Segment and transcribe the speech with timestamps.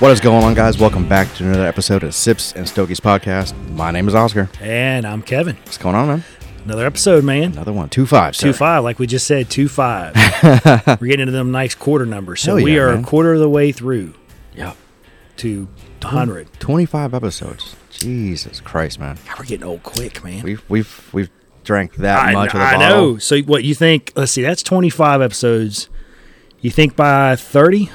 [0.00, 0.78] What is going on, guys?
[0.78, 3.54] Welcome back to another episode of Sips and Stogies podcast.
[3.72, 4.48] My name is Oscar.
[4.60, 5.56] And I'm Kevin.
[5.56, 6.24] What's going on, man?
[6.64, 7.52] Another episode, man.
[7.52, 8.58] Another one, two five, Two sir.
[8.58, 10.14] five, like we just said, two five.
[11.00, 12.40] We're getting into them nice quarter numbers.
[12.40, 13.04] So Hell we yeah, are man.
[13.04, 14.14] a quarter of the way through
[14.56, 14.76] Yep,
[15.38, 15.68] to
[16.02, 16.48] 100.
[16.60, 17.76] twenty-five episodes.
[17.90, 19.18] Jesus Christ, man.
[19.26, 20.42] God, we're getting old quick, man.
[20.42, 21.30] We've we've we've
[21.64, 22.88] drank that I, much of the I bottle.
[23.12, 23.18] know.
[23.18, 24.12] So what you think?
[24.16, 24.40] Let's see.
[24.42, 25.90] That's 25 episodes.
[26.62, 27.90] You think by 30?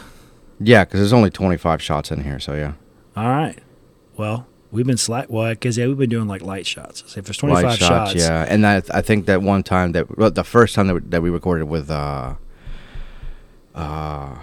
[0.59, 2.39] Yeah, because there's only twenty-five shots in here.
[2.39, 2.73] So yeah,
[3.17, 3.57] All right.
[4.17, 5.29] Well, we've been slack.
[5.29, 7.03] Well, because yeah, we've been doing like light shots.
[7.07, 10.17] So if there's 25 light shots, Yeah, and that I think that one time that
[10.17, 12.35] well, the first time that we, that we recorded with uh
[13.73, 14.35] uh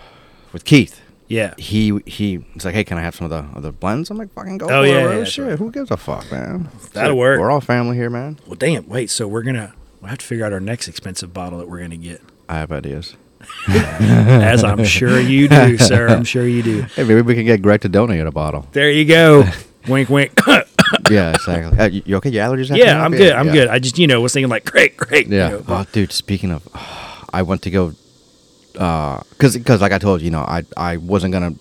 [0.52, 1.00] with Keith.
[1.28, 1.54] yeah.
[1.56, 4.18] He he was like, "Hey, can I have some of the of the blends?" I'm
[4.18, 5.46] like, "Fucking go!" Oh, for yeah, it, yeah, shit.
[5.46, 5.58] right.
[5.58, 6.68] Who gives a fuck, man?
[6.92, 7.40] That'll Shit, work.
[7.40, 8.38] We're all family here, man.
[8.46, 8.86] Well, damn.
[8.88, 9.08] Wait.
[9.10, 11.96] So we're gonna we'll have to figure out our next expensive bottle that we're gonna
[11.96, 12.20] get.
[12.48, 13.16] I have ideas.
[13.68, 16.08] As I'm sure you do, sir.
[16.08, 16.82] I'm sure you do.
[16.82, 18.66] Hey, maybe we can get Greg to donate a bottle.
[18.72, 19.44] There you go.
[19.88, 20.32] wink, wink.
[21.10, 21.78] yeah, exactly.
[21.78, 22.30] Uh, you, you okay?
[22.30, 22.76] Your allergies?
[22.76, 23.02] yeah.
[23.04, 23.32] I'm good.
[23.32, 23.52] I'm yeah.
[23.52, 23.68] good.
[23.68, 25.26] I just, you know, was thinking like, great, great.
[25.28, 25.48] you Yeah.
[25.50, 26.12] know, oh, dude.
[26.12, 26.66] Speaking of,
[27.32, 27.94] I went to go,
[28.72, 31.54] because because like I told you, you know, I I wasn't gonna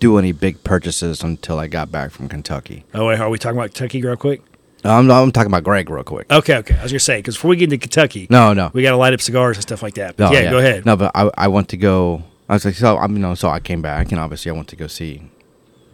[0.00, 2.84] do any big purchases until I got back from Kentucky.
[2.94, 4.42] oh, wait, are we talking about Kentucky real quick?
[4.84, 6.30] I'm I'm talking about Greg real quick.
[6.30, 6.76] Okay, okay.
[6.78, 8.70] I was gonna say because before we get into Kentucky, No, no.
[8.72, 10.16] we got to light up cigars and stuff like that.
[10.16, 10.84] But No, yeah, go ahead.
[10.86, 12.22] No, but I I went to go.
[12.48, 14.68] I was like, so I'm you know, so I came back and obviously I went
[14.68, 15.22] to go see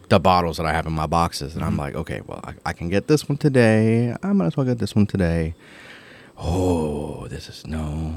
[0.09, 1.79] the bottles that I have in my boxes, and I'm Mm-hmm.
[1.79, 4.13] like, okay, well, I, I can get this one today.
[4.21, 5.53] I might as well get this one today.
[6.37, 8.15] Oh, this is no,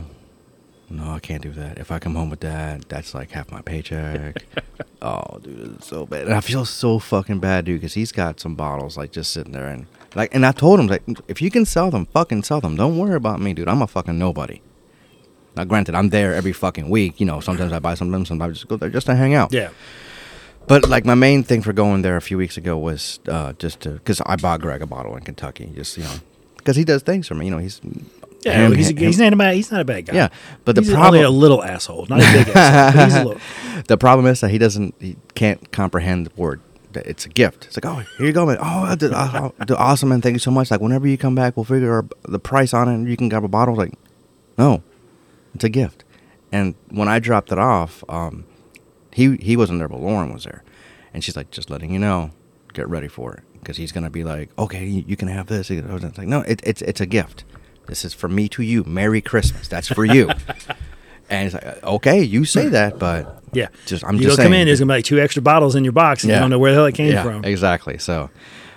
[0.91, 1.78] no, I can't do that.
[1.78, 4.42] If I come home with that, that's like half my paycheck.
[5.02, 8.41] oh, dude, it's so bad, and I feel so fucking bad, dude, because he's got
[8.41, 11.51] some bottles like just sitting there, and like, and I told him like, if you
[11.51, 12.77] can sell them, fucking sell them.
[12.77, 13.69] Don't worry about me, dude.
[13.69, 14.61] I'm a fucking nobody.
[15.57, 17.20] Now, granted, I'm there every fucking week.
[17.20, 19.52] You know, sometimes I buy something, sometimes I just go there just to hang out.
[19.52, 19.70] Yeah,
[20.67, 23.80] But like my main thing for going there a few weeks ago was uh, just
[23.80, 26.14] to because I bought Greg a bottle in Kentucky, just you know,
[26.57, 27.45] because he does things for me.
[27.46, 27.81] You know, he's
[28.45, 28.67] yeah.
[28.67, 29.55] him- he's, him- he's not a bad.
[29.55, 30.14] He's not a bad guy.
[30.14, 30.29] yeah.
[30.64, 33.25] But the he's only problem a little asshole, not a big asshole, but he's a
[33.25, 33.41] little.
[33.86, 36.61] the problem is that he doesn't he can't comprehend the word.
[36.97, 37.67] It's a gift.
[37.67, 38.59] It's like, oh, here you go, man.
[38.61, 39.09] Oh, the,
[39.67, 40.21] the awesome, man.
[40.21, 40.71] Thank you so much.
[40.71, 43.29] Like, whenever you come back, we'll figure our, the price on it, and you can
[43.29, 43.75] grab a bottle.
[43.75, 43.95] Like,
[44.57, 44.83] no,
[45.55, 46.05] it's a gift.
[46.53, 48.45] And when I dropped it off, um,
[49.13, 50.63] he he wasn't there, but Lauren was there,
[51.13, 52.31] and she's like, just letting you know,
[52.73, 55.71] get ready for it, because he's gonna be like, okay, you, you can have this.
[55.71, 57.45] I was like, no, it, it's it's a gift.
[57.87, 58.85] This is from me to you.
[58.85, 59.69] Merry Christmas.
[59.69, 60.31] That's for you.
[61.29, 64.53] and he's like, okay, you say that, but Yeah, just I'm you just go come
[64.53, 64.63] saying.
[64.63, 64.67] in.
[64.67, 66.73] There's gonna be like two extra bottles in your box, and you don't know where
[66.73, 67.45] the hell it came yeah, from.
[67.45, 67.98] Exactly.
[67.98, 68.31] So,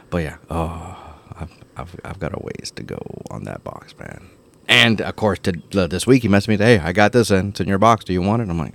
[0.09, 2.99] but yeah, oh, I've, I've I've got a ways to go
[3.31, 4.29] on that box, man.
[4.67, 5.51] And of course, to,
[5.87, 6.57] this week he messaged me.
[6.57, 7.49] Hey, I got this in.
[7.49, 8.03] It's in your box.
[8.05, 8.49] Do you want it?
[8.49, 8.73] I'm like.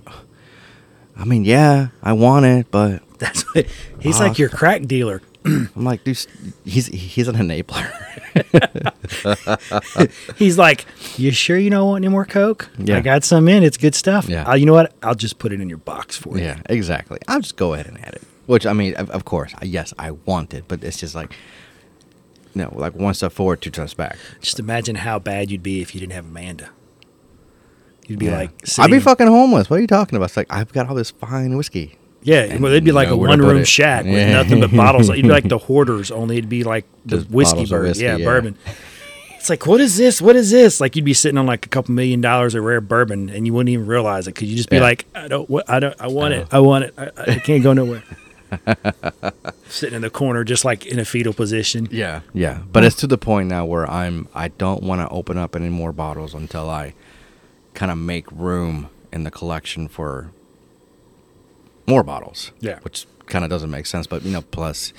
[1.15, 3.67] I mean, yeah, I want it, but That's what,
[3.99, 4.23] he's Ah.
[4.23, 5.21] like your crack dealer.
[5.45, 6.25] I'm like, dude,
[6.65, 7.91] he's he's an enabler.
[10.37, 10.85] He's like,
[11.17, 12.69] you sure you don't want any more Coke?
[12.77, 12.97] Yeah.
[12.97, 13.63] I got some in.
[13.63, 14.27] It's good stuff.
[14.27, 14.49] Yeah.
[14.49, 14.93] Uh, you know what?
[15.03, 16.45] I'll just put it in your box for you.
[16.45, 17.19] yeah, exactly.
[17.27, 18.23] I'll just go ahead and add it.
[18.45, 21.33] Which I mean, of, of course, yes, I want it, but it's just like,
[22.55, 24.17] no, like one step forward, two steps back.
[24.41, 26.69] Just imagine how bad you'd be if you didn't have Amanda.
[28.07, 28.37] You'd be Yeah.
[28.39, 29.69] like, I'd be fucking homeless.
[29.69, 30.25] What are you talking about?
[30.25, 31.97] It's like I've got all this fine whiskey.
[32.23, 34.33] Yeah, and well, it'd be like a one room shack with Yeah.
[34.41, 35.09] nothing but bottles.
[35.09, 37.83] It'd be like the hoarders, only it'd be like the Just whiskey bird.
[37.87, 38.25] whiskey, yeah, yeah.
[38.25, 38.57] bourbon.
[39.37, 40.21] It's like, what is this?
[40.21, 40.79] What is this?
[40.79, 43.53] Like you'd be sitting on like a couple million dollars of rare bourbon, and you
[43.53, 44.83] wouldn't even realize it because you'd just be Yeah.
[44.83, 47.61] like, I don't, what, I don't, I want it, I want it, I, I can't
[47.61, 48.03] go nowhere.
[49.67, 51.87] sitting in the corner, just like in a fetal position.
[51.91, 52.59] Yeah, yeah.
[52.71, 55.69] But it's to the point now where I'm I don't want to open up any
[55.69, 56.93] more bottles until I
[57.73, 60.29] kind of make room in the collection for
[61.87, 62.51] more bottles.
[62.59, 62.79] Yeah.
[62.81, 64.07] which kind of doesn't make sense.
[64.07, 64.93] But you know, plus.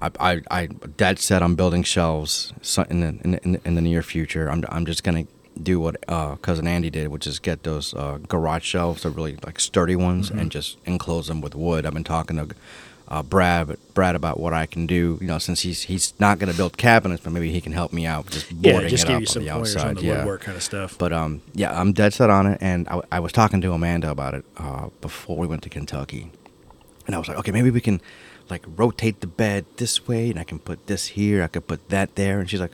[0.00, 0.66] I, I, I,
[0.96, 2.52] Dad said I'm building shelves
[2.90, 4.50] in the, in the, in the, in the near future.
[4.50, 5.26] I'm, I'm just gonna
[5.62, 9.36] do what uh, cousin Andy did, which is get those uh, garage shelves, the really
[9.46, 10.38] like sturdy ones, Mm-hmm.
[10.40, 11.86] and just enclose them with wood.
[11.86, 12.48] I've been talking to
[13.12, 15.18] uh, Brad, Brad about what I can do.
[15.20, 18.06] You know, since he's he's not gonna build cabinets, but maybe he can help me
[18.06, 19.88] out with just Yeah, boarding just it give up you some on the pointers outside.
[19.88, 20.16] on the yeah.
[20.16, 20.96] woodwork kind of stuff.
[20.98, 24.10] But um, yeah, I'm dead set on it, and I, I was talking to Amanda
[24.10, 26.32] about it uh, before we went to Kentucky,
[27.06, 28.00] and I was like, okay, maybe we can
[28.48, 31.90] like rotate the bed this way, and I can put this here, I could put
[31.90, 32.72] that there, and she's like,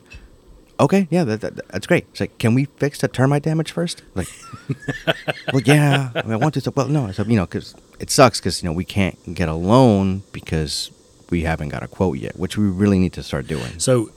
[0.79, 2.05] okay, yeah, that, that, that's great.
[2.11, 4.01] It's like, can we fix the termite damage first?
[4.15, 4.29] Like,
[5.53, 6.71] well, yeah, I, mean, I want to.
[6.71, 9.49] Well, no, I said, you know, because it sucks because you know we can't get
[9.49, 10.91] a loan because
[11.29, 13.79] we haven't got a quote yet, which we really need to start doing.
[13.79, 14.11] So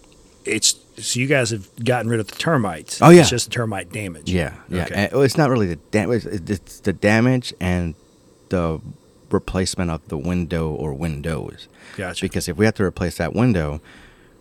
[0.45, 3.01] it's so you guys have gotten rid of the termites.
[3.01, 3.21] Oh, yeah.
[3.21, 4.31] it's just the termite damage.
[4.31, 4.85] Yeah, yeah.
[4.85, 4.95] Okay.
[4.95, 7.95] And, well, it's not really the damage; it's the damage and
[8.51, 8.81] the
[9.31, 11.69] replacement of the window or windows.
[11.97, 12.23] Gotcha.
[12.23, 13.81] Because if we have to replace that window,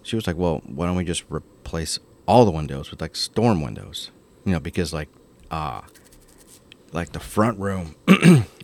[0.03, 1.99] she was like, "Well, why don't we just replace
[2.31, 4.11] all the windows with like storm windows?"
[4.45, 5.09] You know, because like,
[5.51, 5.81] uh
[6.93, 7.95] like the front room,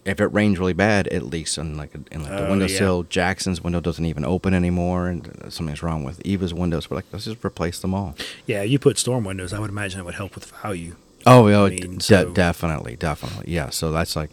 [0.04, 3.04] if it rains really bad, it leaks in like in like the Oh, windowsill.
[3.04, 6.90] Jackson's window doesn't even open anymore, and something's wrong with Eva's windows.
[6.90, 8.16] We're like, let's just replace them all.
[8.46, 9.54] yeah, you put storm windows.
[9.54, 10.96] I would imagine it would help with value.
[11.26, 13.70] Oh, yeah, I d- mean, de- so- definitely, definitely, yeah.
[13.70, 14.32] So that's like,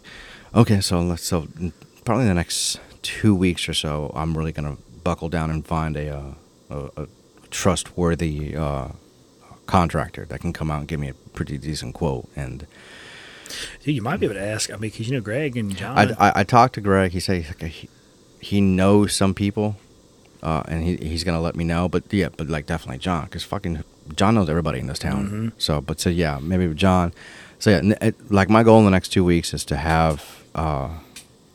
[0.53, 1.47] okay, so let's so
[2.03, 6.09] probably the next two weeks or so, I'm really gonna buckle down and find a
[6.17, 6.33] uh,
[6.69, 7.07] a, a
[7.49, 8.89] trustworthy uh,
[9.65, 12.27] contractor that can come out and give me a pretty decent quote.
[12.35, 12.65] And
[13.83, 14.69] Dude, you might be able to ask.
[14.69, 15.97] I mean, because you know Greg and John.
[15.97, 17.11] I, I, I talked to Greg.
[17.11, 17.89] He said he,
[18.39, 19.77] he knows some people,
[20.43, 21.87] uh, and he, he's gonna let me know.
[21.87, 23.83] But yeah, but like definitely John, because fucking
[24.15, 25.29] John knows everybody in this town.
[25.29, 25.51] Mhm.
[25.61, 27.13] So, but so yeah, maybe John.
[27.59, 30.89] So yeah, it, like my goal in the next two weeks is to have uh,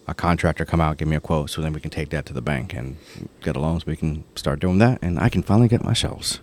[0.08, 2.24] a contractor come out, and give me a quote, so then we can take that
[2.26, 2.96] to the bank and
[3.42, 5.92] get a loan, so we can start doing that, and I can finally get my
[5.92, 6.40] shelves,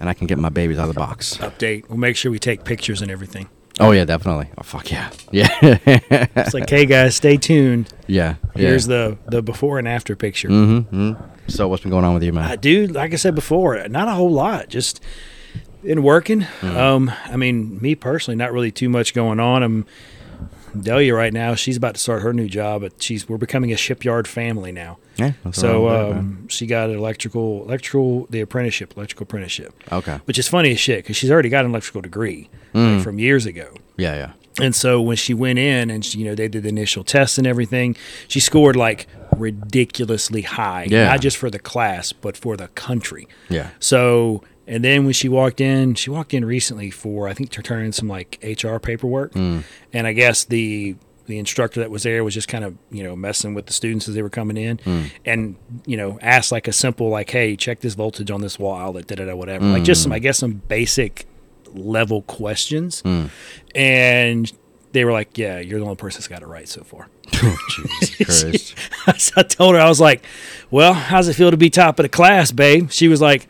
[0.00, 1.36] and I can get my babies out of the box.
[1.38, 1.88] update.
[1.88, 3.48] We'll make sure we take pictures and everything.
[3.78, 4.48] Oh yeah, definitely.
[4.56, 7.92] Oh fuck yeah, yeah, It's like, hey guys, stay tuned.
[8.06, 8.36] yeah.
[8.54, 10.48] Here's the the before and after picture.
[10.48, 11.12] Mm-hmm,
[11.48, 12.50] So what's been going on with you, man?
[12.50, 14.68] Uh, dude, like I said before, not a whole lot.
[14.70, 15.02] Just
[15.84, 16.40] been working.
[16.40, 16.76] Mm-hmm.
[16.76, 19.62] Um, I mean, me personally, not really too much going on.
[19.62, 19.86] I'm
[20.80, 21.54] Delia right now.
[21.54, 24.98] She's about to start her new job, but she's we're becoming a shipyard family now.
[25.16, 25.32] yeah.
[25.52, 30.20] So that, um, she got an electrical, electrical, the apprenticeship, electrical apprenticeship, okay.
[30.26, 32.96] which is funny as shit because she's already got an electrical degree Mm.
[32.96, 33.68] like, from years ago.
[33.96, 34.32] Yeah, yeah.
[34.64, 37.36] And so when she went in and she, you know they did the initial tests
[37.38, 37.96] and everything,
[38.28, 39.06] she scored like
[39.36, 41.06] ridiculously high, Yeah.
[41.06, 43.28] not just for the class but for the country.
[43.48, 43.68] Yeah.
[43.80, 47.62] So and then when she walked in, she walked in recently for I think to
[47.62, 49.62] turn in some like HR paperwork, Mm.
[49.92, 50.96] and I guess the
[51.26, 54.06] the instructor that was there was just kind of you know messing with the students
[54.08, 55.10] as they were coming in, Mm.
[55.24, 58.76] and you know asked like a simple like, hey, check this voltage on this wall
[58.78, 61.26] outlet, da da da, whatever, like just some I guess some basic
[61.74, 63.30] level questions, Mm.
[63.74, 64.52] and
[64.92, 67.08] they were like, yeah, you're the only person that's got it right so far.
[67.42, 68.72] Oh, Jesus
[69.04, 69.32] Christ.
[69.36, 70.24] I told her, I was like,
[70.70, 72.90] well, how's it feel to be top of the class, babe?
[72.90, 73.46] She was like.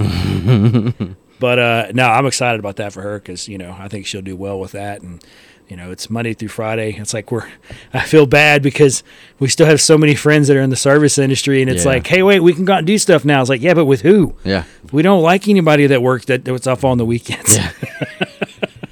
[1.38, 4.22] but uh, no, I'm excited about that for her because, you know, I think she'll
[4.22, 5.02] do well with that.
[5.02, 5.22] And,
[5.68, 6.96] you know, it's Monday through Friday.
[6.98, 7.48] It's like we're,
[7.92, 9.02] I feel bad because
[9.38, 11.62] we still have so many friends that are in the service industry.
[11.62, 11.92] And it's Yeah.
[11.92, 13.40] like, hey, wait, we can go out and do stuff now.
[13.40, 14.34] It's like, yeah, but with who?
[14.44, 14.64] Yeah.
[14.92, 17.56] We don't like anybody that works that that's off on the weekends.
[17.56, 17.72] Yeah.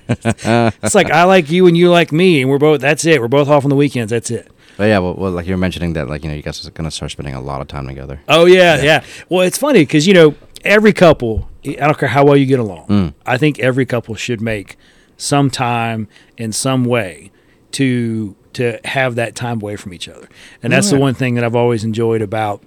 [0.83, 2.81] it's like I like you and you like me, and we're both.
[2.81, 3.21] That's it.
[3.21, 4.11] We're both off on the weekends.
[4.11, 4.51] That's it.
[4.79, 6.71] But yeah, well, well, like you were mentioning that, like you know, you guys are
[6.71, 8.21] gonna start spending a lot of time together.
[8.29, 9.05] Oh yeah, yeah.
[9.29, 10.35] Well, it's funny because you know
[10.65, 11.49] every couple.
[11.65, 12.87] I don't care how well you get along.
[12.89, 13.15] Mm.
[13.27, 14.77] I think every couple should make
[15.17, 17.31] some time in some way
[17.73, 20.29] to to have that time away from each other.
[20.63, 22.63] And that's the one thing that I've always enjoyed about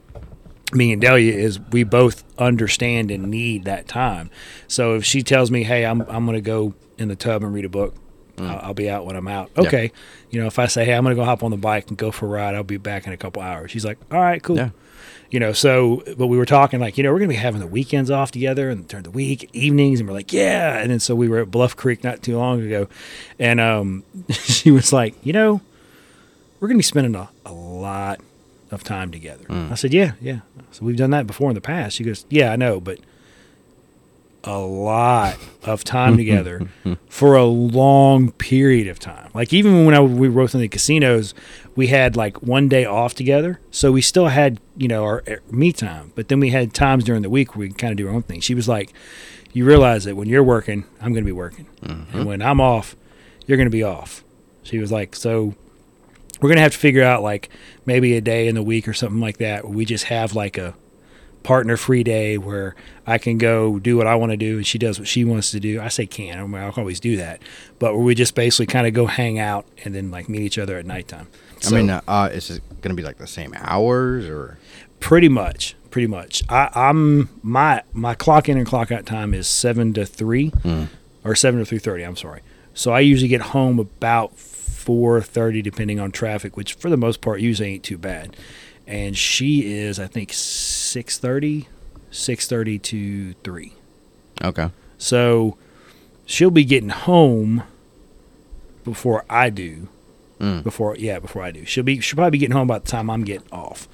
[0.73, 4.29] me and Delia is we both understand and need that time.
[4.67, 7.53] So if she tells me, "Hey, I'm I'm going to go in the tub and
[7.53, 7.95] read a book,"
[8.37, 8.49] mm.
[8.49, 9.51] I'll, I'll be out when I'm out.
[9.55, 9.67] Yeah.
[9.67, 9.91] Okay,
[10.29, 11.97] you know, if I say, "Hey, I'm going to go hop on the bike and
[11.97, 13.71] go for a ride," I'll be back in a couple hours.
[13.71, 14.69] She's like, "All right, cool." Yeah.
[15.31, 17.61] You know, so but we were talking like, you know, we're going to be having
[17.61, 20.77] the weekends off together and during the week evenings, and we're like, yeah.
[20.77, 22.87] And then so we were at Bluff Creek not too long ago,
[23.39, 25.61] and um, she was like, you know,
[26.59, 28.19] we're going to be spending a, a lot
[28.71, 29.45] of time together.
[29.49, 30.41] I said, yeah, yeah.
[30.71, 31.95] So we've done that before in the past.
[31.95, 32.99] She goes, yeah, I know, but
[34.43, 36.67] a lot of time together
[37.07, 39.29] for a long period of time.
[39.33, 41.33] Like even when I, we were both in the casinos,
[41.81, 45.41] we had like one day off together, so we still had you know our, our
[45.49, 46.11] me time.
[46.13, 48.21] But then we had times during the week where we kind of do our own
[48.21, 48.39] thing.
[48.39, 48.93] She was like,
[49.51, 52.23] "You realize that when you're working, I'm going to be working, and mm-hmm.
[52.25, 52.95] when I'm off,
[53.47, 54.23] you're going to be off."
[54.61, 55.55] She was like, "So."
[56.39, 57.49] We're gonna have to figure out like
[57.85, 60.57] maybe a day in the week or something like that where we just have like
[60.57, 60.73] a
[61.43, 62.75] partner free day where
[63.07, 65.51] I can go do what I want to do and she does what she wants
[65.51, 65.81] to do.
[65.81, 67.41] I say can, I mean, I'll always do that,
[67.79, 70.57] but where we just basically kind of go hang out and then like meet each
[70.57, 71.27] other at nighttime.
[71.65, 74.57] I mean, uh, uh, is it gonna be like the same hours or?
[74.99, 76.43] pretty much, pretty much.
[76.47, 80.89] I, I'm my my clock in and clock out time is seven to three Mm.
[81.23, 82.03] or seven to three thirty.
[82.03, 82.41] I'm sorry.
[82.75, 87.19] So I usually get home about four thirty, depending on traffic, which for the most
[87.21, 88.35] part usually ain't too bad.
[88.87, 90.33] And she is, I think,
[90.95, 91.65] 6.30,
[92.11, 93.73] 6.30 to three.
[94.43, 94.69] Okay.
[94.97, 95.57] So
[96.25, 97.63] she'll be getting home
[98.83, 99.87] before I do.
[100.39, 100.63] Mm.
[100.63, 101.65] Before yeah, before I do.
[101.65, 103.87] She'll be she'll probably be getting home by the time I'm getting off.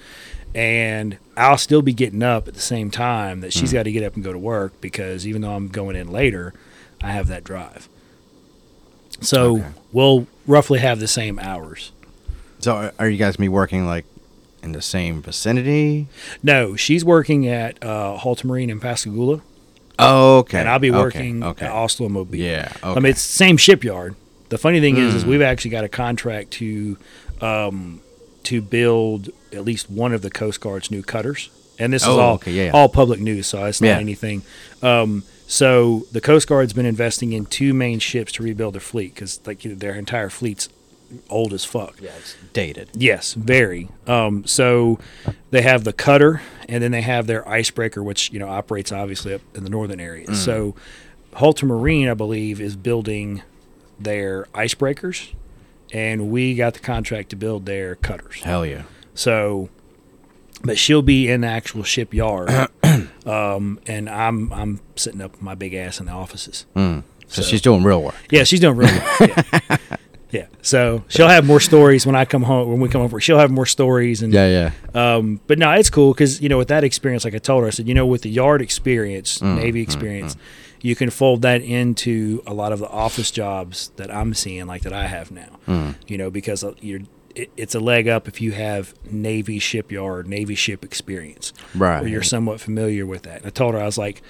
[0.55, 4.01] And I'll still be getting up at the same time that she's got to get
[4.03, 6.53] up and go to work because even though I'm going in later,
[7.03, 7.89] I have that drive.
[9.21, 9.67] So Okay.
[9.91, 11.91] we'll roughly have the same hours.
[12.59, 14.05] So are- are you guys gonna be working like
[14.63, 16.07] in the same vicinity?
[16.43, 19.41] No, she's working at uh, Halter Marine in Pascagoula,
[19.99, 20.59] Oh, okay.
[20.59, 21.65] and I'll be working Okay.
[21.65, 22.35] at Austal Mobile.
[22.35, 22.71] Yeah.
[22.77, 22.89] Okay.
[22.89, 24.15] I mean, it's the same shipyard.
[24.49, 25.29] The funny thing is, is Hmm.
[25.29, 26.97] we've actually got a contract to
[27.41, 28.01] um,
[28.43, 32.19] to build at least one of the Coast Guard's new cutters, and this is Oh,
[32.19, 32.71] all okay, yeah, yeah.
[32.71, 33.97] all public news, so it's not Yeah.
[33.99, 34.41] anything.
[34.81, 39.13] Um, so the Coast Guard's been investing in two main ships to rebuild their fleet
[39.13, 40.69] because like their entire fleet's
[41.29, 41.95] old as fuck.
[42.01, 42.89] yeah, it's dated.
[42.93, 43.89] Yes, very.
[44.05, 44.99] Um, so
[45.51, 49.33] they have the cutter, and then they have their icebreaker, which you know operates obviously
[49.33, 50.43] up in the northern areas.
[50.43, 50.75] So
[51.35, 53.41] Halter Marine, I believe, is building
[53.99, 55.33] their icebreakers,
[55.93, 58.41] and we got the contract to build their cutters.
[58.43, 58.83] Hell yeah.
[59.15, 59.69] So,
[60.63, 62.49] but she'll be in the actual shipyard,
[63.25, 66.65] um, and I'm I'm sitting up my big ass in the offices.
[66.75, 68.15] So, So- she's doing real work.
[68.29, 69.19] Yeah, she's doing real work.
[69.21, 69.77] Yeah.
[70.31, 70.47] yeah.
[70.61, 72.69] So she'll have more stories when I come home.
[72.69, 75.15] When we come over, she'll have more stories and Yeah, yeah.
[75.15, 77.67] um, but no, it's cool because you know with that experience, like I told her,
[77.67, 80.35] I said, you know, with the yard experience, Mm, Navy experience,
[80.81, 84.81] you can fold that into a lot of the office jobs that I'm seeing, like
[84.83, 85.57] that I have now.
[85.67, 85.95] Mm.
[86.07, 87.01] You know, because uh, you're,
[87.35, 92.03] it, it's a leg up if you have Navy shipyard, Navy ship experience, Right.
[92.03, 93.37] or you're somewhat familiar with that.
[93.37, 94.21] And I told her I was like.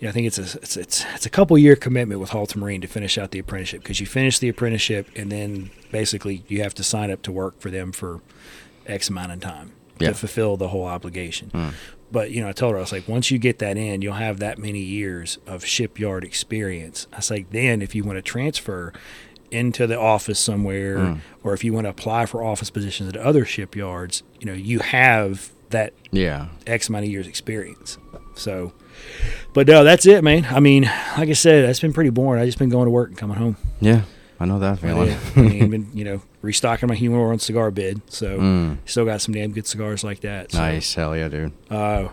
[0.00, 2.80] Yeah, I think it's a it's it's, it's a couple year commitment with Halter Marine
[2.80, 6.74] to finish out the apprenticeship because you finish the apprenticeship and then basically you have
[6.74, 8.20] to sign up to work for them for
[8.86, 10.08] X amount of time Yeah.
[10.08, 11.50] to fulfill the whole obligation.
[11.52, 11.74] Mm.
[12.10, 14.14] But you know, I told her I was like, once you get that in, you'll
[14.14, 17.06] have that many years of shipyard experience.
[17.12, 18.92] I was like, then if you want to transfer
[19.50, 21.20] into the office somewhere, Mm.
[21.44, 24.78] or if you want to apply for office positions at other shipyards, you know, you
[24.78, 26.46] have that Yeah.
[26.66, 27.98] X amount of years experience.
[28.34, 28.72] So,
[29.54, 30.46] but no, that's it, man.
[30.50, 30.82] I mean,
[31.18, 32.40] like I said, that's been pretty boring.
[32.42, 33.56] I just been going to work and coming home.
[33.80, 34.02] Yeah.
[34.38, 35.50] I know that feeling I feeling.
[35.58, 38.00] mean, been, you know, restocking my humidor on CigarBid.
[38.08, 38.78] So, Mm.
[38.86, 40.52] still got some damn good cigars like that.
[40.52, 40.94] So, Nice.
[40.94, 41.52] Hell yeah, dude.
[41.70, 42.08] uh,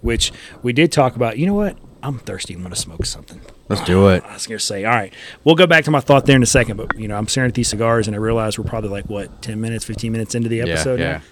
[0.00, 0.32] which
[0.62, 1.36] we did talk about.
[1.38, 1.76] You know what?
[2.02, 3.40] I'm thirsty and want to smoke something.
[3.68, 4.22] Let's do it.
[4.24, 5.12] I was gonna say, all right,
[5.44, 6.76] we'll go back to my thought there in a second.
[6.76, 9.42] But you know, I'm staring at these cigars and I realize we're probably like what
[9.42, 11.00] 10 minutes, 15 minutes into the episode.
[11.00, 11.12] yeah.
[11.14, 11.22] now?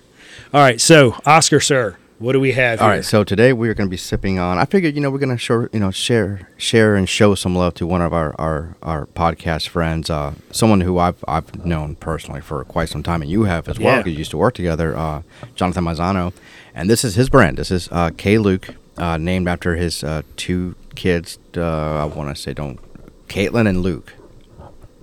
[0.53, 2.81] All right, so Oscar, sir, what do we have?
[2.81, 2.97] All here?
[2.97, 4.59] right, so today we're going to be sipping on.
[4.59, 7.55] I figured, you know, we're going to show, you know, share, share, and show some
[7.55, 11.97] love to one of our our, our podcast friends, uh, someone who I've I've known
[11.97, 14.55] personally for quite some time, and you have as well because you used to work
[14.55, 15.23] together, uh,
[15.55, 16.33] Jonathan Mazzano,
[16.75, 17.59] and this is his brand.
[17.59, 21.39] This is uh, K Luke, uh, named after his uh, two kids.
[21.57, 22.81] Uh, I want to say don't,
[23.29, 24.15] Caitlin and Luke.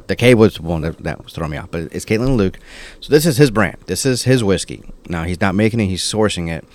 [0.07, 2.59] The K was one that, that was throwing me off, but it's Caitlin and Luke.
[2.99, 3.77] So this is his brand.
[3.85, 4.83] This is his whiskey.
[5.07, 6.65] Now he's not making it; he's sourcing it.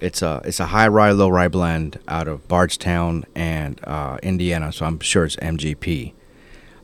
[0.00, 4.72] It's a it's a high rye low rye blend out of Bardstown and uh, Indiana.
[4.72, 6.12] So I'm sure it's MGP.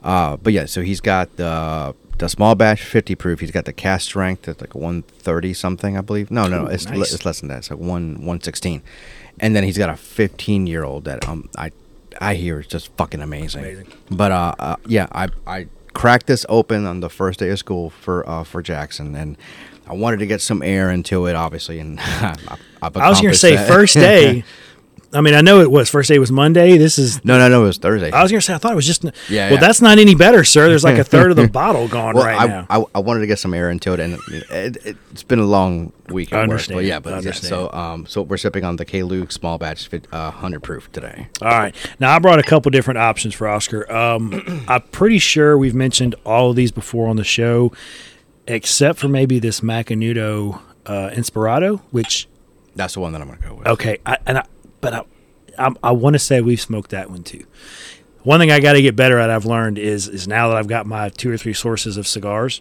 [0.02, 3.40] Uh, but yeah, so he's got the the small batch 50 proof.
[3.40, 6.31] He's got the cask strength at like 130 something, I believe.
[6.31, 7.14] No, no, Ooh, it's le- nice.
[7.14, 7.59] it's less than that.
[7.59, 8.83] It's like one 116.
[9.40, 11.73] And then he's got a 15 year old that um I
[12.21, 13.64] I hear is just fucking amazing.
[13.64, 13.93] Amazing.
[14.11, 17.90] But uh, uh yeah, I I cracked this open on the first day of school
[17.90, 19.37] for uh for Jackson and.
[19.87, 22.37] I wanted to get some air into it, obviously, and I,
[22.82, 23.68] I was gonna say that.
[23.68, 24.44] first day.
[25.12, 26.78] I mean, I know it was first day was Monday.
[26.78, 27.25] This is.
[27.25, 28.12] no, no, no, it was Thursday.
[28.12, 29.02] I was gonna say I thought it was just.
[29.28, 29.58] Yeah, Well, yeah.
[29.60, 30.68] that's not any better, sir.
[30.68, 32.66] There's like a third of the bottle gone well, right I, now.
[32.70, 35.44] I, I wanted to get some air into it, and it, it, it's been a
[35.44, 36.32] long week.
[36.32, 37.49] I At work, but yeah, but yeah, understand.
[37.49, 40.90] so um, so we're sipping on the K Luke small batch, fit, uh, hundred proof
[40.92, 41.26] today.
[41.42, 41.75] All right.
[41.99, 43.90] Now I brought a couple different options for Oscar.
[43.92, 47.72] Um, I'm pretty sure we've mentioned all of these before on the show,
[48.46, 52.28] except for maybe this Macanudo uh, Inspirado, which
[52.74, 53.66] That's the one that I'm gonna go with.
[53.66, 54.46] okay, I, and I,
[54.80, 55.04] but I,
[55.58, 57.44] I, I want to say we've smoked that one too.
[58.22, 60.68] One thing I got to get better at, I've learned is is now that I've
[60.68, 62.60] got my two or three sources of cigars,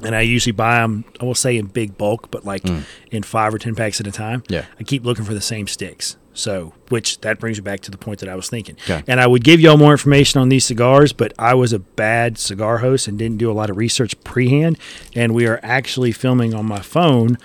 [0.00, 1.04] and I usually buy them.
[1.20, 2.84] I will say in big bulk, but like mm.
[3.10, 4.42] in five or ten packs at a time.
[4.48, 4.64] Yeah.
[4.80, 6.16] I keep looking for the same sticks.
[6.38, 8.76] So, which that brings me back to the point that I was thinking.
[8.84, 9.02] Okay.
[9.08, 12.38] And I would give y'all more information on these cigars, but I was a bad
[12.38, 14.78] cigar host and didn't do a lot of research prehand.
[15.16, 17.38] And we are actually filming on my phone.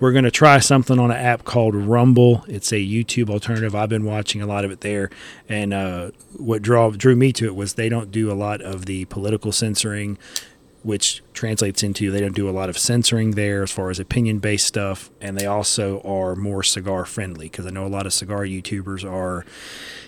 [0.00, 2.44] We're going to try something on an app called Rumble.
[2.48, 3.74] It's a YouTube alternative.
[3.74, 5.10] I've been watching a lot of it there.
[5.48, 8.86] And uh, what draw, drew me to it was they don't do a lot of
[8.86, 10.18] the political censoring
[10.82, 14.38] which translates into they don't do a lot of censoring there as far as opinion
[14.38, 18.12] based stuff and they also are more cigar friendly because i know a lot of
[18.12, 19.44] cigar youtubers are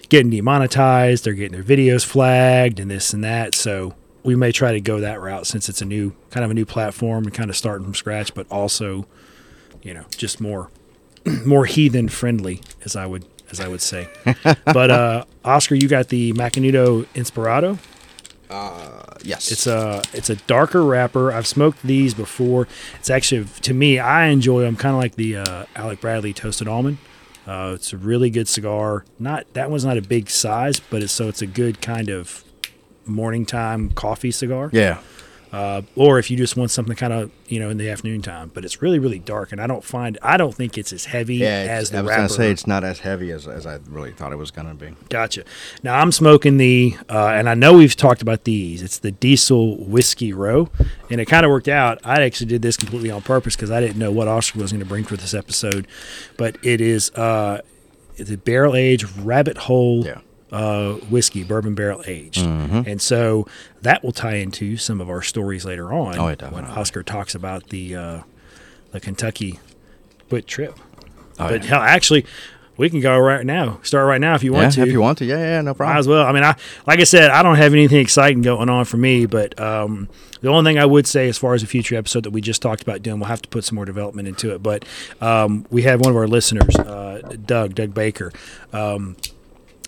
[0.09, 4.73] getting demonetized they're getting their videos flagged and this and that so we may try
[4.73, 7.51] to go that route since it's a new kind of a new platform and kind
[7.51, 9.07] of starting from scratch but also
[9.83, 10.71] you know just more
[11.45, 14.09] more heathen friendly as i would as i would say.
[14.65, 17.79] But uh oscar you got the macanudo inspirado
[19.25, 19.51] Yes.
[19.53, 21.33] It's a it's a darker wrapper.
[21.33, 22.67] I've smoked these before.
[22.99, 26.69] It's actually to me, I enjoy them kind of like the uh, Alec Bradley toasted
[26.69, 26.99] almond.
[27.47, 29.05] Uh, it's a really good cigar.
[29.19, 32.45] Not that one's not a big size, but it's so it's a good kind of
[33.07, 34.71] morning time coffee cigar.
[34.73, 34.99] yeah.
[35.53, 38.51] Uh, or if you just want something kind of you know in the afternoon time.
[38.55, 41.37] But it's really really dark, and I don't find I don't think it's as heavy
[41.37, 41.67] Yeah.
[41.69, 42.19] as the I was wrapper.
[42.21, 44.95] gonna say it's not as heavy as, as I really thought it was gonna be.
[45.11, 45.45] Gotcha.
[45.83, 48.83] Now I'm smoking the, uh, and I know we've talked about these.
[48.83, 50.71] It's the Diesel Whiskey Row,
[51.11, 51.99] and it kind of worked out.
[52.03, 54.81] I actually did this completely on purpose because I didn't know what Oscar was going
[54.83, 55.87] to bring for this episode,
[56.39, 57.61] but it is uh,
[58.19, 60.05] a barrel aged rabbit hole.
[60.07, 60.21] Yeah.
[60.53, 62.83] Uh, whiskey, bourbon barrel aged, Mm-hmm.
[62.87, 63.47] and so
[63.81, 66.19] that will tie into some of our stories later on.
[66.19, 66.67] Oh, it when.
[66.67, 68.21] Oscar talks about the uh,
[68.91, 69.59] the Kentucky
[70.29, 70.79] foot trip.
[71.39, 71.69] Oh, but yeah.
[71.71, 72.27] hell, actually,
[72.77, 73.81] we can go right now.
[73.83, 74.83] Start right now if you Yeah, want to.
[74.83, 75.97] if you want to, yeah, yeah, no Might problem.
[75.99, 76.27] as well.
[76.27, 76.55] I mean, I
[76.87, 80.11] like I said, I don't have anything exciting going on for me, but um,
[80.43, 82.61] the only thing I would say, as far as a future episode that we just
[82.61, 84.63] talked about doing, we'll have to put some more development into it.
[84.63, 84.85] But
[85.23, 88.33] um, we have one of our listeners, uh, Doug, Doug Baker.
[88.75, 89.17] Um,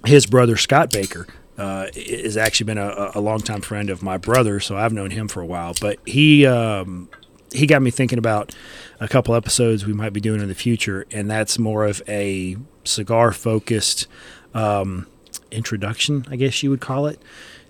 [0.05, 4.61] his brother Scott Baker uh, has actually been a, a longtime friend of my brother,
[4.61, 5.75] so I've known him for a while.
[5.81, 7.09] But he um,
[7.53, 8.55] he got me thinking about
[9.01, 12.57] a couple episodes we might be doing in the future, and that's more of a
[12.85, 14.07] cigar focused
[14.53, 15.07] um,
[15.51, 17.21] introduction, I guess you would call it.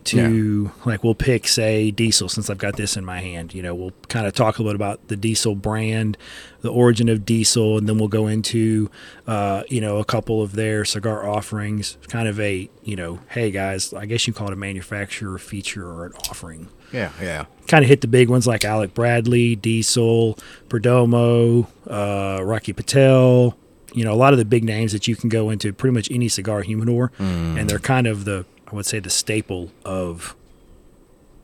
[0.05, 3.55] To like, we'll pick say Diesel since I've got this in my hand.
[3.55, 6.19] You know, we'll kind of talk a little about the Diesel brand,
[6.61, 8.91] the origin of Diesel, and then we'll go into
[9.27, 11.97] uh, you know a couple of their cigar offerings.
[12.09, 15.87] Kind of a you know, hey guys, I guess you call it a manufacturer feature
[15.87, 17.47] or an offering Yeah, yeah.
[17.67, 23.57] kind of hit the big ones like Alec Bradley, Diesel, Perdomo, uh, Rocky Patel.
[23.95, 26.11] You know, a lot of the big names that you can go into pretty much
[26.11, 30.35] any cigar humidor, and they're kind of the I would say the staple of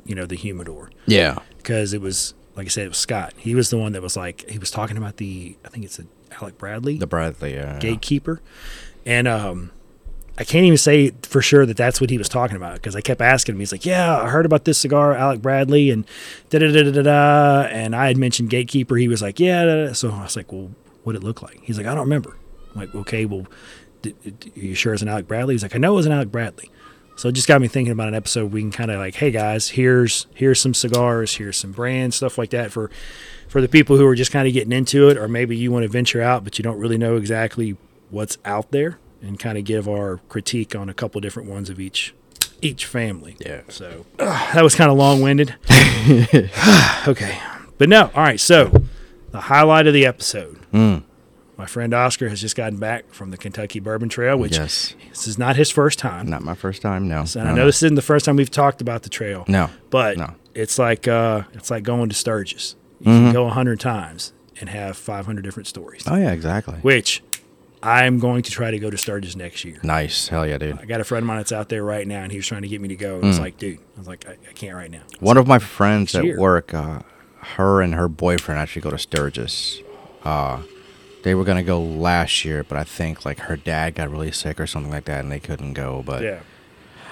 [0.04, 1.38] you know the humidor Yeah.
[1.58, 3.32] because it was like I said, it was Scott.
[3.36, 6.00] He was the one that was like he was talking about the I think it's
[6.00, 6.04] a
[6.40, 8.40] Alec Bradley The Bradley, uh, gatekeeper,
[9.06, 9.70] and um,
[10.38, 13.00] I can't even say for sure that that's what he was talking about because I
[13.00, 13.60] kept asking him.
[13.60, 16.04] He's like, "Yeah, I heard about this cigar, Alec Bradley, and
[16.50, 18.96] da da da da da da." And I had mentioned gatekeeper.
[18.96, 19.92] He was like, "Yeah." Da, da.
[19.92, 20.70] So I was like, "Well,
[21.04, 22.36] what it look like?" He's like, "I don't remember."
[22.74, 23.46] I'm like, "Okay, well,
[24.02, 26.06] d- d- are you sure it's an Alec Bradley?" He's like, "I know it was
[26.06, 26.70] an Alec Bradley."
[27.20, 29.30] So it just got me thinking about an episode we can kind of like, hey
[29.30, 32.90] guys, here's here's some cigars, here's some brands, stuff like that for
[33.46, 35.82] for the people who are just kind of getting into it, or maybe you want
[35.82, 37.76] to venture out but you don't really know exactly
[38.08, 41.78] what's out there, and kind of give our critique on a couple different ones of
[41.78, 42.14] each
[42.62, 43.36] each family.
[43.38, 43.60] Yeah.
[43.68, 45.56] So uh, that was kind of long winded.
[47.06, 47.38] okay,
[47.76, 48.40] but no, all right.
[48.40, 48.72] So
[49.30, 50.58] the highlight of the episode.
[50.72, 51.02] Mm.
[51.60, 54.94] My friend Oscar has just gotten back from the Kentucky Bourbon Trail, which Yes.
[55.10, 56.26] this is not his first time.
[56.26, 57.06] Not my first time.
[57.06, 57.20] No.
[57.20, 57.66] And no, I know no.
[57.66, 59.68] this isn't the first time we've talked about the trail, No.
[59.90, 60.36] but No.
[60.54, 62.76] it's like uh, it's like going to Sturgis.
[62.98, 63.24] You Mm-hmm.
[63.26, 66.02] can go a hundred times and have five hundred different stories.
[66.06, 66.76] Oh yeah, exactly.
[66.76, 67.22] Which
[67.82, 69.80] I'm going to try to go to Sturgis next year.
[69.82, 70.28] Nice.
[70.28, 70.78] Hell yeah, dude.
[70.78, 72.62] I got a friend of mine that's out there right now, and he was trying
[72.62, 73.16] to get me to go.
[73.16, 73.42] And I was Mm.
[73.42, 75.02] like, dude, I was like, I, I can't right now.
[75.18, 76.38] One of my friends at Cheer.
[76.40, 77.00] work, uh,
[77.56, 79.78] her and her boyfriend actually go to Sturgis.
[80.24, 80.60] Uh,
[81.22, 84.58] they were gonna go last year, but I think like her dad got really sick
[84.60, 86.02] or something like that, and they couldn't go.
[86.04, 86.40] But Yeah,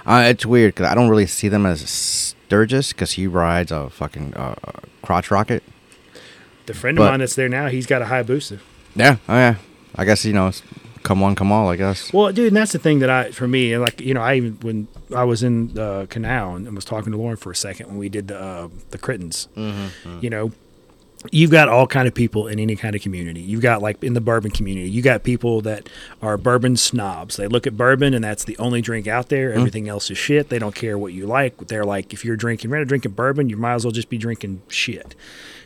[0.06, 3.90] uh, it's weird because I don't really see them as Sturgis because he rides a
[3.90, 4.54] fucking uh,
[5.02, 5.62] crotch rocket.
[6.66, 8.58] the friend of mine that's there now, he's got a Hayabusa.
[8.94, 9.16] Yeah.
[9.28, 9.56] Oh yeah.
[9.94, 10.62] I guess you know, it's
[11.02, 11.68] come one, come all.
[11.68, 12.12] I guess.
[12.12, 14.34] Well, dude, and that's the thing that I, for me, and like you know, I
[14.36, 17.88] even when I was in the canal and was talking to Lauren for a second
[17.88, 19.48] when we did the uh, the Crittens,
[20.20, 20.52] you know,
[21.30, 23.40] you've got all kind of people in any kind of community.
[23.40, 25.88] You've got like in the bourbon community, you got people that
[26.22, 27.36] are bourbon snobs.
[27.36, 29.50] They look at bourbon and that's the only drink out there.
[29.50, 29.58] Mm-hmm.
[29.58, 30.48] Everything else is shit.
[30.48, 31.56] They don't care what you like.
[31.68, 34.62] They're like, if you're drinking, rather drinking bourbon, you might as well just be drinking
[34.68, 35.14] shit.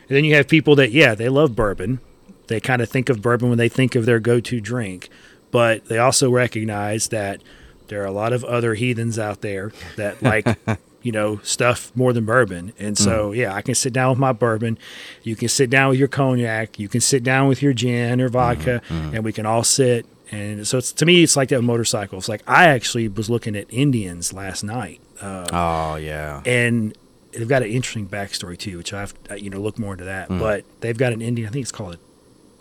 [0.09, 1.99] And then you have people that, yeah, they love bourbon.
[2.47, 5.09] They kind of think of bourbon when they think of their go-to drink,
[5.49, 7.41] but they also recognize that
[7.87, 10.45] there are a lot of other heathens out there that like
[11.03, 14.31] you know stuff more than bourbon and so yeah i can sit down with my
[14.31, 14.77] bourbon
[15.21, 18.29] you can sit down with your cognac you can sit down with your gin or
[18.29, 22.17] vodka and we can all sit and so it's to me it's like that motorcycle.
[22.17, 26.41] It's like i actually was looking at indians last night uh, Oh yeah.
[26.45, 26.97] and
[27.33, 30.29] they've got an interesting backstory too which i've uh, you know look more into that
[30.29, 31.99] but they've got an indian i think it's called a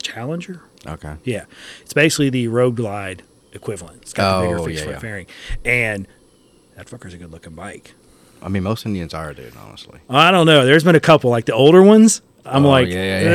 [0.02, 1.14] challenger Okay.
[1.22, 1.44] yeah,
[1.82, 4.02] it's basically the Road Glide equivalent.
[4.02, 4.98] It's got the bigger Oh, fixed yeah, yeah.
[4.98, 5.26] fairing,
[5.64, 6.08] and
[6.74, 7.94] that fucker's a good looking bike.
[8.42, 9.52] I mean, most Indians are, dude.
[9.56, 10.00] Honestly.
[10.10, 10.64] I don't know.
[10.66, 12.22] There's been a couple like the older ones.
[12.44, 13.28] I'm Oh, like, yeah, yeah,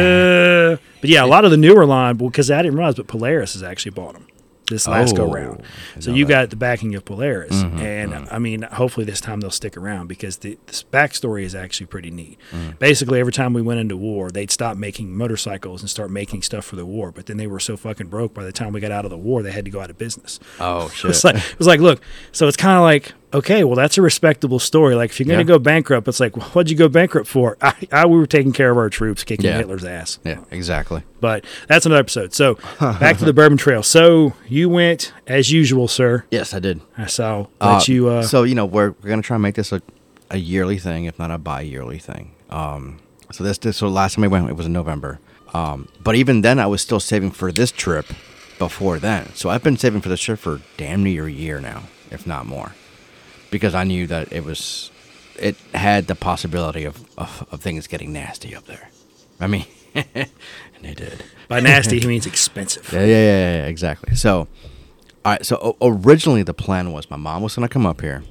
[0.74, 3.54] Uh, but yeah, a lot of the newer line because I didn't realize, but Polaris
[3.54, 4.28] has actually bought them.
[4.70, 5.64] this last go Oh, round.
[6.02, 6.30] So you that.
[6.30, 8.28] got the backing of Polaris, Mhm, and mhm.
[8.30, 12.12] I mean, hopefully this time they'll stick around because the this backstory is actually pretty
[12.12, 12.38] neat.
[12.54, 12.78] Mm.
[12.78, 16.66] Basically, every time we went into war, they'd stop making motorcycles and start making stuff
[16.66, 17.14] for the war.
[17.14, 19.18] But then they were so fucking broke by the time we got out of the
[19.18, 20.38] war, they had to go out of business.
[20.60, 21.08] Oh It shit.
[21.08, 22.02] was like, it was like, look,
[22.34, 24.96] so it's kind of like, okay, well, that's a respectable story.
[24.96, 25.58] Like, if you're going to Yeah.
[25.58, 27.58] go bankrupt, it's like, well, what'd you go bankrupt for?
[27.62, 29.58] I, I, we were taking care of our troops, kicking Yeah.
[29.58, 30.20] Hitler's ass.
[30.24, 31.04] yeah, exactly.
[31.20, 32.34] But that's another episode.
[32.34, 33.84] So back to the Bourbon Trail.
[33.84, 36.26] So you went as usual, sir.
[36.32, 36.82] Yes, I did.
[36.98, 38.08] I saw let you.
[38.10, 39.82] Uh, so you know we're, we're gonna try and make this a,
[40.30, 42.32] a yearly thing, if not a bi-yearly thing.
[42.50, 43.00] Um,
[43.32, 45.20] so this this so last time we went it was in November.
[45.54, 48.06] Um, but even then I was still saving for this trip
[48.60, 49.34] before then.
[49.34, 52.46] So I've been saving for this trip for damn near a year now, if not
[52.46, 52.74] more,
[53.52, 54.92] because I knew that it was
[55.40, 58.90] it had the possibility of of, of things getting nasty up there.
[59.40, 60.28] I mean, and
[60.82, 61.24] they did.
[61.48, 62.92] by nasty, he means expensive.
[62.92, 64.16] Yeah, yeah, yeah, yeah, exactly.
[64.16, 64.48] So,
[65.26, 65.46] all right.
[65.46, 68.24] So originally the plan was my mom was gonna come up here,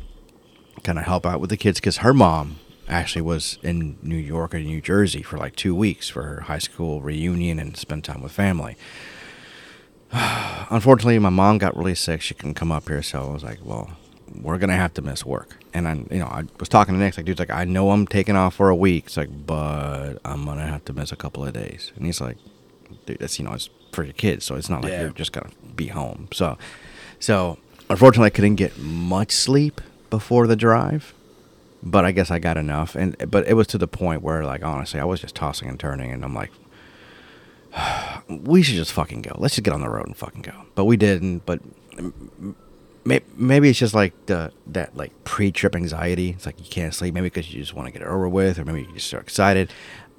[0.82, 2.56] kind of help out with the kids because her mom
[2.88, 6.58] actually was in New York or New Jersey for like two weeks for her high
[6.58, 8.76] school reunion and spend time with family.
[10.12, 12.22] Unfortunately, my mom got really sick.
[12.22, 13.90] She couldn't come up here, so I was like, "Well,
[14.42, 17.16] we're gonna have to miss work." And I, you know, I was talking to Nick,
[17.16, 20.44] like, "Dude's like, I know I'm taking off for a week." It's like, but I'm
[20.44, 21.92] gonna have to miss a couple of days.
[21.96, 22.36] And he's like,
[23.06, 25.02] dude, that's you know, it's for your kids, so it's not like Yeah.
[25.02, 26.28] you're just gonna be home.
[26.32, 26.58] So,
[27.20, 27.58] so
[27.88, 31.14] unfortunately, I couldn't get much sleep before the drive,
[31.82, 32.94] but I guess I got enough.
[32.94, 35.78] And but it was to the point where, like, honestly, I was just tossing and
[35.80, 36.50] turning, and I'm like,
[38.28, 39.34] we should just fucking go.
[39.38, 40.52] Let's just get on the road and fucking go.
[40.74, 41.44] But we didn't.
[41.46, 41.60] But
[43.36, 46.30] maybe it's just like the that like pre-trip anxiety.
[46.30, 47.14] It's like you can't sleep.
[47.14, 49.18] Maybe because you just want to get it over with, or maybe you're just so
[49.18, 49.70] excited.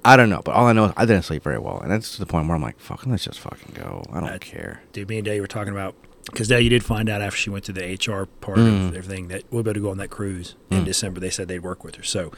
[0.04, 0.40] I don't know.
[0.44, 2.46] But all I know is I didn't sleep very well, and that's to the point
[2.46, 4.02] where I'm like, fucking, let's just fucking go.
[4.12, 4.82] I don't That- care.
[4.92, 5.94] Dude, me and Dave were talking about
[6.30, 8.88] because now you did find out after she went to the HR part Mm.
[8.88, 10.84] of everything that we'll be able to go on that cruise in Mm.
[10.84, 11.20] December.
[11.20, 12.02] They said they'd work with her.
[12.02, 12.32] So,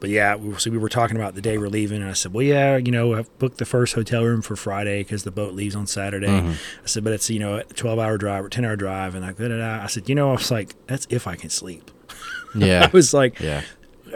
[0.00, 2.32] but yeah, we, so we were talking about the day we're leaving, and I said,
[2.32, 5.54] well, yeah, you know, I've booked the first hotel room for Friday because the boat
[5.54, 6.26] leaves on Saturday.
[6.28, 6.52] Mhm.
[6.52, 9.24] I said, but it's you know a twelve hour drive or ten hour drive, and
[9.24, 9.82] like da, da, da.
[9.84, 11.90] I said, you know, I was like, that's if I can sleep.
[12.54, 12.84] Yeah.
[12.90, 13.62] I was like, yeah.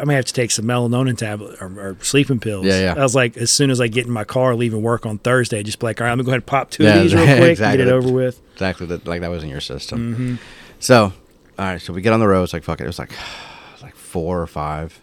[0.00, 2.64] I may have to take some melatonin tablet or, or sleeping pills.
[2.64, 2.94] Yeah, yeah.
[2.96, 5.62] I was like, as soon as I get in my car leaving work on Thursday,
[5.62, 7.24] just be like, all right, I'm gonna go ahead and pop two of these real
[7.24, 7.82] quick, exactly.
[7.82, 8.40] and get it over with.
[8.54, 8.86] Exactly.
[8.86, 10.14] That, like that was in your system.
[10.14, 10.34] hmm
[10.78, 11.12] So,
[11.58, 11.80] all right.
[11.80, 12.44] So we get on the road.
[12.44, 12.84] It's like fuck it.
[12.84, 13.12] It was like,
[13.82, 14.98] like four or five,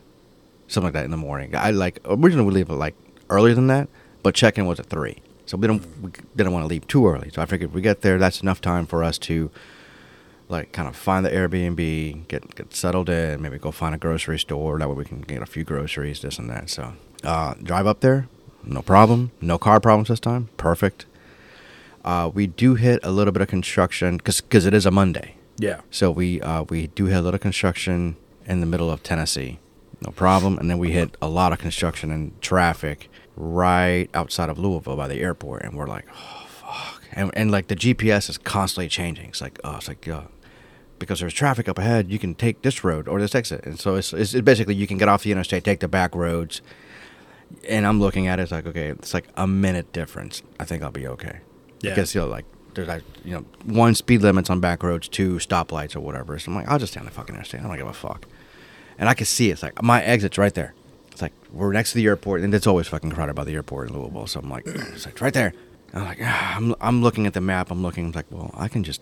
[0.68, 1.56] something like that in the morning.
[1.56, 2.96] I like originally we leave like
[3.30, 3.88] earlier than that,
[4.24, 5.18] but check in was at three.
[5.46, 7.30] So we didn't we didn't want to leave too early.
[7.30, 9.50] So I figured if we get there, that's enough time for us to
[10.50, 14.40] like kind of find the Airbnb, get get settled in, maybe go find a grocery
[14.40, 14.80] store.
[14.80, 16.70] That way we can get a few groceries, this and that.
[16.70, 18.28] So uh, drive up there,
[18.64, 20.50] no problem, no car problems this time.
[20.58, 21.06] Perfect.
[22.06, 25.36] Uh, we do hit a little bit of construction because because it is a Monday.
[25.58, 25.82] Yeah.
[25.92, 29.60] So we uh, we do hit a little construction in the middle of Tennessee,
[30.06, 30.58] no problem.
[30.58, 35.08] And then we hit a lot of construction and traffic right outside of Louisville by
[35.08, 37.04] the airport, and we're like, oh fuck.
[37.12, 39.30] And and like the GPS is constantly changing.
[39.30, 40.22] It's like oh, it's like uh,
[41.00, 43.96] because there's traffic up ahead, you can take this road or this exit, and so
[43.96, 46.62] it's, it's, basically you can get off the interstate, take the back roads.
[47.70, 50.44] And I'm looking at it, it's like okay, it's like a minute difference.
[50.60, 51.40] I think I'll be okay.
[51.82, 51.92] Yeah.
[51.92, 55.36] Because you know, like there's like you know one speed limits on back roads, two
[55.36, 56.38] stoplights or whatever.
[56.40, 57.62] So I'm like, I'll just stay on the fucking interstate.
[57.62, 58.26] I don't give a fuck.
[59.00, 59.54] And I can see it.
[59.54, 60.74] it's like my exit's right there.
[61.12, 63.90] It's like we're next to the airport, and it's always fucking crowded by the airport
[63.90, 64.28] in Louisville.
[64.28, 65.54] So I'm like, it's like right there.
[65.92, 67.72] And I'm like, ah, I'm I'm looking at the map.
[67.72, 68.06] I'm looking.
[68.06, 69.02] I'm like, well, I can just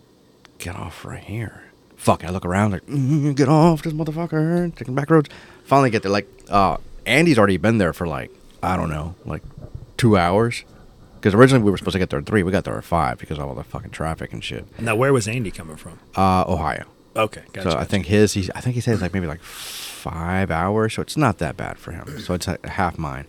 [0.57, 1.64] get off right here.
[1.95, 2.27] Fuck it.
[2.27, 4.75] I look around like, mm, get off this motherfucker.
[4.75, 5.29] Taking back roads.
[5.63, 6.11] Finally get there.
[6.11, 8.31] Like, uh, Andy's already been there for like
[8.61, 9.43] I don't know, like
[9.97, 10.63] two hours.
[11.15, 12.43] Because originally we were supposed to get there at three.
[12.43, 14.67] We got there at five because of all the fucking traffic and shit.
[14.79, 15.99] Now, where was Andy coming from?
[16.15, 16.85] Uh, Ohio.
[17.15, 17.71] Okay, gotcha.
[17.71, 20.93] So I think his, he's, I think he says like maybe like five hours.
[20.93, 22.19] So it's not that bad for him.
[22.19, 23.25] So it's a half mine.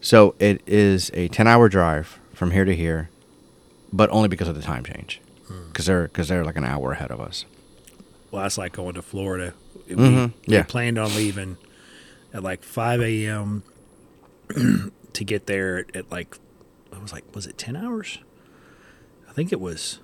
[0.00, 3.08] So it is a ten-hour drive from here to here,
[3.92, 5.20] but only because of the time change.
[5.68, 7.44] Because they're because they're like an hour ahead of us.
[8.32, 9.54] Well, that's like going to Florida.
[9.88, 11.56] We, Mhm, we planned on leaving
[12.34, 13.62] at like 5 a.m.
[15.12, 16.36] to get there at, at like,
[16.92, 18.18] it was like, was it 10 hours?
[19.28, 19.98] I think it was,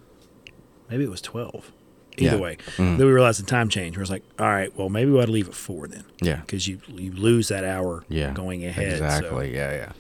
[0.91, 1.73] maybe it was 12.
[2.21, 2.43] Either Yeah.
[2.43, 2.57] way.
[2.77, 2.97] Mhm.
[2.99, 3.97] Then we realized the time change.
[3.97, 6.05] We was like, all right, well, maybe we ought to leave at 4 then.
[6.21, 6.37] Yeah.
[6.41, 8.33] Because you, you lose that hour Yeah.
[8.33, 8.99] going ahead.
[8.99, 9.55] so- Exactly.
[9.55, 9.93] Yeah, yeah.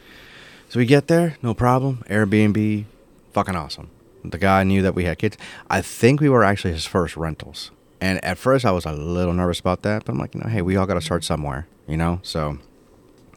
[0.68, 2.04] So we get there, no problem.
[2.10, 2.84] Airbnb,
[3.32, 3.88] fucking awesome.
[4.24, 5.38] The guy knew that we had kids.
[5.70, 7.70] I think we were actually his first rentals.
[8.00, 10.48] And at first I was a little nervous about that, but I'm like, you know,
[10.48, 12.20] hey, we all got to start somewhere, you know?
[12.22, 12.58] So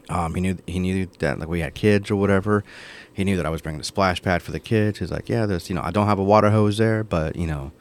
[0.10, 2.63] Um, he knew he knew that like we had kids or whatever.
[3.13, 5.00] He knew that I was bringing the splash pad for the kids.
[5.00, 7.47] He's like, yeah, there's you know I don't have a water hose there, but you
[7.47, 7.71] know,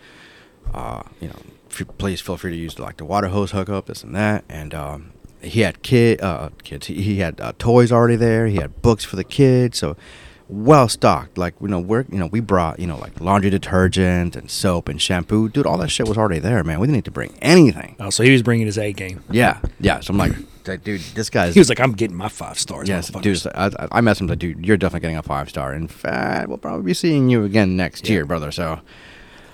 [0.72, 1.40] uh, you know,
[1.70, 4.44] f- please feel free to use like the water hose hookup, this and that.
[4.48, 5.12] And um,
[5.42, 6.86] he had kid uh, kids.
[6.86, 8.46] He, he had uh, toys already there.
[8.46, 9.78] He had books for the kids.
[9.78, 9.96] So
[10.50, 11.38] well stocked.
[11.38, 14.88] Like you know, we're you know we brought you know like laundry detergent and soap
[14.88, 15.48] and shampoo.
[15.48, 16.80] Dude, all that shit was already there, man.
[16.80, 17.96] We didn't need to bring anything.
[18.00, 19.22] Oh, so he was bringing his A game.
[19.30, 20.00] Yeah, yeah.
[20.00, 20.32] So I'm like,
[20.66, 21.54] like, dude, this guy's.
[21.54, 22.88] He was like, I'm getting my five stars.
[22.88, 23.46] Yes, dude.
[23.54, 25.72] I, I messaged him like, dude, you're definitely getting a five star.
[25.74, 28.12] In fact, we'll probably be seeing you again next Yeah.
[28.14, 28.50] year, brother.
[28.52, 28.80] So,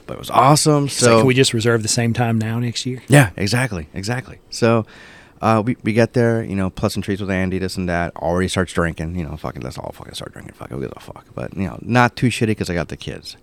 [0.06, 0.88] but it was awesome.
[0.88, 3.02] So, So can we just reserve the same time now next year?
[3.08, 4.38] yeah, exactly, exactly.
[4.50, 4.86] So,
[5.40, 8.14] uh, we we get there, you know, and pleasantries with Andy, this and that.
[8.16, 10.54] Already starts drinking, you know, fucking let's all fucking start drinking.
[10.54, 11.26] Fuck, who gives a fuck?
[11.34, 13.36] But you know, not too shitty because I got the kids.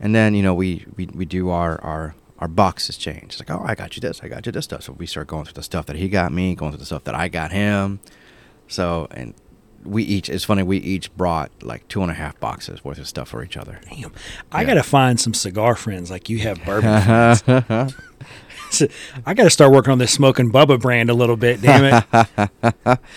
[0.00, 3.24] And then you know we we, we do our our our boxes change.
[3.24, 4.82] It's like, oh, I got you this, I got you this stuff.
[4.82, 7.04] So we start going through the stuff that he got me, going through the stuff
[7.04, 8.00] that I got him.
[8.68, 9.34] So and
[9.84, 13.06] we each it's funny we each brought like two and a half boxes worth of
[13.06, 13.80] stuff for each other.
[13.88, 14.12] Damn.
[14.50, 14.66] I Yeah.
[14.68, 17.02] got to find some cigar friends like you have bourbon
[17.38, 17.94] friends.
[19.26, 22.04] I got to start working on this smoking Bubba brand a little bit, damn
[22.84, 22.98] it.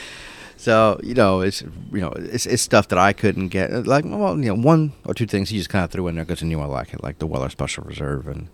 [0.67, 3.87] So you know, it's you know, it's, it's stuff that I couldn't get.
[3.87, 6.25] Like, well, you know, one or two things he just kind of threw in there
[6.25, 8.49] because he knew I like it, like the Weller Special Reserve and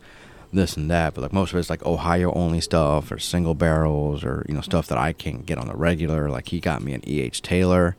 [0.51, 1.15] this and that.
[1.15, 4.61] But like most of it's like Ohio only stuff or single barrels or you know
[4.61, 6.29] stuff that I can't get on the regular.
[6.29, 7.21] Like he got me an E.
[7.21, 7.41] H.
[7.41, 7.95] Taylor,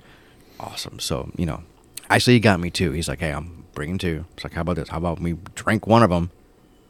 [0.60, 1.00] awesome.
[1.00, 1.64] So you know,
[2.08, 2.92] actually he got me two.
[2.92, 4.26] He's like, hey, I'm bringing two.
[4.34, 4.90] It's like, how about this?
[4.90, 6.30] How about we drink one of them,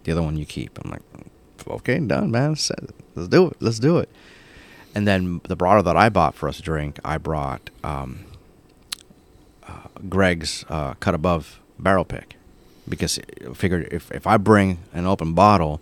[0.03, 0.79] the other one you keep?
[0.85, 1.03] I'm like,
[1.69, 2.51] okay, done, man.
[3.15, 3.57] Let's do it.
[3.61, 4.09] Let's do it.
[4.95, 8.25] And then the bottle that I bought for us to drink, I brought um,
[9.67, 12.37] uh, Greg's uh, cut above barrel pick
[12.89, 15.81] because I figured if, if I bring an open bottle,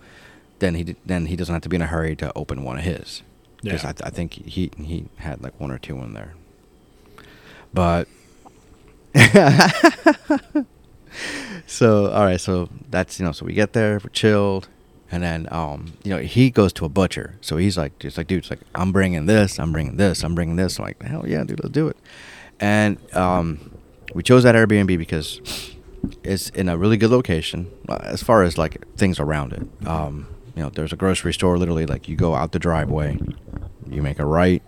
[0.61, 2.85] then he then he doesn't have to be in a hurry to open one of
[2.85, 3.23] his.
[3.63, 3.91] Because Yeah.
[3.91, 6.35] I, th- I think he he had like one or two in there.
[7.75, 8.09] But
[11.67, 14.69] so all right, so that's you know, so we get there, we're chilled,
[15.13, 18.27] and then um, you know, he goes to a butcher, so he's like, just like,
[18.27, 20.79] dude, it's like, I'm bringing this, I'm bringing this, I'm bringing this.
[20.79, 21.99] I'm like, hell yeah, dude, let's do it.
[22.59, 23.77] And um,
[24.15, 25.41] we chose that Airbnb because
[26.25, 29.87] it's in a really good location uh, as far as like things around it.
[29.87, 33.19] Um, you know, there's a grocery store literally like you go out the driveway,
[33.91, 34.63] you make a right,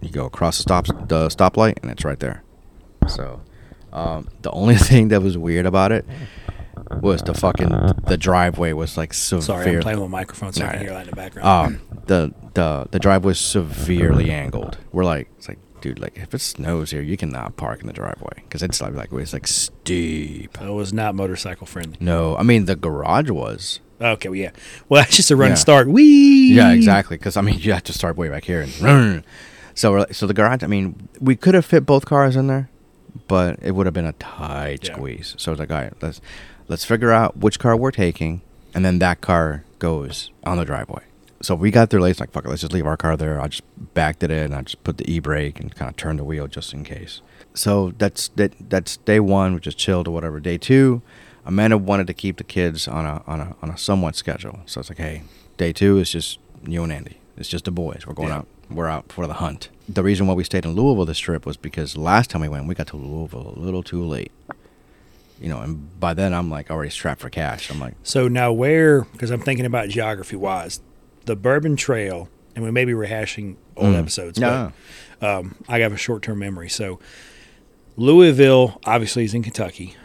[0.00, 2.42] you go across the stop the stoplight, and it's right there.
[3.06, 3.42] So,
[3.92, 6.06] um, the only thing that was weird about it
[7.02, 7.68] was the fucking
[8.06, 9.42] the driveway was like severe.
[9.42, 11.48] Sorry, I'm playing with my microphone so I can hear that in the background.
[11.48, 14.78] Um, the the the driveway was severely angled.
[14.92, 17.92] We're like, it's like, dude, like if it snows here, you cannot park in the
[17.92, 20.58] driveway because it's like like it's like steep.
[20.60, 21.96] it was not motorcycle friendly.
[22.00, 23.80] No, I mean the garage was.
[24.00, 24.50] Okay, well, yeah.
[24.88, 25.54] Well, that's just a run Yeah.
[25.56, 25.88] start.
[25.88, 26.52] Wee.
[26.54, 27.16] Yeah, exactly.
[27.18, 28.80] Because I mean, you have to start way back here and.
[28.80, 29.24] run.
[29.74, 30.62] So we're like, so the garage.
[30.64, 32.68] I mean, we could have fit both cars in there,
[33.28, 34.94] but it would have been a tight Yeah.
[34.94, 35.34] squeeze.
[35.38, 36.20] So it's like, all right, let's
[36.68, 38.42] let's figure out which car we're taking,
[38.74, 41.02] and then that car goes on the driveway.
[41.40, 42.10] So we got there late.
[42.12, 43.40] It's like, fuck it, let's just leave our car there.
[43.40, 43.62] I just
[43.94, 44.52] backed it in.
[44.52, 47.20] I just put the e brake and kind of turned the wheel just in case.
[47.54, 48.52] So that's that.
[48.70, 49.54] That's day one.
[49.54, 50.40] We just chilled or whatever.
[50.40, 51.00] Day two,
[51.44, 54.60] Amanda wanted to keep the kids on a on a on a somewhat schedule.
[54.66, 55.22] So it's like, hey,
[55.56, 57.18] day two is just you and Andy.
[57.36, 58.04] It's just the boys.
[58.06, 58.38] We're going Yeah.
[58.38, 58.46] out.
[58.68, 59.68] We're out for the hunt.
[59.88, 62.66] The reason why we stayed in Louisville this trip was because last time we went,
[62.66, 64.30] we got to Louisville a little too late.
[65.40, 67.70] You know, and by then I'm like already strapped for cash.
[67.70, 70.80] I'm like, So now where, because I'm thinking about geography wise,
[71.26, 73.98] the Bourbon Trail, and we may be rehashing old Mm.
[74.00, 74.72] episodes, No,
[75.20, 76.68] but um, I have a short term memory.
[76.68, 76.98] So
[77.96, 79.96] Louisville obviously is in Kentucky.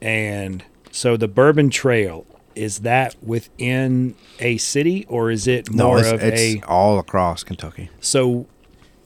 [0.00, 6.00] And so the Bourbon Trail, is that within a city or is it no, more
[6.00, 6.66] it's, of it's a.
[6.66, 7.88] all across Kentucky.
[8.00, 8.46] So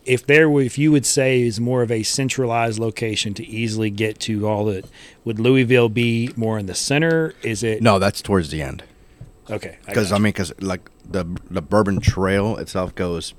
[0.05, 3.91] if there were, if you would say is more of a centralized location to easily
[3.91, 4.85] get to all the,
[5.25, 7.35] would Louisville be more in the center?
[7.43, 7.83] Is it?
[7.83, 8.83] No, that's towards the end.
[9.51, 9.79] Okay.
[9.87, 13.35] Because I, got mean, because like the the Bourbon Trail itself goes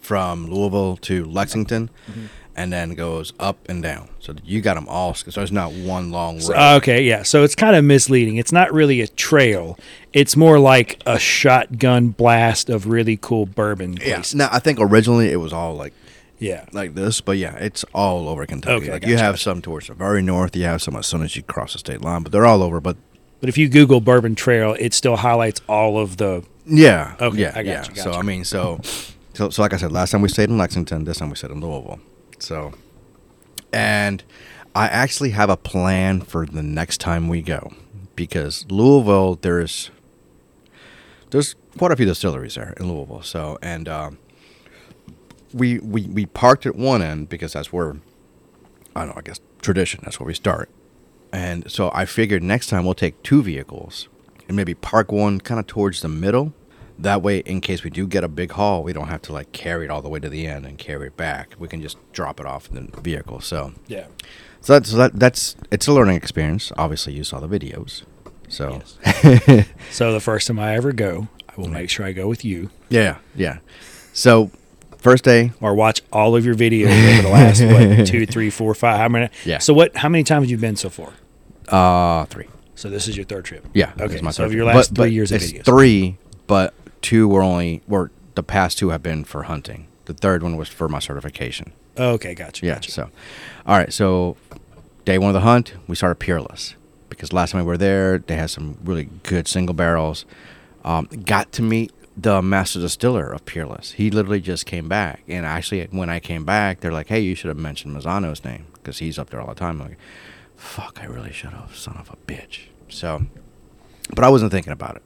[0.00, 2.26] from Louisville to Lexington, Mm-hmm.
[2.60, 4.08] And then goes up and down.
[4.20, 5.14] So you got them all.
[5.14, 6.42] So there's not one long road.
[6.42, 7.22] So- okay, yeah.
[7.22, 8.36] So it's kind of misleading.
[8.36, 9.78] It's not really a trail.
[10.12, 14.16] It's more like a shotgun blast of really cool bourbon yeah.
[14.16, 14.34] places.
[14.34, 15.94] Now I think originally it was all like
[16.38, 16.66] Yeah.
[16.72, 18.84] like this, but yeah, it's all over Kentucky.
[18.84, 20.54] Okay, like you have some towards the very north.
[20.54, 22.78] You have some as soon as you cross the state line, but they're all over.
[22.80, 22.96] But
[23.40, 26.42] But if you Google Bourbon Trail, it still highlights all of the.
[26.66, 27.82] yeah, Okay, yeah, I got yeah.
[27.88, 28.12] you, got so.
[28.12, 28.80] I mean, so,
[29.32, 31.04] so so like I said, last time we stayed in Lexington.
[31.04, 32.00] This time we stayed in Louisville.
[32.42, 32.72] So,
[33.72, 34.22] and
[34.74, 37.72] I actually have a plan for the next time we go
[38.16, 39.90] because Louisville, there's
[41.30, 43.22] there's quite a few distilleries there in Louisville.
[43.22, 44.18] So and um,
[45.52, 47.96] we, we we parked at one end because that's where
[48.94, 49.14] I don't know.
[49.16, 50.00] I guess tradition.
[50.04, 50.68] That's where we start.
[51.32, 54.08] And so I figured next time we'll take two vehicles
[54.48, 56.52] and maybe park one kind of towards the middle.
[57.02, 59.52] That way, in case we do get a big haul, we don't have to like
[59.52, 61.54] carry it all the way to the end and carry it back.
[61.58, 63.40] We can just drop it off in the vehicle.
[63.40, 64.06] So, Yeah.
[64.60, 66.72] so that's that, that's it's a learning experience.
[66.76, 68.02] Obviously, you saw the videos.
[68.48, 68.82] So,
[69.90, 72.70] So the first time I ever go, I will make sure I go with you
[72.88, 73.58] yeah, yeah.
[74.12, 74.50] So,
[74.98, 78.74] first day, or watch all of your videos over the last what two, three, four,
[78.74, 78.98] five.
[78.98, 79.28] How many?
[79.44, 79.58] Yeah.
[79.58, 79.96] So what?
[79.96, 81.12] How many times have you been so far?
[81.68, 82.48] uh, three.
[82.74, 83.64] So this is your third trip.
[83.74, 83.92] Yeah.
[84.00, 84.20] Okay.
[84.22, 85.64] my so third of your last But- three but years of it's videos.
[85.64, 89.86] three, but two were only were the past two have been for hunting.
[90.06, 91.72] The third one was for my certification.
[91.98, 92.64] Okay, gotcha.
[92.64, 92.74] Yeah.
[92.74, 92.90] gotcha.
[92.90, 93.10] So,
[93.66, 93.92] all right.
[93.92, 94.36] So,
[95.04, 96.74] day one of the hunt, we started Peerless
[97.08, 100.24] because last time we were there, they had some really good single barrels.
[100.84, 103.92] Um, got to meet the master distiller of Peerless.
[103.92, 107.34] He literally just came back, and actually, when I came back, they're like, "Hey, you
[107.34, 109.98] should have mentioned Mazzano's name because he's up there all the time." I'm like,
[110.60, 112.66] fuck, I really should have, son of a bitch.
[112.88, 113.26] So,
[114.14, 115.02] but I wasn't thinking about it.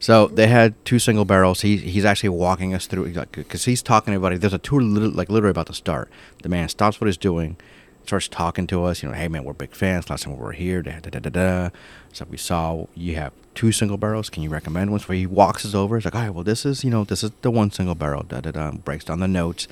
[0.00, 1.60] So they had two single barrels.
[1.60, 4.38] He he's actually walking us through because he's talking to everybody.
[4.38, 6.10] There's a tour like literally about to start.
[6.42, 7.58] The man stops what he's doing,
[8.06, 9.02] starts talking to us.
[9.02, 10.08] You know, hey man, we're big fans.
[10.08, 11.30] Last time we were here, da da da da.
[11.30, 11.70] da.
[12.14, 14.30] So we saw you have two single barrels.
[14.30, 15.00] Can you recommend one?
[15.00, 15.96] So he walks us over.
[15.96, 18.22] He's like, all right, well this is you know this is the one single barrel.
[18.22, 18.70] Da da da.
[18.72, 19.68] Breaks down the notes,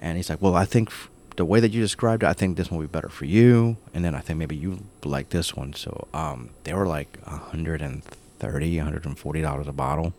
[0.00, 0.90] and he's like, well I think.
[1.34, 3.76] The way that you described it, I think this one will be better for you,
[3.94, 5.72] and then I think maybe you like this one.
[5.72, 8.02] So, um, they were like a hundred and
[8.40, 10.12] 130 140 dollars a bottle.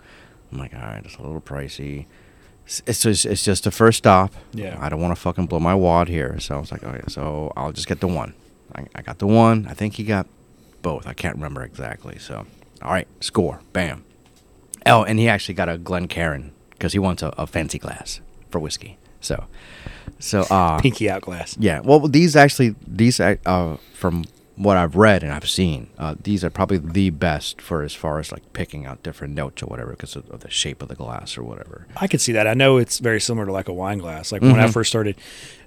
[0.51, 1.99] I'm like all right it's a little pricey.
[2.65, 4.33] It's- it's just it's just the first stop.
[4.53, 4.77] Yeah.
[4.79, 6.39] i don't want to fucking blow my wad here.
[6.39, 8.33] So i was like okay so i'll just get the one.
[8.75, 9.65] I, I got the one.
[9.69, 10.27] I think he got
[10.81, 11.07] both.
[11.07, 12.19] I can't remember exactly.
[12.19, 12.45] So
[12.81, 13.61] all right score.
[13.73, 14.03] Bam.
[14.85, 18.59] Oh and he actually got a glencairn because he wants a, a fancy glass for
[18.59, 18.97] whiskey.
[19.21, 19.45] So
[20.19, 21.55] so uh Pinky out glass.
[21.59, 21.79] yeah.
[21.81, 24.25] Well, these actually, these uh, from
[24.59, 28.19] what I've read and I've seen, uh, these are probably the best for as far
[28.19, 30.95] as like picking out different notes or whatever because of, of the shape of the
[30.95, 31.87] glass or whatever.
[31.95, 32.45] I could see that.
[32.45, 34.33] I know it's very similar to like a wine glass.
[34.33, 34.73] Like when I Mhm.
[34.73, 35.15] first started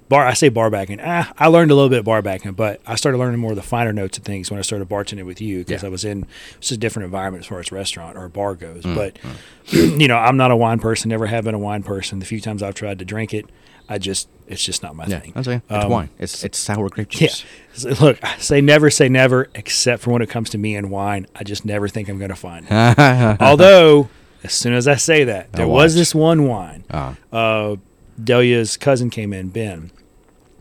[0.09, 0.99] bar, I say bar backing.
[1.03, 3.55] Ah, I learned a little bit of bar backing, but I started learning more of
[3.55, 5.87] the finer notes of things when I started bartending with you because Yeah.
[5.87, 6.27] I was in
[6.59, 8.83] it's a different environment as far as restaurant or bar goes.
[8.83, 9.17] Mm, But
[9.71, 11.09] you know, I'm not a wine person.
[11.09, 12.19] Never have been a wine person.
[12.19, 13.47] The few times I've tried to drink it,
[13.89, 15.31] I just it's just not my Yeah, thing.
[15.35, 15.61] that's okay.
[15.69, 16.09] It's Um, wine.
[16.19, 17.27] It's it's sour grape Yeah.
[17.27, 17.45] juice.
[17.73, 20.89] So, Look, I say never say never, except for when it comes to me and
[20.91, 21.27] wine.
[21.35, 22.71] I just never think I'm going to find it.
[23.41, 24.09] Although,
[24.43, 26.83] as soon as I say that, there was this one wine.
[26.91, 27.75] Uh, Uh,
[28.21, 29.89] Delia's cousin came in, Ben.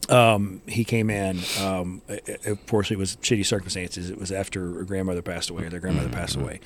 [0.09, 1.39] Um, he came in.
[1.61, 2.17] Um, uh,
[2.51, 4.11] of course, it was shitty circumstances.
[4.11, 6.61] It was after her grandmother passed away, or their grandmother passed away.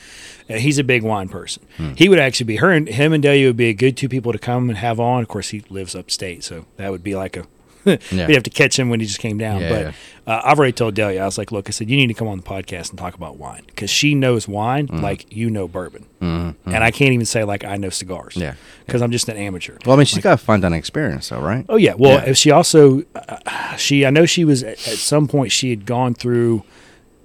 [0.48, 1.62] And he's a big wine person.
[1.96, 4.32] He would actually be her and him and Delia would be a good two people
[4.32, 5.22] to come and have on.
[5.22, 7.46] Of course, he lives upstate, so that would be like a.
[7.86, 8.26] Yeah.
[8.26, 9.60] We'd have to catch him when he just came down.
[9.60, 9.94] Yeah, but.
[10.28, 11.22] Uh, I've already told Delia.
[11.22, 13.14] I was like, "Look, I said you need to come on the podcast and talk
[13.14, 15.00] about wine because she knows wine Mm-hmm.
[15.04, 18.34] like you know bourbon, and I can't even say like I know cigars.
[18.36, 18.54] Yeah.
[18.86, 19.76] because I'm just an amateur.
[19.86, 21.64] well, I mean, she's got a find that experience, though, right?
[21.68, 21.94] Oh yeah.
[21.96, 22.32] Well, Yeah.
[22.32, 26.12] she also uh, she I know she was at, at some point she had gone
[26.14, 26.64] through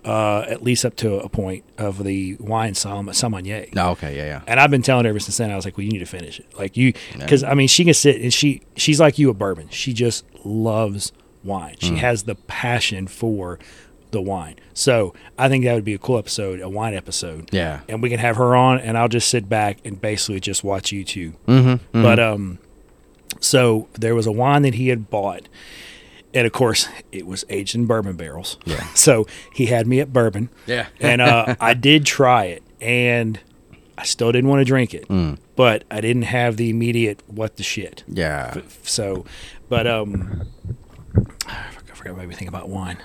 [0.06, 3.68] uh, at least up to a point of the wine sommelier.
[3.74, 4.42] No, okay, yeah, yeah.
[4.48, 5.52] And I've been telling her ever since then.
[5.52, 6.48] I was like, "Well, you need to finish it.
[6.58, 9.70] Like you, because I mean, she can sit and she she's like you a bourbon.
[9.70, 11.12] She just loves
[11.44, 11.76] wine.
[11.76, 11.82] Mm.
[11.88, 13.60] She has the passion for
[14.12, 14.56] the wine.
[14.74, 17.50] So I think that would be a cool episode, a wine episode.
[17.54, 17.80] Yeah.
[17.88, 20.92] And we can have her on, and I'll just sit back and basically just watch
[20.92, 22.02] you two Mm-hmm.
[22.02, 22.60] but um,
[23.40, 25.48] so there was a wine that he had bought,
[26.34, 28.58] and of course it was aged in bourbon barrels.
[28.65, 28.86] Yeah.
[28.96, 30.50] So he had me at bourbon.
[30.67, 30.88] Yeah.
[31.00, 33.39] And uh, I did try it, and
[33.98, 35.38] I still didn't want to drink it, Mm.
[35.56, 38.04] but I didn't have the immediate what the shit.
[38.08, 38.54] yeah.
[38.56, 39.26] F- So,
[39.70, 40.48] but um,
[41.48, 42.98] I forgot, I forgot what made me think about wine.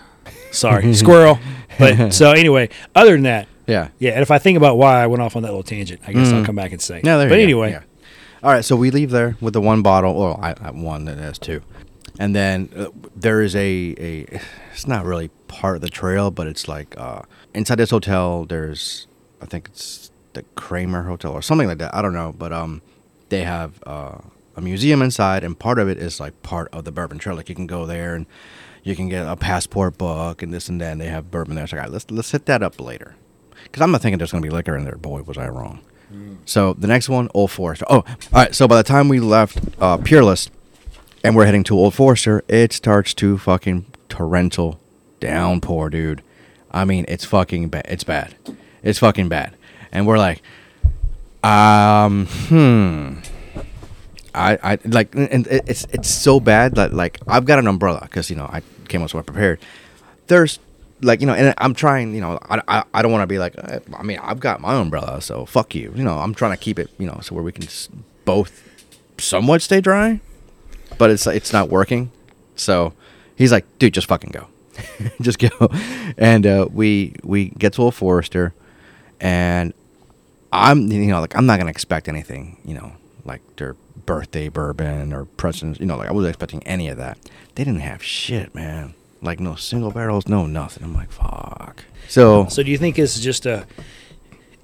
[0.52, 1.38] Sorry, squirrel.
[1.78, 3.88] But so anyway, other than that, Yeah.
[3.98, 4.12] yeah.
[4.12, 6.32] And if I think about why I went off on that little tangent, I guess
[6.32, 7.00] I'll come back and say.
[7.04, 7.44] No, there but you go.
[7.44, 7.82] anyway, Yeah.
[8.42, 10.14] All right, so we leave there with the one bottle.
[10.14, 11.62] Well, I, I one that has two,
[12.18, 14.40] and then uh, there is a a.
[14.72, 17.22] It's not really part of the trail, but it's like uh,
[17.54, 18.44] inside this hotel.
[18.44, 19.06] There's,
[19.40, 21.94] I think it's the Kramer Hotel or something like that.
[21.94, 22.82] I don't know, but um,
[23.30, 24.18] they have uh,
[24.54, 27.36] a museum inside, and part of it is like part of the Bourbon Trail.
[27.36, 28.26] Like you can go there and
[28.82, 30.92] you can get a passport book and this and that.
[30.92, 31.66] And they have bourbon there.
[31.66, 33.16] so like, all right, let's let's hit that up later,
[33.64, 34.96] because I'm not thinking there's gonna be liquor in there.
[34.96, 35.80] Boy, was I wrong.
[36.44, 37.84] So the next one, Old Forester.
[37.90, 38.54] Oh, all right.
[38.54, 40.48] So by the time we left uh, Peerless,
[41.24, 44.80] and we're heading to Old Forester, it starts to fucking torrential
[45.20, 46.22] downpour, dude.
[46.70, 47.86] I mean, it's fucking bad.
[47.88, 48.34] It's bad.
[48.82, 49.56] It's fucking bad.
[49.92, 50.42] And we're like,
[51.42, 53.14] um, hmm.
[54.34, 58.28] I, I like, and it's it's so bad that like I've got an umbrella because
[58.28, 59.60] you know I came up so prepared.
[60.26, 60.58] There's
[61.00, 62.14] like you know, and I'm trying.
[62.14, 63.54] You know, I I, I don't want to be like.
[63.56, 65.92] uh, I mean, I've got my umbrella, so fuck you.
[65.96, 66.90] You know, I'm trying to keep it.
[66.98, 67.66] You know, so where we can
[68.26, 68.62] both
[69.18, 70.20] somewhat stay dry,
[70.98, 72.10] but it's it's not working.
[72.54, 72.92] So
[73.36, 74.46] he's like, dude, just fucking go,
[75.20, 75.50] just go.
[76.16, 78.54] And uh, we we get to a Forester,
[79.20, 79.72] and
[80.52, 82.92] I'm you know like I'm not gonna expect anything you know
[83.24, 83.74] like their
[84.06, 87.18] birthday bourbon or presidents you know like I wasn't expecting any of that.
[87.54, 88.94] They didn't have shit, man.
[89.22, 90.84] Like no single barrels, no nothing.
[90.84, 91.84] I'm like fuck.
[92.08, 93.66] So, So do you think it's just a?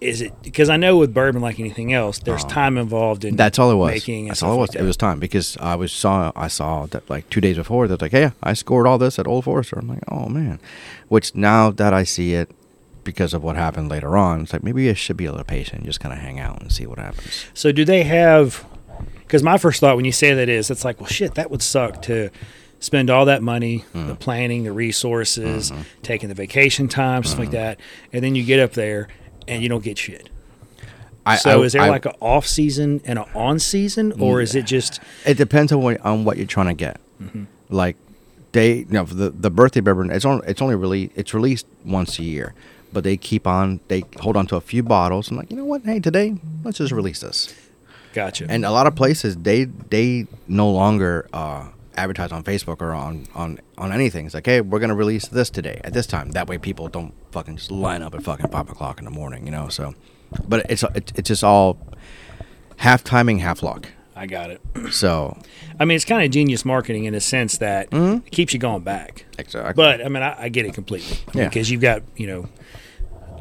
[0.03, 2.49] Is it because I know with bourbon, like anything else, there's Oh.
[2.49, 3.91] time involved in that's all it was.
[3.93, 4.21] making.
[4.25, 4.77] and That's all it like was.
[4.77, 8.03] It was time because I was saw I saw that like two days before that
[8.03, 9.79] like hey I scored all this at Old Forester.
[9.79, 10.59] I'm like oh man,
[11.09, 12.51] which now that I see it
[13.05, 15.79] because of what happened later on, it's like maybe I should be a little patient,
[15.79, 17.47] and just kind of hang out and see what happens.
[17.55, 18.65] So do they have?
[19.21, 21.63] Because my first thought when you say that is, it's like, well, shit, that would
[21.63, 22.29] suck to
[22.81, 24.09] spend all that money, Mm.
[24.09, 25.83] the planning, the resources, Mm-hmm.
[26.03, 27.79] taking the vacation time, stuff like that,
[28.13, 29.09] and then you get up there
[29.49, 30.29] and you don't get shit.
[31.25, 34.41] I, so I- is there I- like an off season and an on season, or
[34.41, 37.01] is it just It depends on what on what you're trying to get.
[37.71, 37.97] Like
[38.53, 40.11] they, you know, the the birthday bourbon.
[40.11, 42.55] It's only it's only really it's released once a year,
[42.93, 45.31] but they keep on they hold on to a few bottles.
[45.31, 45.83] I'm like, you know what?
[45.83, 47.55] Hey, today let's just release this.
[48.13, 48.47] gotcha?
[48.51, 53.27] And a lot of places they they no longer uh, advertise on Facebook or on
[53.35, 54.27] on on anything.
[54.27, 56.31] It's like, hey, we're gonna release this today at this time.
[56.33, 59.45] That way, people don't fucking just line up at fucking five o'clock in the morning.
[59.47, 59.69] You know.
[59.69, 59.95] So,
[60.49, 61.79] but it's it, it's just all
[62.77, 63.89] half timing, half luck.
[64.15, 64.61] I got it.
[64.91, 65.37] So
[65.81, 68.19] I mean, it's kind of genius marketing in the sense that Mhm.
[68.27, 69.25] it keeps you going back.
[69.39, 69.73] exactly.
[69.75, 71.19] But I mean, I, I get it completely.
[71.35, 71.49] Yeah.
[71.49, 72.49] Because you've got, you know,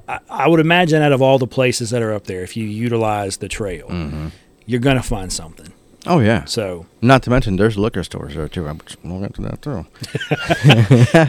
[0.08, 2.66] I, I would imagine out of all the places that are up there, if you
[2.66, 4.28] utilize the trail, Mm-hmm.
[4.66, 5.74] you're gonna find something.
[6.08, 6.46] Oh yeah.
[6.46, 8.68] So Not to mention, there's liquor stores there too.
[8.68, 9.86] I'm we'll get to that too.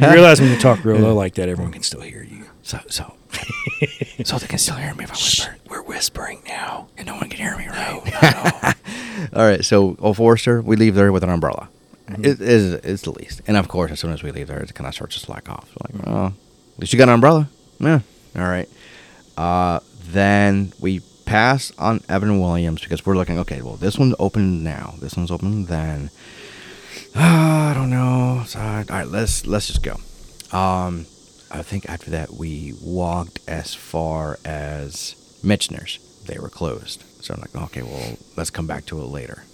[0.06, 2.46] you realize when you talk real low like that, everyone can still hear you.
[2.62, 3.14] So so
[4.24, 5.56] so they can still hear me if I whisper.
[5.68, 6.88] We're whispering now.
[6.96, 8.74] and no one can hear me, right?
[9.34, 11.68] All right, so Old Forester, we leave there with an umbrella.
[12.18, 14.74] It is it's the least, and of course, as soon as we leave there, it
[14.74, 15.70] kind of starts to slack off.
[15.80, 17.48] Like, oh, at least you got an umbrella.
[17.78, 18.00] Yeah.
[18.36, 18.68] All right.
[19.36, 23.38] Uh, then we pass on Evan Williams because we're looking.
[23.38, 24.94] Okay, well, this one's open now.
[25.00, 26.10] This one's open then.
[27.14, 28.42] Ah, I don't know.
[28.46, 29.94] So, all right, let's let's just go.
[30.56, 31.06] Um,
[31.50, 35.98] I think after that we walked as far as Mitchner's.
[36.26, 37.04] They were closed.
[37.20, 39.44] So I'm like, okay, well, let's come back to it later.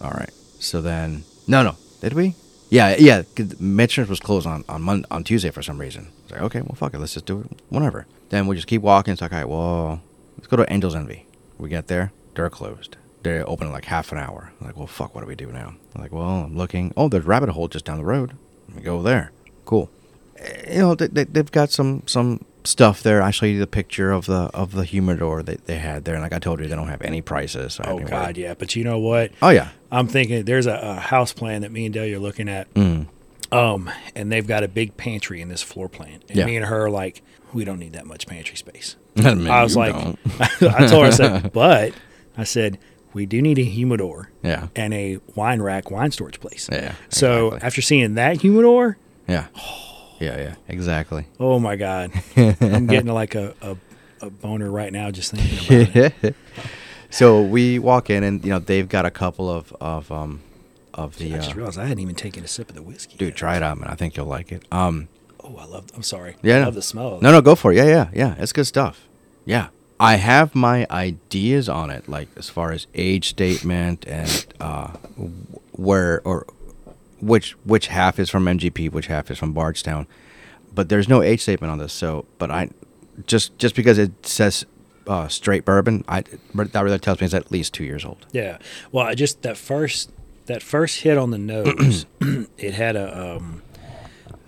[0.00, 0.30] All right.
[0.58, 2.34] So then, no, no, did we?
[2.68, 3.22] Yeah, yeah.
[3.22, 6.08] Mitchner's was closed on on Mon- on Tuesday for some reason.
[6.22, 7.60] It's like, okay, well, fuck it, let's just do it.
[7.68, 8.06] Whatever.
[8.28, 9.12] Then we just keep walking.
[9.12, 10.02] It's like, all right, well,
[10.40, 11.26] let's go to Angel's Envy.
[11.58, 12.96] We get there, they're closed.
[13.22, 14.50] They're open in like half an hour.
[14.60, 15.74] I'm like, well, fuck, what do we do now?
[15.94, 16.92] I'm like, well, I'm looking.
[16.96, 18.32] Oh, there's Rabbit Hole just down the road.
[18.68, 19.30] Let me go there.
[19.66, 19.90] Cool.
[20.38, 23.20] Eh, You know, they, they, they've got some some stuff there.
[23.22, 26.22] I show you the picture of the of the humidor that they had there, and
[26.22, 27.74] like I told you, they don't have any prices.
[27.74, 28.44] So Oh God, worry.
[28.44, 28.54] yeah.
[28.54, 29.32] But you know what?
[29.42, 29.68] Oh yeah.
[29.92, 32.72] I'm thinking there's a, a house plan that me and Delia are looking at.
[32.72, 33.06] Mm.
[33.52, 36.20] Um, and they've got a big pantry in this floor plan.
[36.28, 36.46] And Yeah.
[36.46, 37.20] me and her are like,
[37.52, 38.94] we don't need that much pantry space.
[39.16, 39.94] Man, I was like.
[40.40, 41.92] I told her, I said, but
[42.36, 42.78] I said,
[43.12, 46.68] we do need a humidor yeah, and a wine rack wine storage place.
[46.70, 46.94] yeah.
[47.08, 47.66] So exactly.
[47.66, 49.46] after seeing that humidor, yeah,
[50.20, 51.26] yeah, yeah, exactly.
[51.40, 53.76] oh my God, I'm getting like a, a,
[54.20, 56.36] a boner right now just thinking about it.
[57.10, 60.40] so we walk in, and you know they've got a couple of of um
[60.94, 63.16] of the I just uh, realized I hadn't even taken a sip of the whiskey.
[63.16, 63.28] dude.
[63.30, 63.36] yet.
[63.36, 63.90] Try it out, man.
[63.90, 64.64] I think you'll like it.
[64.72, 65.08] Um,
[65.50, 65.86] Oh, I love.
[65.94, 66.36] I'm sorry.
[66.42, 66.64] Yeah, I no.
[66.66, 67.18] love the smell.
[67.20, 67.76] no, no, go for it.
[67.76, 68.34] Yeah, yeah, yeah.
[68.38, 69.08] It's good stuff.
[69.44, 74.88] Yeah, I have my ideas on it, like as far as age statement and uh,
[75.72, 76.46] where or
[77.20, 80.06] which which half is from MGP, which half is from Bardstown.
[80.72, 82.70] But there's no age statement on this, so but I
[83.26, 84.64] just just because it says
[85.06, 86.22] uh, straight bourbon, I
[86.54, 88.26] that really tells me it's at least two years old.
[88.32, 88.58] Yeah.
[88.92, 90.12] Well, I just that first
[90.46, 92.06] that first hit on the nose,
[92.58, 93.62] it had a um,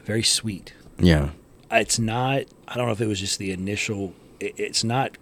[0.05, 0.75] very sweet.
[0.99, 1.31] Yeah.
[1.71, 2.43] It's not.
[2.69, 4.15] I don't know if it was just the initial.
[4.41, 5.17] It, it's not.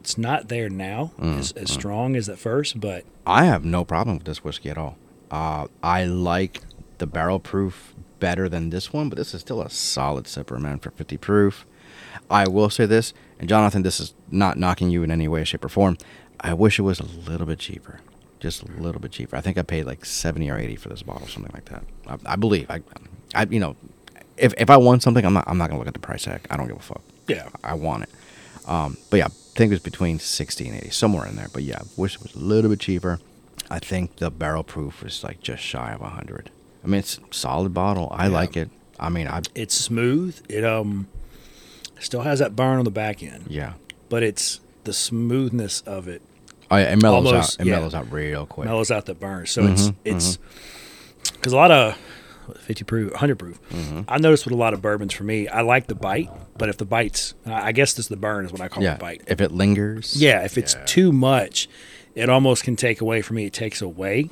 [0.00, 3.84] It's not there now Mm, as, as strong as at first, but I have no
[3.84, 4.96] problem with this whiskey at all.
[5.32, 6.60] Uh, I like
[6.98, 10.78] the barrel proof better than this one, but this is still a solid sipper, man,
[10.78, 11.66] for 50 proof.
[12.30, 15.64] I will say this, and Jonathan, this is not knocking you in any way, shape,
[15.64, 15.98] or form.
[16.40, 17.98] I wish it was a little bit cheaper.
[18.38, 19.34] Just a little bit cheaper.
[19.34, 21.82] I think I paid like 70 or 80 for this bottle, something like that.
[22.06, 22.70] I, I believe.
[22.70, 22.80] I,
[23.34, 23.74] I, you know,
[24.36, 26.24] if, if I want something, I'm not, I'm not going to look at the price
[26.24, 26.40] tag.
[26.50, 27.02] I don't give a fuck.
[27.28, 27.48] yeah.
[27.64, 28.10] I want it.
[28.68, 29.28] Um, but yeah, I
[29.58, 31.48] think it was between 60 and 80, somewhere in there.
[31.52, 33.20] But yeah, wish it was a little bit cheaper.
[33.70, 36.50] I think the barrel proof is like just shy of hundred.
[36.84, 38.08] I mean, it's solid bottle.
[38.12, 38.32] I Yeah.
[38.32, 38.70] like it.
[39.00, 40.40] I mean, I It's smooth.
[40.48, 41.08] It um
[41.98, 43.72] still has that burn on the back end, yeah.
[44.08, 46.22] but it's the smoothness of it
[46.70, 47.66] Oh, yeah, it mellows Almost, out.
[47.66, 47.76] It yeah.
[47.76, 48.66] mellows out real quick.
[48.68, 49.46] mellows out the burn.
[49.46, 50.38] So it's Mhm, it's
[51.32, 51.96] because a lot of
[52.54, 53.60] 50 proof, 100 proof.
[53.70, 54.00] Mm-hmm.
[54.08, 56.76] I noticed with a lot of bourbons for me, I like the bite, but if
[56.78, 58.94] the bite's, I I guess this the burn is what I call yeah.
[58.94, 59.22] the bite.
[59.26, 60.16] If it lingers.
[60.20, 60.84] Yeah, if it's Yeah.
[60.86, 61.68] too much,
[62.14, 63.46] it almost can take away from me.
[63.46, 64.30] It takes away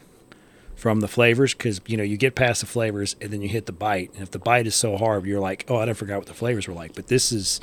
[0.77, 3.67] from the flavors because you know you get past the flavors and then you hit
[3.67, 6.19] the bite, and if the bite is so hard, you're like, oh, I didn't forget
[6.19, 6.95] what the flavors were like.
[6.95, 7.61] But this is,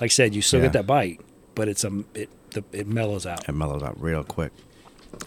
[0.00, 0.66] like I said, you still Yeah.
[0.66, 1.20] get that bite,
[1.54, 3.48] but it's a it the, it mellows out.
[3.48, 4.52] It mellows out real quick.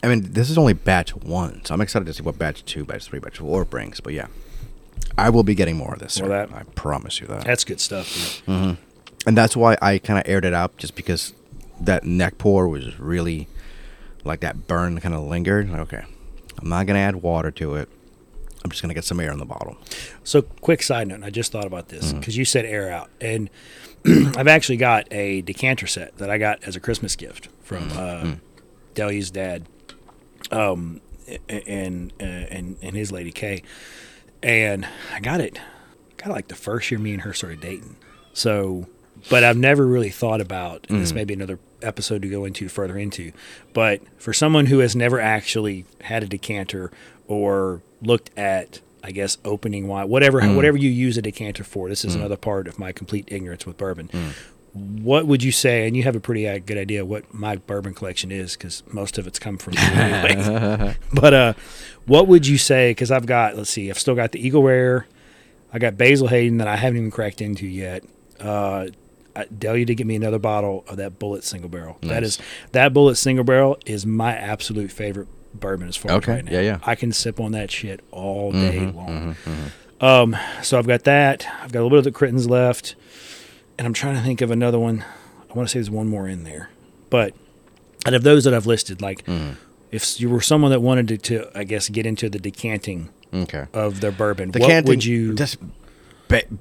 [0.03, 2.83] I mean, this is only batch one, so I'm excited to see what batch two,
[2.83, 3.99] batch three, batch four brings.
[4.01, 4.27] But yeah,
[5.17, 6.19] I will be getting more of this.
[6.19, 6.47] More sir.
[6.47, 6.55] that?
[6.55, 7.43] I promise you that.
[7.43, 8.41] That's good stuff.
[8.45, 8.77] dude.
[9.25, 11.33] and that's why I kind of aired it out, just because
[11.81, 13.47] that neck pour was really
[14.23, 15.69] like that burn kind of lingered.
[15.69, 16.03] Okay,
[16.61, 17.89] I'm not gonna add water to it.
[18.63, 19.77] I'm just gonna get some air in the bottle.
[20.23, 22.19] So, quick side note, I just thought about this Mm-hmm.
[22.19, 23.49] because you said air out, and
[24.05, 28.31] I've actually got a decanter set that I got as a Christmas gift from Mm-hmm.
[28.31, 28.35] uh,
[28.93, 29.67] Delia's dad,
[30.51, 31.01] um,
[31.49, 33.61] and uh, and and his lady Kay,
[34.47, 35.59] and I got it,
[36.17, 37.97] got it like the first year me and her started dating.
[38.33, 38.87] So,
[39.29, 40.99] but I've never really thought about Mm-hmm.
[41.01, 43.31] this may be another episode to go into further into.
[43.73, 46.91] But for someone who has never actually had a decanter
[47.27, 50.55] or looked at, I guess, opening wine, whatever Mm.
[50.55, 53.77] whatever you use a decanter for, this is another part of my complete ignorance with
[53.77, 54.07] bourbon.
[54.07, 54.31] Mm.
[55.03, 55.87] What would you say?
[55.87, 59.17] And you have a pretty uh, good idea what my bourbon collection is because most
[59.17, 59.73] of it's come from
[61.13, 61.53] but uh,
[62.07, 62.91] what would you say?
[62.91, 65.05] Because I've got, let's see, I've still got the Eagle Rare.
[65.71, 68.03] I got Basil Hayden that I haven't even cracked into yet.
[68.39, 68.87] Uh,
[69.35, 71.97] I- Delia did get me another bottle of that Bulleit Single Barrel.
[72.01, 72.23] That Nice.
[72.23, 72.39] is
[72.71, 76.51] that Bulleit Single Barrel is my absolute favorite bourbon as far Okay, as right now.
[76.53, 76.79] yeah, yeah.
[76.83, 79.35] I can sip on that shit all day long.
[79.99, 81.47] Um, so I've got that.
[81.61, 82.95] I've got a little bit of the Crittens left,
[83.77, 85.03] and I'm trying to think of another one.
[85.49, 86.69] I want to say there's one more in there,
[87.09, 87.33] but
[88.05, 89.23] out of those that I've listed, like
[89.91, 93.65] if you were someone that wanted to, to I guess, get into the decanting Okay.
[93.73, 95.35] of their bourbon, The what would you?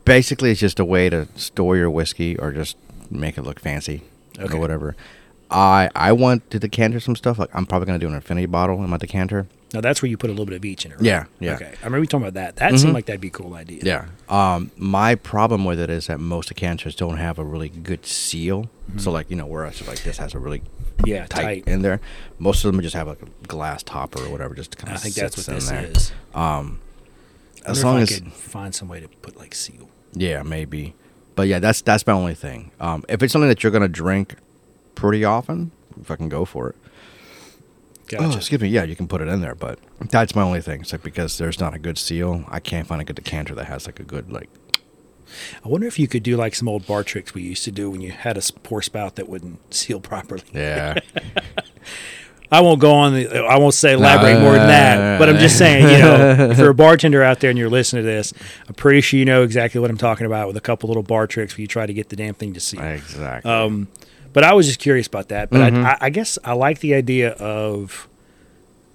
[0.04, 2.76] Basically, it's just a way to store your whiskey or just
[3.10, 4.02] make it look fancy
[4.38, 4.56] Okay.
[4.56, 4.94] or whatever.
[5.50, 7.38] I I want to decanter some stuff.
[7.38, 9.46] Like I'm probably gonna do an infinity bottle in my decanter.
[9.74, 10.96] now that's where you put a little bit of each in it.
[10.96, 11.04] Right?
[11.04, 11.54] Yeah, yeah.
[11.54, 12.56] Okay, I remember we talking about that.
[12.56, 13.80] That seemed like that'd be a cool idea.
[13.84, 14.06] Yeah.
[14.28, 18.68] Um, my problem with it is that most decanters don't have a really good seal.
[18.98, 20.62] So like you know, whereas like this has a really
[21.04, 21.68] yeah, tight, tight.
[21.68, 22.00] in there.
[22.38, 24.96] Most of them just have like a glass topper or whatever, just to kind of.
[24.96, 25.84] I think that's what this there.
[25.84, 26.12] is.
[26.34, 26.80] Um,
[27.66, 29.88] as long as find some way to put like seal.
[30.14, 30.94] yeah, maybe.
[31.34, 32.70] But yeah, that's that's my only thing.
[32.80, 34.36] Um, if it's something that you're gonna drink
[34.94, 35.70] pretty often,
[36.02, 36.76] fucking go for it.
[38.08, 38.24] Gotcha.
[38.24, 38.68] Oh, excuse me.
[38.68, 40.82] Yeah, you can put it in there, but that's my only thing.
[40.82, 43.64] It's like because there's not a good seal, I can't find a good decanter that
[43.64, 44.48] has like a good like.
[45.64, 47.90] I wonder if you could do like some old bar tricks we used to do
[47.90, 50.42] when you had a poor spout that wouldn't seal properly.
[50.54, 50.98] Yeah.
[52.52, 53.14] I won't go on.
[53.14, 55.18] The, I won't say elaborate more than that.
[55.18, 58.04] But I'm just saying, you know, if you're a bartender out there and you're listening
[58.04, 58.32] to this,
[58.68, 61.26] I'm pretty sure you know exactly what I'm talking about with a couple little bar
[61.26, 62.80] tricks where you try to get the damn thing to seal.
[62.82, 63.50] exactly.
[63.50, 63.88] Um,
[64.32, 65.50] but I was just curious about that.
[65.50, 65.84] But Mhm.
[65.84, 68.06] I, I, I guess I like the idea of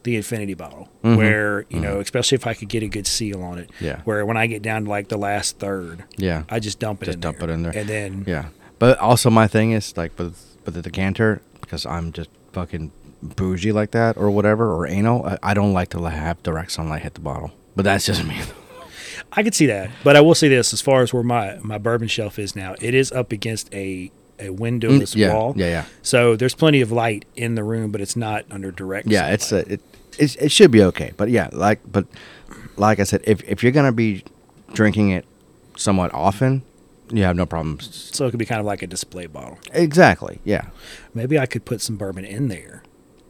[0.04, 1.18] the infinity bottle, Mhm.
[1.18, 3.70] where you know, especially if I could get a good seal on it.
[3.80, 4.02] Yeah.
[4.04, 6.44] Where when I get down to like the last third, yeah.
[6.50, 7.14] I just dump it in there.
[7.14, 7.50] Just dump there.
[7.50, 7.72] it in there.
[7.76, 8.46] and then Yeah,
[8.80, 12.92] but also my thing is like with with the decanter because I'm just fucking
[13.22, 15.26] bougie like that or whatever or anal.
[15.26, 17.52] I, I don't like to have direct sunlight hit the bottle.
[17.76, 18.40] But that's just me.
[19.34, 19.92] I could see that.
[20.04, 22.76] But I will say this: as far as where my my bourbon shelf is now,
[22.82, 25.54] it is up against a a windowless Mm, yeah, wall.
[25.56, 29.08] yeah, yeah, So there's plenty of light in the room, but it's not under direct.
[29.08, 29.28] yeah.
[29.30, 29.82] It's a, it,
[30.22, 31.12] it it should be okay.
[31.18, 32.06] But yeah, like but
[32.78, 34.24] like I said, if if you're gonna be
[34.74, 35.26] drinking it
[35.78, 36.62] somewhat often,
[37.12, 38.10] you have no problems.
[38.14, 39.58] so it could be kind of like a display bottle.
[39.74, 40.40] Exactly.
[40.46, 40.68] Yeah.
[41.14, 42.84] Maybe I could put some bourbon in there,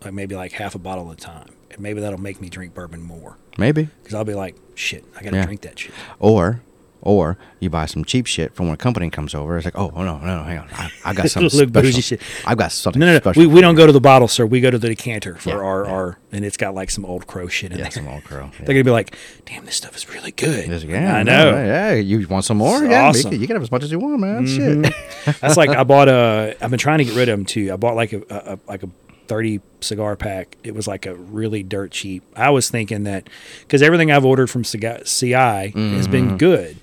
[0.04, 2.74] like maybe like half a bottle at a time, and maybe that'll make me drink
[2.74, 3.89] bourbon more Maybe.
[4.04, 5.46] because I'll be like, shit, I gotta Yeah.
[5.46, 5.94] drink that shit.
[6.20, 6.62] Or
[7.02, 9.58] or you buy some cheap shit from when a company comes over.
[9.58, 12.02] It's like, oh, oh no, no, no, hang on, I, I got something Look, special.
[12.02, 12.22] shit.
[12.45, 12.99] I've got something.
[12.99, 13.20] No, no, no.
[13.20, 14.45] special We, we don't go to the bottle, sir.
[14.45, 15.91] We go to the decanter for Yeah, our, yeah.
[15.91, 17.91] our, and it's got like some old crow shit in Yeah, there.
[17.91, 18.49] some old crow.
[18.60, 20.68] They're gonna be like, damn, this stuff is really good.
[20.70, 21.52] Yes, yeah, I know.
[21.52, 22.84] Yeah, you want some more?
[22.84, 23.34] It's yeah, awesome.
[23.34, 24.45] you can have as much as you want, man.
[24.45, 24.86] Mhm.
[25.26, 25.36] Shit.
[25.41, 26.56] That's like I bought a.
[26.62, 27.72] I've been trying to get rid of them too.
[27.74, 28.89] I bought like a, a, a like a
[29.32, 30.58] thirty cigar pack.
[30.64, 32.24] It was like a really dirt cheap.
[32.36, 33.30] I was thinking that
[33.62, 36.12] because everything I've ordered from CI has Mm-hmm.
[36.12, 36.76] been good,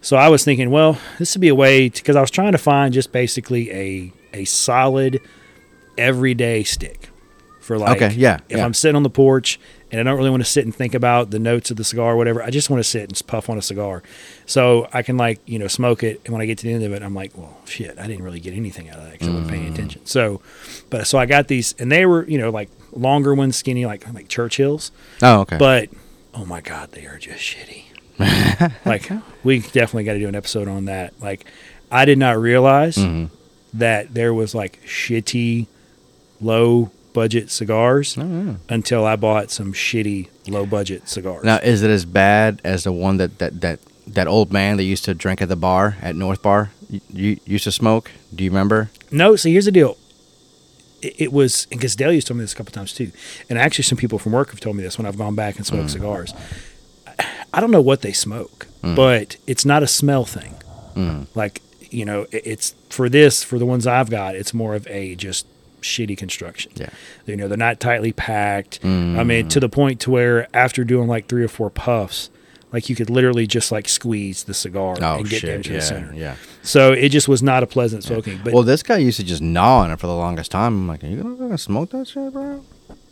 [0.00, 2.58] so I was thinking, well, this would be a way because I was trying to
[2.58, 5.20] find just basically a a solid
[5.98, 7.10] everyday stick
[7.60, 8.64] for like Okay, yeah, if yeah.
[8.64, 9.60] I'm sitting on the porch
[9.92, 12.14] and I don't really want to sit and think about the notes of the cigar
[12.14, 14.02] or whatever, I just want to sit and puff on a cigar.
[14.46, 16.82] So I can like, you know, smoke it and when I get to the end
[16.82, 19.28] of it, I'm like, well, shit, I didn't really get anything out of that cuz
[19.28, 19.74] I wasn't paying Mm.
[19.74, 20.06] attention.
[20.06, 20.40] So
[20.90, 24.04] but so I got these and they were, you know, like longer ones, skinny like
[24.12, 24.90] like Churchills,
[25.22, 25.58] Oh, okay.
[25.58, 25.90] but
[26.34, 27.84] oh my god, they are just shitty.
[28.86, 29.10] like
[29.44, 31.12] we definitely got to do an episode on that.
[31.20, 31.44] Like
[31.90, 33.26] I did not realize Mm-hmm.
[33.78, 35.66] that there was like shitty
[36.40, 41.44] low budget cigars Oh, until I bought some shitty low budget cigars.
[41.44, 44.84] now, is it as bad as the one that that that that old man that
[44.84, 46.70] used to drink at the bar at North Bar?
[46.90, 48.10] You, you used to smoke?
[48.34, 48.90] Do you remember?
[49.10, 49.96] No, so here's the deal.
[51.00, 53.12] It, it was because Dale used to tell me this a couple times too,
[53.48, 55.66] and actually some people from work have told me this when I've gone back and
[55.66, 55.90] smoked Mm.
[55.92, 56.34] cigars.
[57.54, 60.54] I- don't know what they smoke, but it's not a smell thing.
[60.96, 61.26] Mm.
[61.34, 61.60] Like
[61.90, 64.34] you know, it's for this for the ones I've got.
[64.34, 65.46] It's more of a just
[65.82, 66.72] shitty construction.
[66.76, 66.88] Yeah.
[67.26, 68.80] you know they're not tightly packed.
[68.82, 69.26] I Mm.
[69.26, 72.30] mean, to the point to where after doing like three or four puffs,
[72.72, 75.50] like you could literally just like squeeze the cigar Oh and get shit!
[75.50, 76.14] down to yeah, the center.
[76.14, 76.36] yeah.
[76.62, 78.40] So it just was not a pleasant smoking.
[78.42, 80.72] But well, this guy used to just gnaw on it for the longest time.
[80.74, 82.64] I'm like, are you gonna, smoke that shit, bro?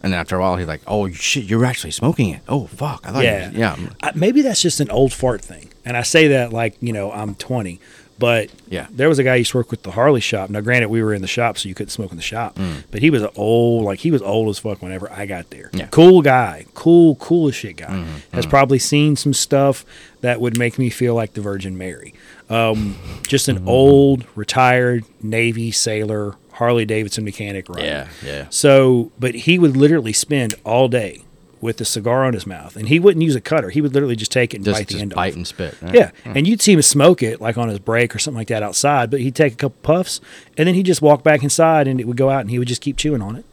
[0.02, 2.40] And after a while, he's like, oh shit, you're actually smoking it.
[2.48, 3.50] Oh fuck, I thought, Yeah.
[3.52, 5.68] yeah, I, maybe that's just an old fart thing.
[5.84, 7.78] And I say that like, you know, I'm 20.
[8.20, 8.86] But Yeah.
[8.90, 10.50] there was a guy who used to work with the Harley shop.
[10.50, 12.56] Now, granted, we were in the shop, so you couldn't smoke in the shop.
[12.92, 15.70] But he was an old, like, he was old as fuck whenever I got there.
[15.72, 15.78] Mm.
[15.78, 15.80] Yeah.
[15.86, 16.66] Mm-hmm, Cool guy.
[16.74, 18.04] Cool, cool as shit guy.
[18.32, 19.84] Has probably seen some stuff
[20.20, 22.14] that would make me feel like the Virgin Mary.
[22.48, 22.96] Um,
[23.26, 23.56] just Mm-hmm.
[23.64, 27.84] an old, retired Navy sailor, Harley Davidson mechanic rider.
[27.86, 28.44] yeah, yeah.
[28.50, 31.22] So, but he would literally spend all day
[31.60, 33.70] with a cigar on his mouth, and he wouldn't use a cutter.
[33.70, 35.36] He would literally just take it and Just, bite the just end bite off.
[35.36, 35.74] and spit.
[35.82, 35.94] right?
[35.94, 36.32] Yeah, hmm.
[36.36, 39.10] and you'd see him smoke it like on his break or something like that outside.
[39.10, 40.20] But he'd take a couple puffs,
[40.56, 42.68] and then he'd just walk back inside, and it would go out, and he would
[42.68, 43.44] just keep chewing on it,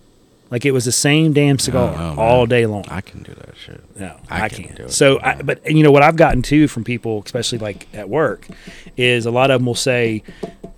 [0.50, 2.18] like it was the same damn cigar Oh, oh man.
[2.18, 2.86] all day long.
[2.88, 3.84] I can do that shit.
[4.00, 4.92] No, I I, can't it.
[4.92, 8.48] So, I, but you know what I've gotten too from people, especially like at work,
[8.96, 10.24] is a lot of them will say,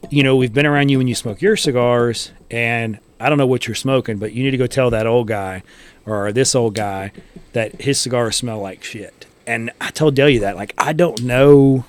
[0.09, 3.45] you know, we've been around you when you smoke your cigars, and I don't know
[3.45, 5.61] what you're smoking, but you need to go tell that old guy
[6.06, 7.12] or this old guy
[7.54, 9.26] that his cigars smell like shit.
[9.45, 11.86] And I told Delia that, like, I don't know,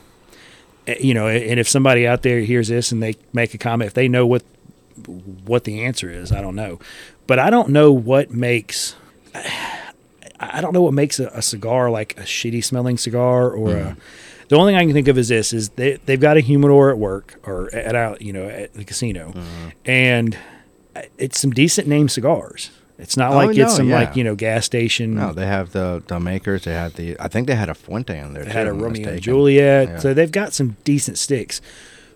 [0.87, 3.89] eh, you know, and if somebody out there hears this and they make a comment,
[3.89, 4.43] if they know what
[5.47, 6.79] what the answer is, I don't know,
[7.27, 8.97] but I don't know what makes.
[10.43, 13.81] I don't know what makes a, a cigar like a shitty smelling cigar or a.
[13.81, 14.01] Mm-hmm.
[14.49, 16.91] The only thing I can think of is this: is they they've got a humidor
[16.91, 19.69] at work or at out you know at the casino, mm-hmm.
[19.85, 20.39] and
[20.97, 22.71] eh, it's some decent name cigars.
[23.01, 23.99] It's not Oh, like no, it's some yeah.
[24.01, 25.15] like you know gas station.
[25.15, 26.65] No, they have the the makers.
[26.65, 27.17] They had the.
[27.19, 28.45] I think they had a Fuente in there.
[28.45, 29.21] They too, had a Romeo and.
[29.21, 29.99] Juliet, Yeah.
[29.99, 31.61] so they've got some decent sticks.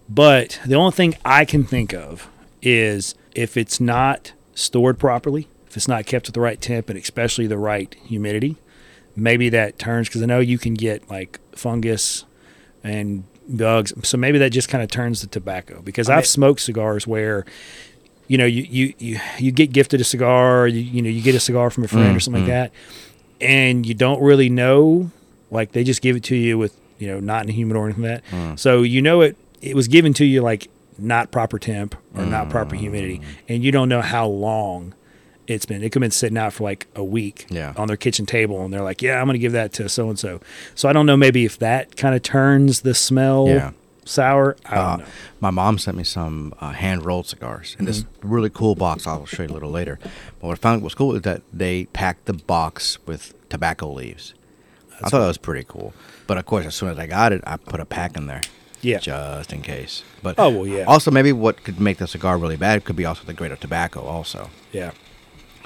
[0.08, 2.28] But the only thing I can think of
[2.60, 6.98] is if it's not stored properly, if it's not kept at the right temp and
[6.98, 8.56] especially the right humidity,
[9.16, 12.24] maybe that turns because I know you can get like fungus
[12.82, 13.92] and bugs.
[14.06, 17.06] So maybe that just kind of turns the tobacco because I I've mean- smoked cigars
[17.06, 17.46] where
[18.28, 21.34] you know you you you, you get gifted a cigar, you, you know you get
[21.34, 22.48] a cigar from a friend or Mm, something mm.
[22.48, 22.72] like that,
[23.40, 25.10] and you don't really know.
[25.50, 27.86] Like they just give it to you with you know not in a humidor or
[27.86, 28.36] anything like that.
[28.36, 28.58] Mm.
[28.58, 30.68] So you know it it was given to you like
[30.98, 33.24] not proper temp or not proper humidity, Mm.
[33.48, 34.94] and you don't know how long
[35.46, 35.82] it's been.
[35.82, 37.74] It could have been sitting out for like a week Yeah.
[37.76, 40.08] on their kitchen table, and they're like, "Yeah, I'm going to give that to so
[40.08, 40.40] and so."
[40.74, 41.16] So I don't know.
[41.16, 43.70] Maybe if that kind of turns the smell Yeah.
[44.04, 45.04] Sour, I don't Uh, know.
[45.40, 48.28] my mom sent me some uh, hand rolled cigars in this Mm-hmm.
[48.34, 49.06] really cool box.
[49.06, 49.98] I'll show you a little later.
[50.40, 54.34] But what I found was cool is that they packed the box with tobacco leaves.
[55.02, 55.92] I thought that was pretty cool.
[56.26, 58.40] But of course, as soon as I got it, I put a pack in there.
[58.80, 58.98] Yeah.
[58.98, 60.02] Just in case.
[60.22, 60.84] But Oh, well, yeah.
[60.84, 63.58] Also, maybe what could make the cigar really bad could be also the grade of
[63.60, 64.00] tobacco.
[64.02, 64.90] Also, Yeah,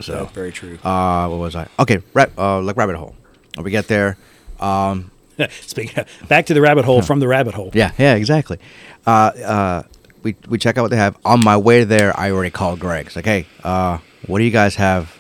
[0.00, 0.78] so that's very true.
[0.84, 1.66] uh, what was I?
[1.80, 3.16] Okay, ra- uh, like rabbit hole.
[3.60, 4.16] We get there.
[4.60, 5.10] Um,
[5.60, 7.70] Speaking of, back to the rabbit hole from the rabbit hole.
[7.74, 8.58] Yeah, yeah, exactly.
[9.06, 9.82] Uh, uh,
[10.22, 11.16] we we check out what they have.
[11.24, 13.06] On my way there, I already called Greg.
[13.06, 15.16] It's like, hey, uh, what do you guys have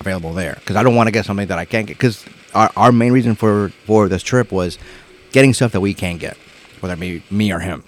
[0.00, 0.54] available there?
[0.56, 1.96] Because I don't want to get something that I can't get.
[1.96, 4.78] Because our, our main reason for for this trip was
[5.32, 6.36] getting stuff that we can't get,
[6.80, 7.84] whether it be me or him.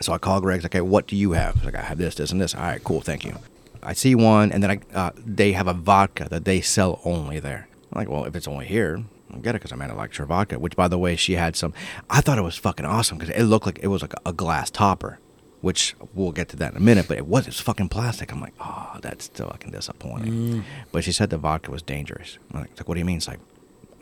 [0.00, 0.58] So I called Greg.
[0.58, 1.56] It's like, okay, what do you have?
[1.56, 2.54] He's like, I have this, this, and this.
[2.54, 3.36] All right, cool, thank you.
[3.82, 7.40] I see one, and then I uh, they have a vodka that they sell only
[7.40, 7.66] there.
[7.92, 10.24] I'm like, well, if it's only here, I'll get it because I'm at a lecture
[10.24, 10.58] vodka.
[10.58, 11.74] Which, by the way, she had some.
[12.08, 14.70] I thought it was fucking awesome because it looked like it was like a glass
[14.70, 15.18] topper,
[15.60, 17.06] which we'll get to that in a minute.
[17.08, 18.32] But it was it's fucking plastic.
[18.32, 20.64] I'm like, oh, that's still fucking disappointing.
[20.92, 22.38] But she said the vodka was dangerous.
[22.52, 23.18] I'm like, like, what do you mean?
[23.18, 23.40] It's like,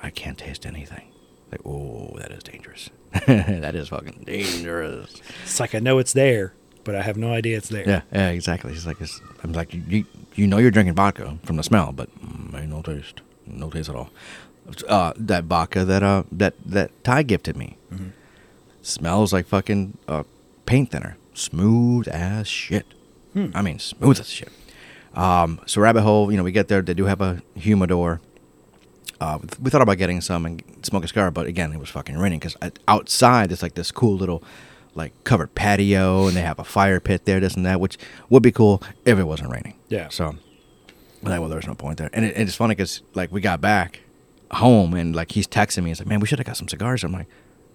[0.02, 1.10] I can't taste anything.
[1.50, 2.90] Like, oh, that is dangerous.
[3.26, 5.20] that is fucking dangerous.
[5.42, 6.54] It's like I know it's there,
[6.84, 7.88] but I have no idea it's there.
[7.88, 8.74] Yeah, yeah, exactly.
[8.74, 10.04] She's like, it's, I'm like, you, you,
[10.34, 13.88] You know you're drinking vodka from the smell, but mm, ain't no taste, no taste
[13.88, 14.10] at all.
[14.88, 18.08] Uh, that vodka that uh that that Ty gifted me Mm-hmm.
[18.82, 20.24] smells like fucking uh,
[20.66, 22.84] paint thinner, smooth as shit.
[23.32, 23.50] Hmm.
[23.54, 24.48] I mean, smooth as shit.
[25.14, 26.82] Um, so rabbit hole, you know, we get there.
[26.82, 28.20] They do have a humidor.
[29.20, 32.18] Uh, we thought about getting some and smoke a cigar, but again, it was fucking
[32.18, 32.56] raining because
[32.88, 34.42] outside there's like this cool little
[34.94, 37.96] like covered patio, and they have a fire pit there, this and that, which
[38.30, 39.74] would be cool if it wasn't raining.
[39.88, 40.08] Yeah.
[40.10, 40.34] So,
[41.22, 43.40] but like, well, there's no point there, and, it, and it's funny because like we
[43.40, 44.00] got back
[44.52, 47.04] home and like he's texting me, he's like, "Man, we should have got some cigars."
[47.04, 47.26] I'm like,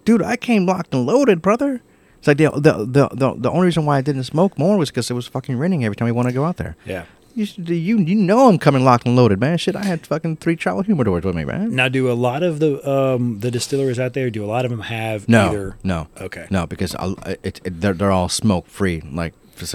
[0.04, 1.80] "Dude, I came locked and loaded, brother."
[2.18, 4.90] It's like the the the the, the only reason why I didn't smoke more was
[4.90, 6.76] because it was fucking raining every time we want to go out there.
[6.86, 7.04] Yeah.
[7.34, 9.56] You, should- you you know I'm coming locked and loaded, man.
[9.56, 11.74] Shit, I had fucking three travel humidors with me, man.
[11.74, 14.28] Now, do a lot of the um, the distilleries out there?
[14.30, 15.76] Do a lot of them have No, either?
[15.82, 16.46] no, Okay.
[16.50, 16.94] no, because
[17.26, 19.00] it, it, they're they're all smoke free.
[19.10, 19.32] Like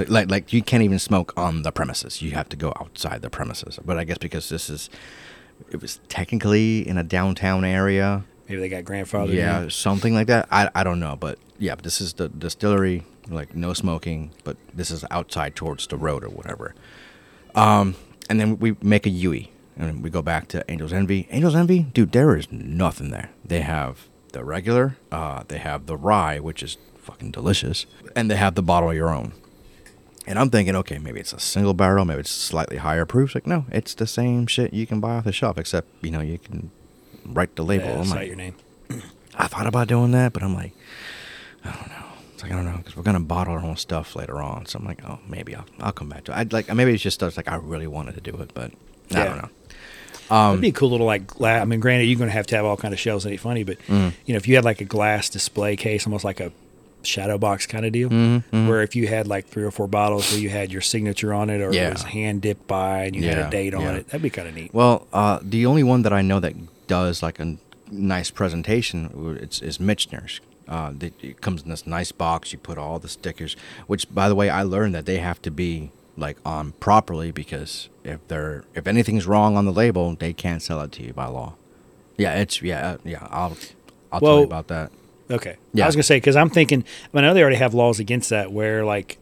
[0.08, 2.22] like like you can't even smoke on the premises.
[2.22, 3.80] You have to go outside the premises.
[3.84, 4.90] But I guess because this is,
[5.72, 8.24] it was technically in a downtown area.
[8.48, 9.34] Maybe they got grandfather.
[9.34, 10.48] yeah, something like that.
[10.52, 13.04] I I don't know, but yeah, but this is the distillery.
[13.30, 16.74] Like no smoking, but this is outside towards the road or whatever.
[17.56, 17.96] Um,
[18.30, 21.28] and then we make a Yui, and we go back to Angel's Envy.
[21.30, 23.32] Angel's Envy, dude, there is nothing there.
[23.44, 27.86] They have the regular, uh, they have the rye, which is fucking delicious,
[28.16, 29.34] and they have the bottle of your own.
[30.28, 33.30] And I'm thinking, okay, maybe it's a single barrel, maybe it's slightly higher proof.
[33.30, 36.12] It's like, no, it's the same shit you can buy off the shelf, except you
[36.12, 36.70] know you can
[37.26, 37.88] write the label.
[37.88, 38.56] Yeah, I'm like, your name.
[39.36, 40.74] I thought about doing that, but I'm like,
[41.64, 42.04] I don't know.
[42.34, 44.66] It's like I don't know because we're gonna bottle our own stuff later on.
[44.66, 46.36] So I'm like, oh, maybe I'll I'll come back to it.
[46.38, 48.72] I'd like maybe it's just stuff like I really wanted to do it, but
[49.12, 49.50] I don't know.
[50.30, 51.26] Um, It'd be a cool little like.
[51.26, 53.26] Gla- I mean, granted, you're going to have to have all kind of shelves.
[53.26, 54.12] Ain't funny, but Mm.
[54.26, 56.52] you know, if you had like a glass display case, almost like a
[57.08, 60.32] shadow box kind of deal, Mm-hmm, where if you had like three or four bottles
[60.32, 61.88] where you had your signature on it, or Yeah.
[61.88, 63.94] it was hand dipped by, and you had a date on yeah.
[63.96, 64.74] it, that'd be kind of neat.
[64.74, 66.54] Well, uh, the only one that I know that
[66.88, 67.58] does like a
[67.90, 70.42] nice presentation it's is Mitchner's.
[70.68, 72.52] Uh, it comes in this nice box.
[72.52, 73.56] You put all the stickers.
[73.88, 77.88] Which, by the way, I learned that they have to be like on properly because
[78.04, 81.28] if they're if anything's wrong on the label, they can't sell it to you by
[81.28, 81.54] law.
[82.18, 83.28] Yeah, it's yeah uh, yeah.
[83.30, 83.56] I'll
[84.12, 84.92] I'll tell you about that.
[85.30, 85.58] Okay.
[85.74, 85.84] Yeah.
[85.84, 86.84] I was gonna say because I'm thinking.
[86.84, 89.18] I mean, I know they already have laws against that, where like,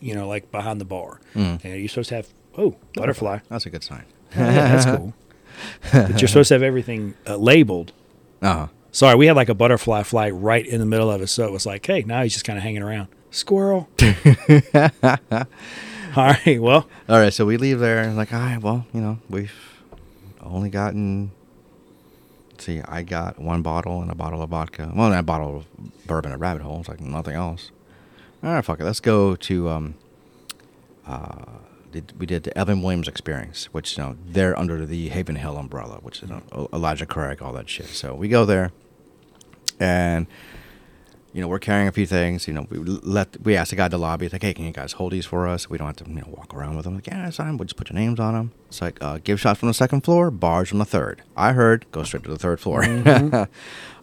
[0.00, 1.64] you know, like behind the bar, Mm.
[1.64, 3.38] and you're supposed to have oh butterfly.
[3.48, 4.04] That's a good sign.
[4.36, 5.14] Yeah, that's cool.
[5.92, 7.92] but you're supposed to have everything uh, labeled.
[8.42, 8.66] Uh huh.
[8.92, 11.52] Sorry, we had like a butterfly fly right in the middle of it, so it
[11.52, 13.08] was like, hey, now he's just kind of hanging around.
[13.30, 13.88] Squirrel.
[16.16, 16.60] All right.
[16.60, 19.52] Well, All right, so we leave there and like, all right, well, you know, we've
[20.42, 21.30] only gotten.
[22.58, 24.90] See, I got one bottle and a bottle of vodka.
[24.94, 26.80] Well, and a bottle of bourbon at Rabbit Hole.
[26.80, 27.70] It's like nothing else.
[28.42, 28.84] All right, fuck it.
[28.84, 29.68] Let's go to.
[29.68, 29.94] um
[31.06, 31.44] uh,
[32.18, 35.98] we did the Evan Williams experience, which you know they're under the Heaven Hill umbrella,
[36.02, 37.86] which is you know, Elijah Craig, all that shit.
[37.86, 38.72] So we go there,
[39.80, 40.26] and
[41.32, 42.48] you know, we're carrying a few things.
[42.48, 44.64] You know, we let we asked the guy at the lobby, it's like, hey, can
[44.64, 45.68] you guys hold these for us?
[45.68, 46.94] We don't have to, you know, walk around with them.
[46.94, 47.58] Like, yeah, it's fine.
[47.58, 48.52] We'll just put your names on them.
[48.68, 51.22] It's like, uh, give shots from the second floor, bars from the third.
[51.36, 52.82] I heard, go straight to the third floor.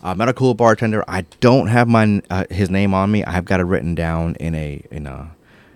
[0.03, 1.03] uh, met a cool bartender.
[1.07, 3.23] I don't have my uh, his name on me.
[3.23, 5.31] I've got it written down in a in a,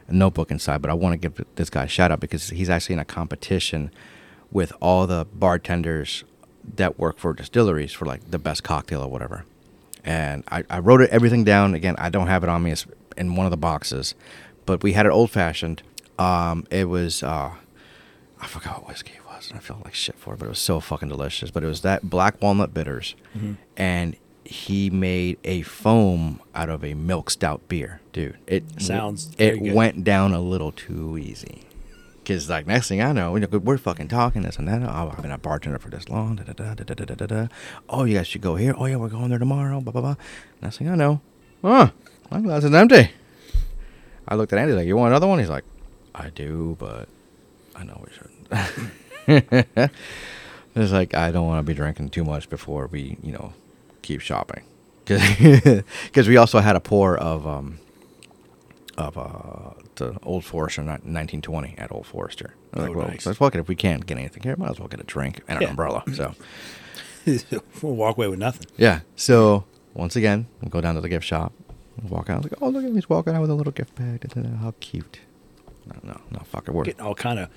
[0.08, 0.82] a notebook inside.
[0.84, 3.06] But I want to give this guy a shout out because he's actually in a
[3.06, 3.92] competition
[4.52, 6.24] with all the bartenders
[6.76, 9.46] that work for distilleries for like the best cocktail or whatever
[10.10, 11.76] and I, I wrote it everything down.
[11.76, 12.72] Again, I don't have it on me.
[12.72, 14.16] It's in one of the boxes,
[14.66, 15.84] but we had it old fashioned.
[16.18, 17.52] Um, it was uh,
[18.42, 20.50] I forgot what whiskey it was, and I felt like shit for it, but it
[20.50, 21.52] was so fucking delicious.
[21.52, 23.16] But it was that black walnut bitters,
[23.78, 28.38] and he made a foam out of a milk stout beer, dude.
[28.48, 29.74] It Sounds it good.
[29.76, 31.66] went down a little too easy.
[32.30, 34.84] Cause like next thing I know, we're fucking talking this and that.
[34.84, 36.36] Oh, I've been a bartender for this long.
[36.36, 37.48] Da, da, da, da, da, da, da.
[37.90, 38.76] Oh, you guys should go here.
[38.78, 39.82] Oh yeah, we're going there tomorrow.
[39.82, 40.16] Blah blah blah.
[40.62, 41.22] Next thing I know,
[41.64, 41.90] huh?
[42.30, 43.10] My glass is empty.
[44.28, 45.64] I looked at Andy like, "You want another one?" He's like,
[46.14, 47.10] "I do, but
[47.76, 49.92] I know we shouldn't."
[50.76, 53.54] it's like I don't want to be drinking too much before we, you know,
[54.04, 54.62] keep shopping.
[55.08, 57.80] Because we also had a pour of um
[59.00, 62.56] of uh the Old Forester ni- 1920 at Old Forester.
[62.74, 63.26] I was Oh, like, well, nice.
[63.26, 63.60] let's fuck it.
[63.60, 65.70] If we can't get anything here, might as well get a drink and an Yeah.
[65.70, 66.04] umbrella.
[66.14, 66.34] So
[67.82, 68.68] we'll walk away with nothing.
[68.78, 69.02] yeah.
[69.16, 71.54] So once again, we go down to the gift shop.
[72.08, 72.44] Walk out.
[72.44, 72.96] Like, oh look at him.
[72.96, 74.26] He's walking out with a little gift bag.
[74.62, 75.20] How cute.
[75.86, 76.40] No, no, no.
[76.46, 76.74] Fuck it.
[76.74, 77.50] We're Getting all kind of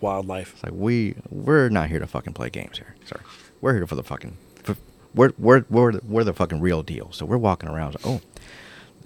[0.00, 0.54] wildlife.
[0.54, 2.94] it's like we we're not here to fucking play games here.
[3.04, 3.22] Sorry,
[3.60, 4.36] we're here for the fucking.
[4.62, 4.76] For,
[5.14, 7.12] we're we're we're the, we're the fucking real deal.
[7.12, 7.94] So we're walking around.
[7.96, 8.20] Like, oh,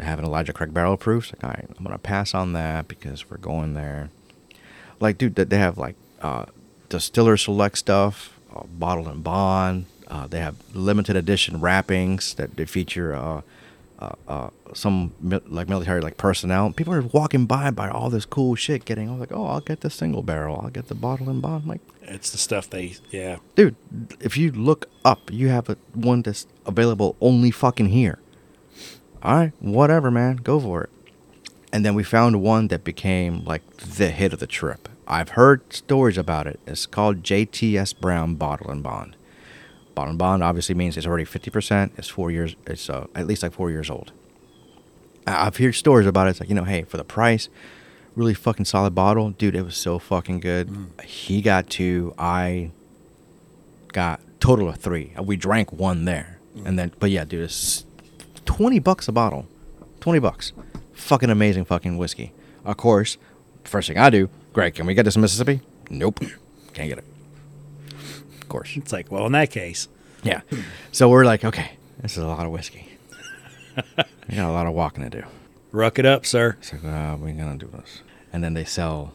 [0.00, 1.32] an Elijah Craig barrel proofs.
[1.32, 4.10] Like, all right, I'm gonna pass on that because we're going there.
[5.00, 6.46] Like, dude, they- they have like uh,
[6.88, 9.86] distiller select stuff, uh, bottle and bond.
[10.08, 13.40] Uh, they have limited edition wrappings that they feature uh,
[13.98, 16.70] uh, uh, some mi- like military like personnel.
[16.72, 19.08] People are walking by by all this cool shit, getting.
[19.08, 20.60] I was like, oh, I'll get the single barrel.
[20.62, 21.62] I'll get the bottle and bond.
[21.64, 23.38] I'm like, It's the stuff they, yeah.
[23.56, 23.74] dude,
[24.20, 28.18] if you look up, you have a, one that's available only fucking here.
[29.26, 30.90] All right, whatever, man, go for it.
[31.72, 34.88] And then we found one that became like the hit of the trip.
[35.08, 36.60] I've heard stories about it.
[36.64, 39.16] It's called JTS Brown Bottle and Bond.
[39.96, 41.92] Bottle and Bond obviously means it's already fifty percent.
[41.96, 42.54] It's four years.
[42.68, 44.12] It's uh, at least like four years old.
[45.26, 46.30] I've heard stories about it.
[46.30, 47.48] It's like you know, hey, for the price,
[48.14, 49.56] really fucking solid bottle, dude.
[49.56, 50.70] It was so fucking good.
[51.04, 52.14] He got two.
[52.16, 52.70] I
[53.88, 55.14] got total of three.
[55.20, 57.86] We drank one there, and then but yeah, dude, it's
[58.46, 59.46] twenty bucks a bottle.
[60.00, 60.52] Twenty bucks.
[60.94, 62.32] Fucking amazing fucking whiskey.
[62.64, 63.16] Of course,
[63.64, 65.60] first thing I do, Greg, can we get this in Mississippi?
[65.90, 66.20] Nope,
[66.72, 67.04] can't get it.
[68.40, 68.76] Of course.
[68.76, 69.88] It's like, well, in that case,
[70.22, 70.40] Yeah.
[70.92, 72.88] So we're like, okay, this is a lot of whiskey.
[73.76, 75.26] we got a lot of walking to do.
[75.72, 76.56] ruck it up, sir.
[76.60, 79.12] So uh, we're gonna do this, and then they sell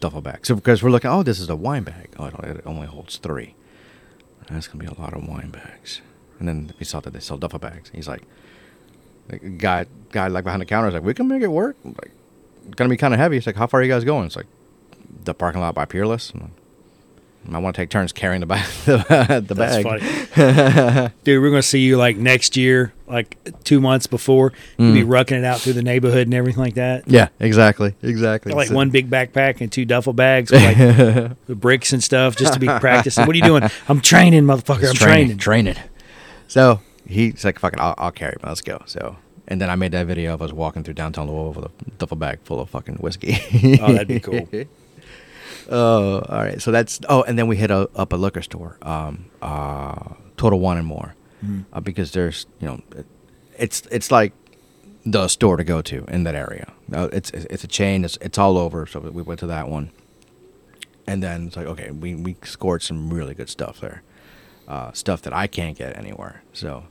[0.00, 0.48] duffel bags.
[0.48, 2.10] So because we're looking, oh, this is a wine bag.
[2.18, 3.54] Oh, it it only holds three.
[4.48, 6.00] That's gonna be a lot of wine bags.
[6.40, 7.90] And then we saw that they sell duffel bags.
[7.94, 8.22] He's like,
[9.28, 11.76] the guy, guy like behind the counter is like, we can make it work.
[11.84, 12.10] I'm like,
[12.66, 13.36] it's gonna be kind of heavy.
[13.36, 14.26] It's like, how far are you guys going?
[14.26, 14.46] It's like,
[15.24, 16.32] the parking lot by Peerless.
[16.34, 16.50] Like,
[17.52, 18.66] I want to take turns carrying the bag.
[18.84, 20.00] the, the That's bag.
[20.34, 21.12] funny.
[21.24, 24.52] Dude, we're going to see you like next year, like two months before.
[24.76, 25.08] You'll be mm.
[25.08, 27.08] rucking it out through the neighborhood and everything like that.
[27.08, 28.52] Yeah, exactly, exactly.
[28.52, 30.62] Like one big backpack and two duffel bags with
[31.48, 33.26] like bricks and stuff just to be practicing.
[33.26, 33.64] What are you doing?
[33.88, 34.84] I'm training, motherfucker.
[34.84, 35.38] I'm It's training.
[35.38, 35.76] training.
[36.50, 38.50] So he's like, "Fucking, I'll, I'll carry man.
[38.50, 41.62] Let's go." So, and then I made that video of us walking through downtown Louisville
[41.62, 43.38] with a duffel bag full of fucking whiskey.
[43.80, 44.48] Oh, that'd be cool.
[45.70, 46.60] oh, all right.
[46.60, 50.58] So that's oh, and then we hit a, up a liquor store, um, uh, Total
[50.58, 51.60] Wine and more, Mm-hmm.
[51.72, 53.06] uh, because there's you know, it,
[53.56, 54.32] it's it's like
[55.06, 56.72] the store to go to in that area.
[56.92, 58.04] Uh, it's it's a chain.
[58.04, 58.86] It's it's all over.
[58.86, 59.90] So we went to that one,
[61.06, 64.02] and then it's like okay, we we scored some really good stuff there,
[64.70, 66.42] uh, stuff that I can't get anywhere.
[66.52, 66.84] So,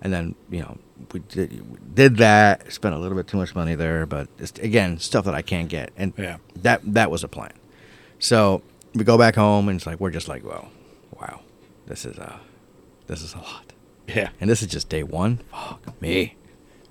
[0.00, 0.78] and then you know
[1.12, 2.72] we did we did that.
[2.72, 5.68] Spent a little bit too much money there, but it's, again, stuff that I can't
[5.68, 6.36] get, and Yeah.
[6.62, 7.52] that that was a plan.
[8.18, 8.62] So
[8.94, 10.68] we go back home, and it's like we're just like, well,
[11.20, 11.40] wow,
[11.86, 12.40] this is a
[13.08, 13.72] this is a lot,
[14.06, 14.30] Yeah.
[14.40, 15.38] and this is just day one.
[15.50, 16.36] Fuck me,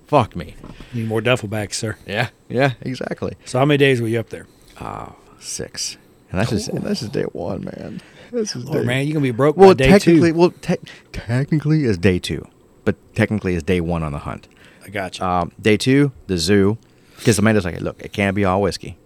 [0.06, 0.54] fuck me.
[0.94, 1.96] Need more duffel bags, sir.
[2.06, 3.32] Yeah, yeah, exactly.
[3.44, 4.46] So how many days were you up there?
[4.78, 5.96] Uh, six,
[6.30, 8.00] and that's just that's just day one, man.
[8.30, 10.38] This is Oh day- man, you're gonna be broke Well, by day technically, two.
[10.38, 10.76] well, te-
[11.12, 12.46] technically is day two,
[12.84, 14.48] but technically is day one on the hunt.
[14.84, 15.24] I got you.
[15.24, 16.78] Um, day two, the zoo,
[17.16, 18.96] because the man Amanda's like, look, it can't be all whiskey.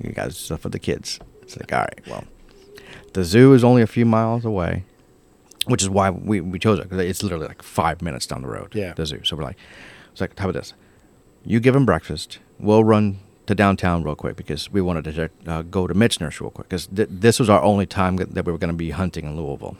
[0.00, 1.18] You got stuff for the kids.
[1.42, 2.24] It's like, all right, well,
[3.14, 4.84] the zoo is only a few miles away,
[5.66, 8.48] which is why we, we chose it because it's literally like five minutes down the
[8.48, 8.74] road.
[8.74, 8.92] Yeah.
[8.94, 9.20] the zoo.
[9.24, 9.56] So we're like,
[10.12, 10.74] it's like, how about this?
[11.44, 12.38] You give them breakfast.
[12.58, 16.50] We'll run to downtown real quick because we wanted to uh, go to Michener's real
[16.50, 19.24] quick because th- this was our only time that we were going to be hunting
[19.24, 19.76] in Louisville.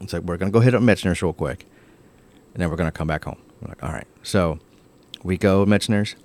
[0.00, 1.64] It's like we're going to go hit up Michener's real quick,
[2.54, 3.38] and then we're going to come back home.
[3.60, 4.06] We're like, all right.
[4.22, 4.58] So
[5.22, 6.16] we go Michener's,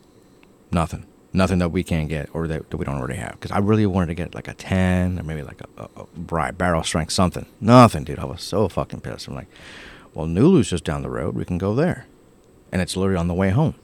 [0.72, 1.05] nothing.
[1.34, 3.34] Nothing that we can't get or that, that we don't already have.
[3.34, 6.53] Because I really wanted to get like a 10 or maybe like a, a, a
[6.53, 7.45] barrel strength something.
[7.62, 8.18] Nothing, dude.
[8.18, 9.28] I was so fucking pissed.
[9.28, 9.49] I'm like,
[10.14, 11.36] well, Nulu's just down the road.
[11.36, 12.08] We can go there.
[12.72, 13.76] And it's literally on the way home.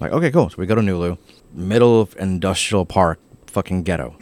[0.00, 0.50] Like, okay, cool.
[0.50, 1.16] So we go to Nulu,
[1.52, 4.16] middle of industrial park, fucking ghetto.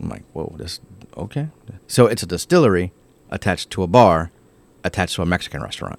[0.00, 0.80] I'm like, whoa, this,
[1.16, 1.48] okay.
[1.86, 2.92] So it's a distillery
[3.30, 4.30] attached to a bar,
[4.82, 5.98] attached to a Mexican restaurant.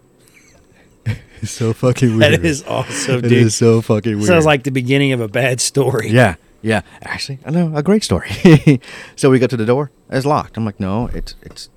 [1.05, 2.33] it's so fucking weird.
[2.33, 3.31] that is awesome, dude.
[3.31, 4.27] is so fucking weird.
[4.27, 6.09] Sounds like the beginning of a bad story.
[6.09, 6.81] Yeah, yeah.
[7.01, 8.29] Actually, I know a great story.
[9.15, 9.91] so we go to the door.
[10.09, 10.57] It's locked.
[10.57, 11.69] I'm like, no, it's it's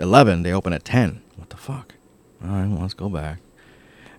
[0.00, 0.42] eleven.
[0.42, 1.22] They open at ten.
[1.36, 1.94] What the fuck?
[2.44, 3.38] All right, well, let's go back.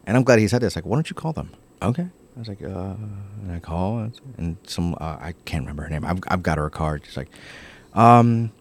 [0.05, 0.76] And I'm glad he said this.
[0.76, 1.51] Like, why don't you call them?
[1.82, 2.07] Okay.
[2.36, 2.95] I was like, uh,
[3.43, 6.03] and I call and- some uh, I can't remember her name.
[6.05, 7.03] I've I've got her a card.
[7.05, 7.29] She's like,
[7.93, 8.51] um,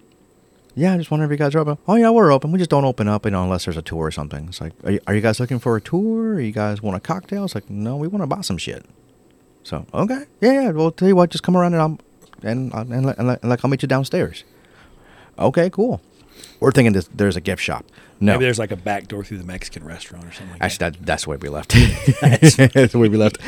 [0.75, 1.79] yeah, I just wondering if you guys are open.
[1.89, 2.53] Oh yeah, we're open.
[2.53, 4.47] We just don't open up, you know, unless there's a tour or something.
[4.49, 6.35] It's like, are you, are you guys looking for a tour?
[6.35, 7.45] Or you guys want a cocktail?
[7.45, 8.85] It's like, no, we want to buy some shit.
[9.65, 10.71] So okay, yeah, yeah.
[10.71, 11.99] Well, tell you what, just come around and I'll
[12.43, 14.45] and, and, and, and like I'll meet you downstairs.
[15.39, 16.01] Okay, cool.
[16.63, 17.85] We're thinking this, there's a gift shop.
[18.21, 20.91] No, Maybe there's like a back door through the Mexican restaurant or something like actually
[20.91, 20.93] that.
[20.95, 21.73] that, that's the way we left.
[22.21, 23.39] that's the way we left.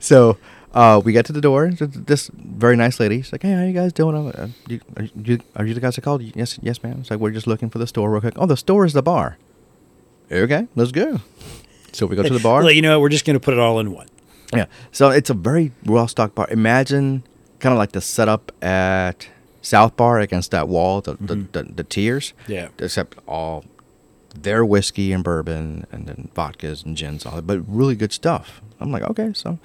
[0.02, 0.38] so
[0.72, 1.70] uh, we get to the door.
[1.70, 3.22] This very nice lady.
[3.22, 4.14] She's like, "Hey, how you guys doing?
[4.14, 6.22] Uh, you, are, you, are you the guys that called?
[6.22, 6.98] Yes, yes, ma'am.
[7.00, 8.34] It's like we're just looking for the store real quick.
[8.36, 9.36] Oh, the store is the bar.
[10.32, 11.20] Okay, let's go.
[11.92, 12.62] So we go to the bar.
[12.62, 14.08] Well, you know, what, we're just gonna put it all in one.
[14.54, 14.66] Yeah.
[14.92, 16.46] So it's a very well stocked bar.
[16.50, 17.22] Imagine
[17.58, 19.28] kind of like the setup at
[19.66, 22.34] South Bar against that wall, the the, the, the tiers.
[22.46, 22.68] Yeah.
[22.78, 23.64] Except all
[24.32, 28.62] their whiskey and bourbon and then vodkas and gins, all that, but really good stuff.
[28.78, 29.58] I'm like, okay, so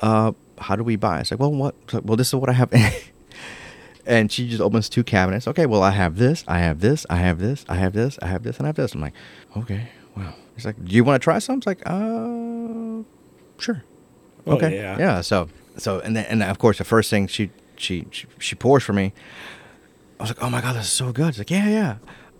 [0.00, 1.20] uh, how do we buy?
[1.20, 1.74] It's like, well, what?
[1.92, 2.72] like, well, this is what I have.
[4.06, 5.46] and she just opens two cabinets.
[5.46, 8.26] Okay, well, I have this, I have this, I have this, I have this, I
[8.26, 8.94] have this, and I have this.
[8.94, 9.14] I'm like,
[9.56, 10.34] okay, wow.
[10.56, 11.58] He's like, do you want to try some?
[11.58, 13.02] It's like, uh,
[13.58, 13.84] sure.
[14.46, 14.98] Oh, okay, yeah.
[14.98, 15.20] yeah.
[15.20, 17.50] So, so, and then, and of course, the first thing she
[17.84, 19.12] she she, she pours for me.
[20.18, 21.34] I was like, oh my god, this is so good.
[21.34, 21.96] She's like, yeah, yeah.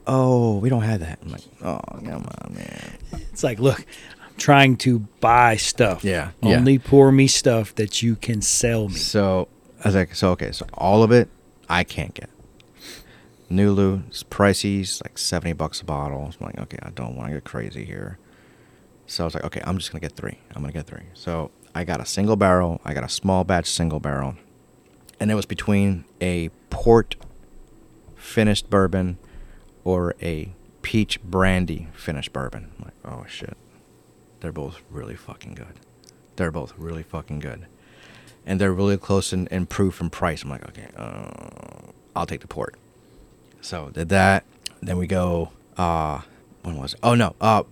[0.06, 1.18] Oh, we don't have that.
[1.22, 2.98] I'm like, oh, come on, man.
[3.12, 3.84] It's like, look,
[4.22, 6.04] I'm trying to buy stuff.
[6.04, 6.56] Yeah, yeah.
[6.56, 8.96] Only pour me stuff that you can sell me.
[8.96, 9.48] So
[9.82, 11.28] I was like, so okay, so all of it,
[11.68, 12.30] I can't get.
[13.50, 16.30] Nulu, it's pricey, it's like seventy bucks a bottle.
[16.32, 18.18] So I'm like, okay, I don't want to get crazy here.
[19.06, 20.38] So I was like, okay, I'm just gonna get three.
[20.54, 21.04] I'm gonna get three.
[21.14, 22.80] So I got a single barrel.
[22.84, 24.36] I got a small batch single barrel,
[25.20, 27.16] and it was between a port
[28.16, 29.18] finished bourbon
[29.84, 30.52] or a
[30.82, 32.70] peach brandy finished bourbon.
[32.78, 33.56] I'm like, oh shit,
[34.40, 35.80] they're both really fucking good.
[36.36, 37.66] They're both really fucking good,
[38.44, 40.42] and they're really close in, in proof and price.
[40.42, 42.74] I'm like, okay, uh, I'll take the port.
[43.60, 44.44] So did that.
[44.82, 45.50] Then we go.
[45.76, 46.22] Uh,
[46.62, 47.00] when was it?
[47.02, 47.34] Oh no.
[47.40, 47.62] Uh,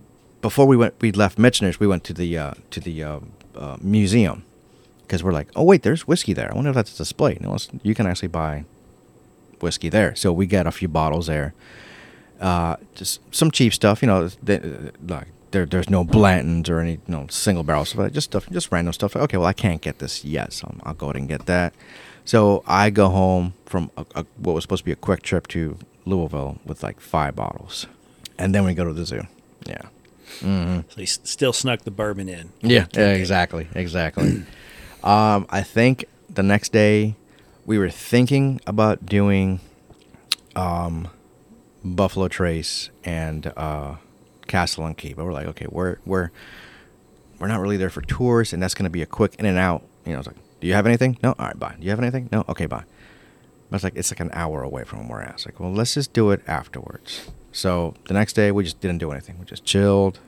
[0.41, 1.79] before we went, we left Michter's.
[1.79, 3.19] We went to the uh, to the uh,
[3.55, 4.43] uh, museum
[5.13, 6.51] because we're like, oh wait, there's whiskey there.
[6.51, 7.37] I wonder if that's a display.
[7.39, 8.65] No, you can actually buy
[9.59, 10.15] whiskey there.
[10.15, 11.53] So we got a few bottles there.
[12.41, 14.27] Uh, just some cheap stuff, you know.
[14.41, 14.59] They,
[15.07, 18.11] like there, there's no Blantons or any you know single barrel stuff.
[18.11, 19.15] Just stuff, just random stuff.
[19.15, 21.75] Okay, well I can't get this yet, so I'll go ahead and get that.
[22.25, 25.47] So I go home from a, a, what was supposed to be a quick trip
[25.49, 27.85] to Louisville with like five bottles,
[28.39, 29.27] and then we go to the zoo.
[29.67, 29.83] Yeah.
[30.39, 30.79] Mm-hmm.
[30.89, 32.49] So he s- still snuck the bourbon in.
[32.61, 34.41] Yeah, yeah, exactly, exactly.
[35.03, 37.15] Um, I think the next day
[37.65, 39.59] we were thinking about doing
[40.55, 41.09] um,
[41.83, 43.95] Buffalo Trace and uh,
[44.47, 46.31] Castle and Key, but we're like, okay, we're we're
[47.39, 49.57] we're not really there for tours, and that's going to be a quick in and
[49.57, 49.83] out.
[50.05, 51.17] You know, it's like, do you have anything?
[51.23, 51.75] No, all right, bye.
[51.77, 52.29] Do you have anything?
[52.31, 52.83] No, okay, bye.
[53.69, 55.33] But it's like it's like an hour away from where at.
[55.35, 57.29] It's like, well, let's just do it afterwards.
[57.51, 59.37] So the next day we just didn't do anything.
[59.39, 60.19] We just chilled,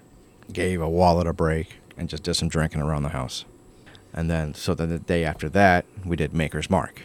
[0.51, 3.45] gave a wallet a break, and just did some drinking around the house.
[4.15, 7.01] And then, so then the day after that, we did Maker's Mark.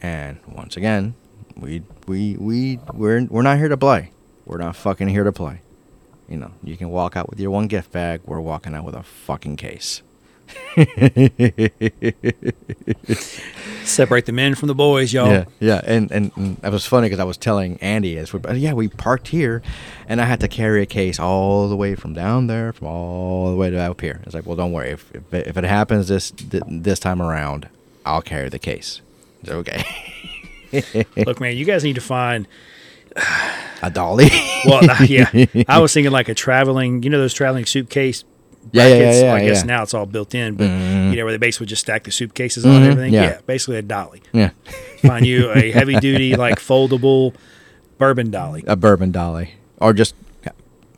[0.00, 1.14] And once again,
[1.56, 4.10] we we we we're we're not here to play.
[4.46, 5.60] We're not fucking here to play.
[6.28, 8.22] You know, you can walk out with your one gift bag.
[8.24, 10.02] We're walking out with a fucking case.
[13.84, 15.30] Separate the men from the boys, y'all.
[15.30, 18.40] Yeah, yeah, and and, and that was funny because I was telling Andy as we,
[18.56, 19.62] yeah, we parked here,
[20.08, 23.50] and I had to carry a case all the way from down there, from all
[23.50, 24.20] the way to up here.
[24.24, 27.68] It's like, well, don't worry, if if it, if it happens this this time around,
[28.06, 29.00] I'll carry the case.
[29.42, 29.84] It's okay.
[31.24, 32.46] Look, man, you guys need to find.
[33.82, 34.28] a dolly.
[34.64, 35.30] Well, uh, yeah,
[35.68, 37.02] I was thinking like a traveling.
[37.02, 38.24] You know those traveling suitcase.
[38.72, 39.66] Yeah, yeah, yeah, yeah, I guess yeah.
[39.66, 41.10] now it's all built in, but Mhm.
[41.10, 43.12] you know where they basically just stack the suitcases on Mhm, everything.
[43.12, 43.22] yeah.
[43.22, 43.38] Yeah.
[43.46, 44.22] basically a dolly.
[44.32, 44.50] yeah,
[45.02, 47.34] Find you a heavy duty like foldable
[47.98, 48.64] bourbon dolly.
[48.66, 50.14] a bourbon dolly, or just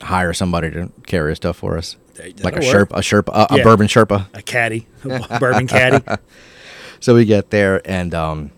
[0.01, 2.89] hire somebody to carry stuff for us, That- like a that'll work.
[2.89, 4.27] sherpa, a sherpa, a, a bourbon sherpa.
[4.33, 6.03] a caddy, a bourbon caddy.
[6.99, 8.51] So we get there, and um,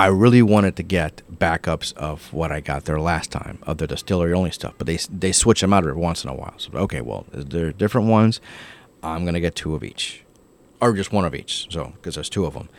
[0.00, 3.86] I really wanted to get backups of what I got there last time of the
[3.86, 6.54] distillery only stuff, but they they switch them out every once in a while.
[6.56, 8.40] So okay, well, there are different ones.
[9.02, 10.24] I'm gonna get two of each,
[10.80, 11.66] or just one of each.
[11.68, 12.70] So because there's two of them.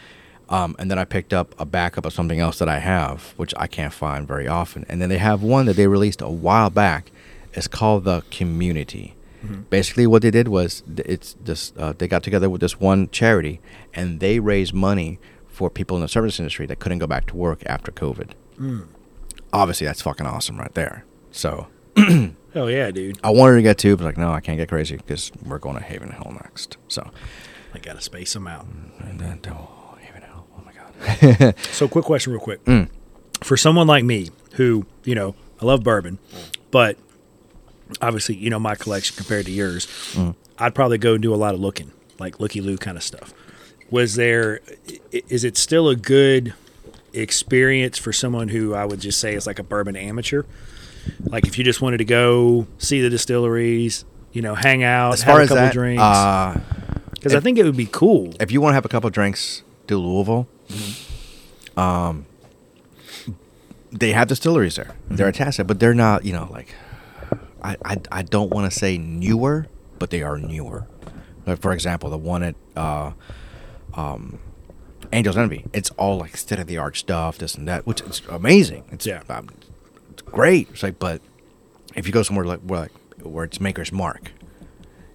[0.50, 3.54] Um, and then I picked up a backup of something else that I have, which
[3.56, 4.84] I can't find very often.
[4.90, 7.12] And then they have one that they released a while back.
[7.54, 9.14] It's called the Community.
[9.70, 11.72] Basically, what they did was it's this.
[11.78, 13.62] Uh, they got together with this one charity,
[13.94, 15.20] and they raised money
[15.52, 18.32] for people in the service industry that couldn't go back to work after COVID.
[19.54, 21.06] Obviously, that's fucking awesome right there.
[21.32, 21.68] So
[22.56, 23.18] Oh yeah, dude.
[23.24, 25.78] I wanted to get two, but like, no, I can't get crazy because we're going
[25.78, 26.78] to Heaven Hill next.
[26.90, 27.10] So,
[27.74, 28.66] I gotta space them out.
[29.00, 30.48] and then oh, Heaven Hill.
[30.58, 31.56] Oh my god.
[31.72, 32.64] So, quick question, real quick.
[32.66, 32.90] Mm.
[33.42, 36.20] For someone like me, who you know, I love bourbon,
[36.72, 36.98] but
[38.02, 40.36] obviously, you know, my collection compared to yours, Mm.
[40.58, 43.34] I'd probably go and do a lot of looking, like looky loo kind of stuff.
[43.92, 44.62] Was there
[45.12, 46.54] is it still a good
[47.14, 50.44] experience for someone who I would just say is like a bourbon amateur?
[51.26, 55.22] Like if you just wanted to go see the distilleries, you know, hang out, as
[55.24, 56.60] have far a as couple that, drinks, uh,
[57.12, 58.34] because I think it would be cool.
[58.40, 60.48] if you want to have a couple drinks, do Louisville.
[61.76, 62.26] Um,
[63.92, 64.96] they have distilleries there.
[65.10, 66.24] They're attached, but they're not.
[66.24, 66.74] You know, like
[67.62, 69.68] I I, I don't want to say newer,
[70.00, 70.88] but they are newer.
[71.46, 73.12] Like for example, the one at uh,
[73.94, 74.40] um,
[75.12, 75.66] Angel's Envy.
[75.74, 78.84] It's all like state of the art stuff, this and that, which is amazing.
[78.92, 79.22] It's Yeah.
[79.30, 79.50] um,
[80.12, 80.70] it's great.
[80.72, 81.22] It's like, but
[81.96, 82.92] if you go somewhere like where like
[83.24, 84.32] where it's Maker's Mark,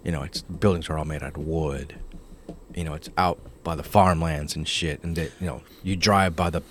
[0.04, 1.96] you know, it's buildings are all made out of wood.
[2.74, 6.36] You know, it's out by the farmlands and shit, and that you know, you drive
[6.36, 6.62] by the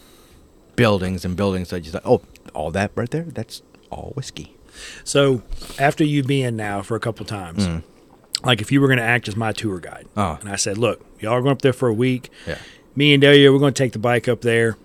[0.76, 2.22] buildings and buildings that you like, oh,
[2.53, 4.56] all that right there, that's all whiskey.
[5.03, 5.41] So
[5.80, 7.68] after you being now for a couple times,
[8.46, 10.08] like if you were going to act as my tour guide.
[10.16, 10.38] Oh.
[10.39, 12.30] and I said, "Look, y'all are going up there for a week.
[12.48, 12.58] Yeah.
[12.96, 14.78] Me and Delia, we're going to take the bike up there,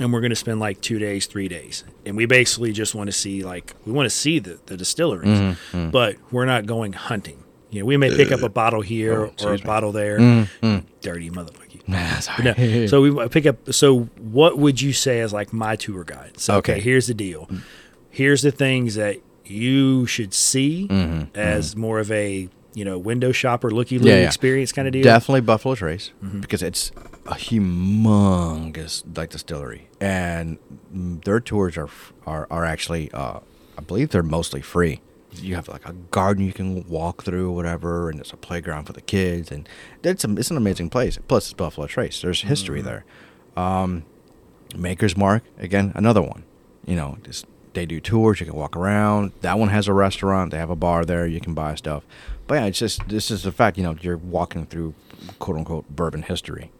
[0.00, 3.06] and we're going to spend like two days, three days, and we basically just want
[3.08, 6.94] to see like we want to see the the distilleries, Mm-hmm, but we're not going
[6.94, 7.38] hunting.
[7.70, 9.62] You know, we may pick up a bottle here Oh, or a me.
[9.62, 10.18] bottle there.
[10.18, 10.78] Mm-hmm.
[11.00, 11.60] Dirty motherfucker.
[12.22, 12.44] Sorry.
[12.44, 12.86] No.
[12.86, 13.72] so we pick up.
[13.72, 16.38] So what would you say as like my tour guide?
[16.38, 16.80] So okay, Okay.
[16.82, 17.48] here's the deal.
[18.10, 23.32] Here's the things that you should see Mm-hmm, as more of a you know window
[23.32, 24.26] shopper, looky loo Yeah, yeah.
[24.26, 25.02] experience kind of deal.
[25.02, 26.10] Definitely Buffalo Trace
[26.40, 26.90] because it's
[27.26, 30.58] a humongous like distillery, and
[30.90, 31.88] their tours are
[32.26, 33.40] are are actually uh,
[33.78, 35.00] I believe they're mostly free.
[35.34, 38.84] You have like a garden you can walk through, or whatever, and it's a playground
[38.84, 39.66] for the kids, and
[40.02, 41.18] it's a, it's an amazing place.
[41.26, 42.20] Plus, it's Buffalo Trace.
[42.20, 43.04] There's history there.
[43.56, 44.04] Um,
[44.76, 46.44] Maker's Mark again, another one.
[46.84, 48.40] You know, just they do tours.
[48.40, 49.32] You can walk around.
[49.40, 50.50] That one has a restaurant.
[50.50, 51.26] They have a bar there.
[51.26, 52.04] You can buy stuff.
[52.52, 53.78] But yeah, it's just this is the fact.
[53.78, 54.92] You know, you're walking through
[55.38, 56.70] quote unquote bourbon history.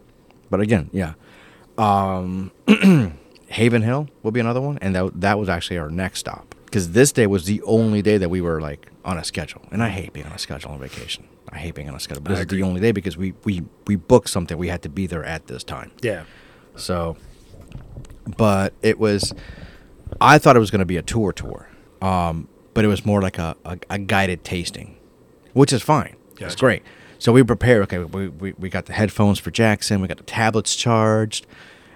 [0.50, 1.14] But again, yeah,
[1.78, 2.52] um,
[3.48, 6.92] Heaven Hill will be another one, and that that was actually our next stop because
[6.92, 9.88] this day was the only day that we were like on a schedule, and I
[9.88, 11.26] hate being on a schedule on vacation.
[11.48, 12.22] I hate being on a schedule.
[12.22, 14.58] But this is the only day because we we we booked something.
[14.58, 15.90] We had to be there at this time.
[16.02, 16.24] Yeah.
[16.76, 17.16] So,
[18.36, 19.32] but it was,
[20.20, 21.66] I thought it was going to be a tour tour,
[22.02, 24.98] um, but it was more like a, a, a guided tasting,
[25.52, 26.16] which is fine.
[26.38, 26.82] It's great.
[27.18, 27.82] So we prepared.
[27.84, 30.00] Okay, we, we, we got the headphones for Jackson.
[30.00, 31.46] We got the tablets charged,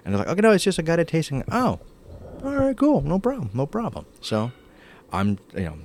[0.05, 1.43] and they're like, okay, no, it's just a guided tasting.
[1.51, 1.81] Oh,
[2.45, 4.07] all right, cool, no problem, no problem.
[4.21, 4.53] So,
[5.13, 5.79] I'm you know.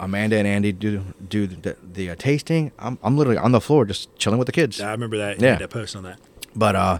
[0.00, 2.72] Amanda and Andy do do the, the uh, tasting.
[2.76, 4.80] I'm, I'm literally on the floor just chilling with the kids.
[4.80, 5.40] Yeah, I remember that.
[5.40, 5.54] Yeah.
[5.54, 6.18] that post on that.
[6.56, 6.98] But uh,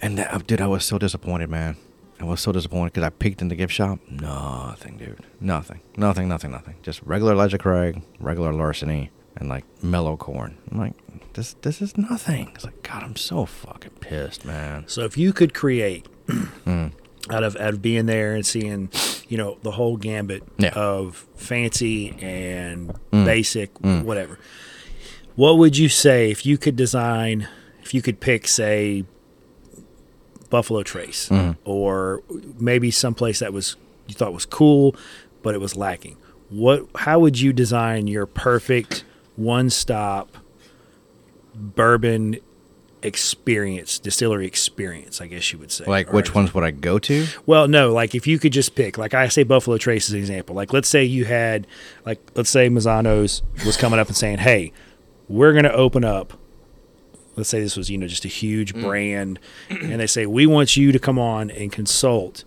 [0.00, 1.76] and that, dude, I was so disappointed, man.
[2.18, 3.98] I was so disappointed because I peeked in the gift shop.
[4.08, 5.18] Nothing, dude.
[5.38, 5.80] Nothing.
[5.98, 6.26] Nothing.
[6.28, 6.50] Nothing.
[6.50, 6.76] Nothing.
[6.82, 10.56] Just regular Elijah Craig, regular larceny, and like mellow corn.
[10.70, 10.94] I'm like,
[11.34, 12.52] this, this is nothing.
[12.54, 14.84] It's like, God, I'm so fucking pissed, man.
[14.86, 16.92] So if you could create Mm.
[17.30, 18.88] out of out of being there and seeing,
[19.28, 20.70] you know, the whole gambit Yeah.
[20.74, 23.24] of fancy and Mm.
[23.24, 24.04] basic, Mm.
[24.04, 24.38] whatever.
[25.34, 27.48] What would you say if you could design,
[27.82, 29.04] if you could pick, say,
[30.50, 31.56] Buffalo Trace, Mhm.
[31.64, 32.22] or
[32.60, 33.76] maybe someplace that was
[34.06, 34.94] you thought was cool,
[35.42, 36.16] but it was lacking?
[36.50, 36.86] What?
[36.94, 39.04] How would you design your perfect
[39.36, 40.36] one-stop
[41.54, 42.36] bourbon
[43.02, 45.20] experience, distillery experience?
[45.20, 45.84] I guess you would say.
[45.86, 47.26] Like, Or- which ones would I go to?
[47.46, 50.18] well, no, like if you could just pick, like I say Buffalo Trace as an
[50.18, 50.56] example.
[50.56, 51.66] Like let's say you had,
[52.06, 54.72] like let's say Mazzano's was coming up and saying, "Hey,
[55.28, 56.34] we're going to open up."
[57.36, 58.82] Let's say this was you know just a huge mm.
[58.82, 62.44] brand, and they say we want you to come on and consult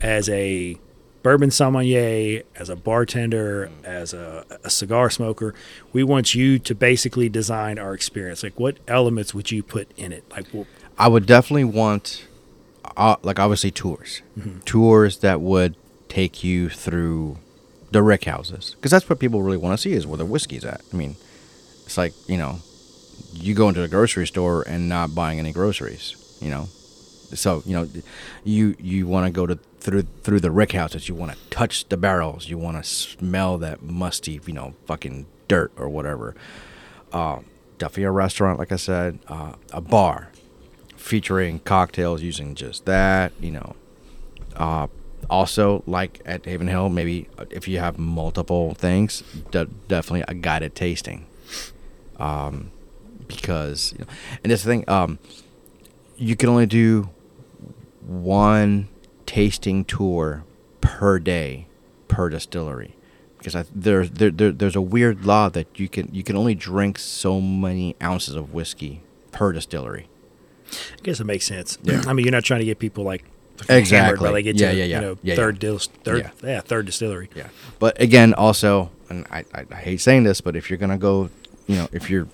[0.00, 0.78] as a
[1.22, 5.54] bourbon sommelier, as a bartender, as a, a cigar smoker.
[5.92, 8.42] We want you to basically design our experience.
[8.42, 10.24] Like what elements would you put in it?
[10.30, 10.66] Like well,
[10.98, 12.26] I would definitely want,
[12.96, 14.22] uh, like, obviously tours,
[14.64, 15.74] tours that would
[16.08, 17.38] take you through
[17.90, 20.64] the rick houses, because that's what people really want to see is where the whiskey's
[20.64, 20.82] at.
[20.92, 21.16] I mean,
[21.84, 22.60] it's like you know,
[23.32, 26.66] you go into the grocery store and not buying any groceries, you know.
[27.34, 27.88] So you know,
[28.44, 31.08] you you want to go to through through the rick houses.
[31.08, 32.48] You want to touch the barrels.
[32.48, 36.34] You want to smell that musty, you know, fucking dirt or whatever.
[37.12, 37.40] Uh,
[37.78, 40.30] definitely a restaurant, like I said, uh, a bar
[40.96, 43.32] featuring cocktails using just that.
[43.40, 43.76] You know,
[44.56, 44.86] uh,
[45.28, 50.74] also like at Heaven Hill, maybe if you have multiple things, de- definitely a guided
[50.74, 51.26] tasting.
[52.18, 52.70] Um,
[53.26, 54.10] because you know,
[54.44, 55.18] and this thing, um,
[56.16, 57.08] you can only do
[58.06, 58.88] one
[59.30, 60.42] tasting tour
[60.80, 61.66] per day
[62.08, 62.96] per distillery
[63.38, 66.56] because I, there, there, there there's a weird law that you can you can only
[66.56, 70.08] drink so many ounces of whiskey per distillery.
[70.72, 71.78] I guess it makes sense.
[71.84, 72.02] Yeah.
[72.08, 73.22] I mean, you're not trying to get people like
[73.68, 74.24] Exactly.
[74.24, 74.94] while they get Yeah, to yeah, yeah.
[74.96, 75.70] you know Yeah, third yeah.
[75.70, 76.48] dis- third Yeah.
[76.48, 76.60] yeah.
[76.62, 77.30] third distillery.
[77.36, 77.48] Yeah.
[77.78, 81.30] But again, also, and I, I, I hate saying this, but if you're gonna go,
[81.68, 82.26] you know, if you're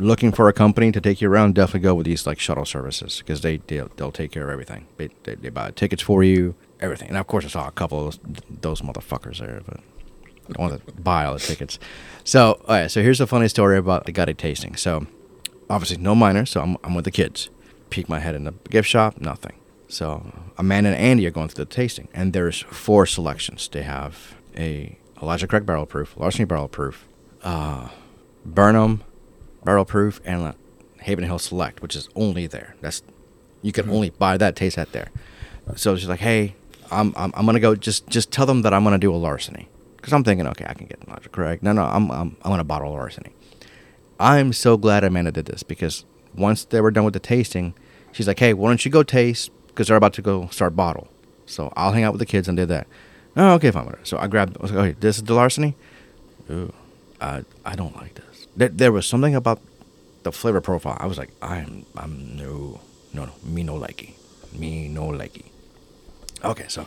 [0.00, 3.18] looking for a company to take you around, definitely go with these like shuttle services
[3.18, 4.86] because they they'll, they'll take care of everything.
[4.96, 7.08] They, they they buy tickets for you, everything.
[7.08, 10.58] And of course, I saw a couple of those, those motherfuckers there, but I don't
[10.70, 11.78] want to buy all the tickets.
[12.24, 12.90] So, all right.
[12.90, 14.76] So here's a funny story about the guided tasting.
[14.76, 15.06] So,
[15.68, 17.50] obviously, no minors, so I'm I'm with the kids.
[17.90, 19.56] peek my head in the gift shop, nothing.
[19.88, 23.68] So Amanda and Andy are going through the tasting, and there's four selections.
[23.68, 27.06] They have a Elijah Craig barrel proof, Larceny barrel proof,
[27.42, 27.88] uh,
[28.46, 29.02] Bernheim
[29.64, 30.52] barrel proof, and uh,
[31.00, 32.74] Heaven Hill Select, which is only there.
[32.80, 33.02] That's
[33.62, 35.08] you can only buy that, taste that there.
[35.76, 36.54] So she's like, hey,
[36.90, 37.74] I'm I'm, I'm gonna go.
[37.74, 40.74] Just just tell them that I'm gonna do a larceny, because I'm thinking, okay, I
[40.74, 41.62] can get Elijah Craig.
[41.62, 43.32] No, no, I'm I'm I'm gonna bottle larceny.
[44.18, 46.04] I'm so glad Amanda did this because
[46.34, 47.74] once they were done with the tasting,
[48.12, 49.50] she's like, hey, why don't you go taste?
[49.68, 51.08] Because they're about to go start bottle.
[51.46, 52.86] So I'll hang out with the kids and did that.
[53.36, 53.86] Oh, okay, fine.
[53.86, 54.04] Whatever.
[54.04, 54.58] So I grabbed.
[54.58, 55.74] I was like, okay, this is the larceny.
[56.50, 56.72] Ooh,
[57.20, 58.29] I I don't like this.
[58.60, 59.58] There, there was something about
[60.22, 60.98] the flavor profile.
[61.00, 62.80] I was like, I'm I'm no
[63.14, 64.12] no no me no likey,
[64.52, 65.46] me no likey.
[66.44, 66.84] Okay, so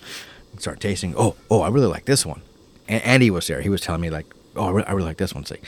[0.60, 1.16] start tasting.
[1.18, 2.44] Oh oh, I really like this one.
[2.88, 3.62] And Andy was there.
[3.62, 5.41] He was telling me like, oh, I really, I really like this one.
[5.41, 5.64] It's like,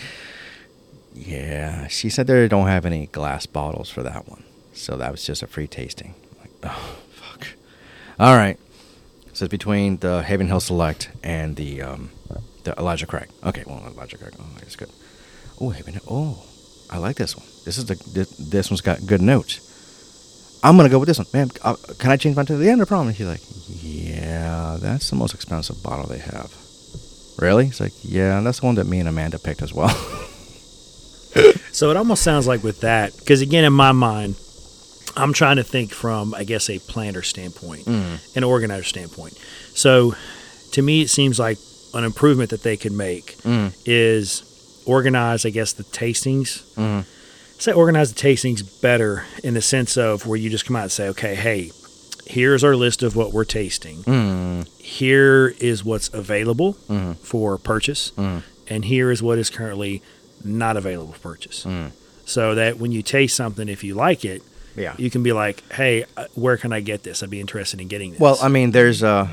[1.16, 5.26] yeah, she said they don't have any glass bottles for that one, so that was
[5.26, 6.14] just a free tasting.
[6.34, 7.48] I'm like, oh fuck.
[8.20, 8.60] All right.
[9.34, 12.12] So it's between the Heaven Hill Select and the um,
[12.64, 13.30] the Elijah Craig.
[13.44, 14.36] Okay, well Elijah Craig.
[14.40, 14.92] Oh, that's good.
[15.62, 15.70] Oh.
[15.70, 15.86] Hill.
[16.10, 16.44] Oh,
[16.90, 17.46] I like this one.
[17.66, 19.62] This is the this, this one's got good notes.
[20.64, 21.50] I'm gonna go with this one, man.
[21.64, 22.80] Uh, can I change mine to the end?
[22.80, 23.10] No problem.
[23.10, 23.42] And she's like,
[23.84, 26.52] yeah, that's the most expensive bottle they have.
[27.40, 27.68] Really?
[27.68, 29.90] It's like, yeah, that's the one that me and Amanda picked as well.
[31.72, 34.38] So it almost sounds like with that, because again, in my mind,
[35.18, 39.34] I'm trying to think from, I guess, a planner standpoint, an organizer standpoint.
[39.74, 40.16] So
[40.72, 41.58] to me, it seems like
[41.94, 43.36] an improvement that they could make
[43.86, 44.45] is
[44.86, 46.64] organize, I guess, the tastings.
[46.76, 47.02] Mm-hmm.
[47.58, 50.92] Say organize the tastings better in the sense of where you just come out and
[50.92, 51.72] say, okay, hey,
[52.26, 54.04] here's our list of what we're tasting.
[54.04, 54.62] Mm-hmm.
[54.78, 57.14] Here is what's available mm-hmm.
[57.14, 60.02] for purchase, and here is what is currently
[60.44, 61.66] not available for purchase.
[62.26, 64.42] So that when you taste something, if you like it,
[64.76, 64.96] Yeah.
[64.98, 67.24] you can be like, "Hey, uh, where can I get this?
[67.24, 69.28] I'd be interested in getting this." Well, I mean, there's uh,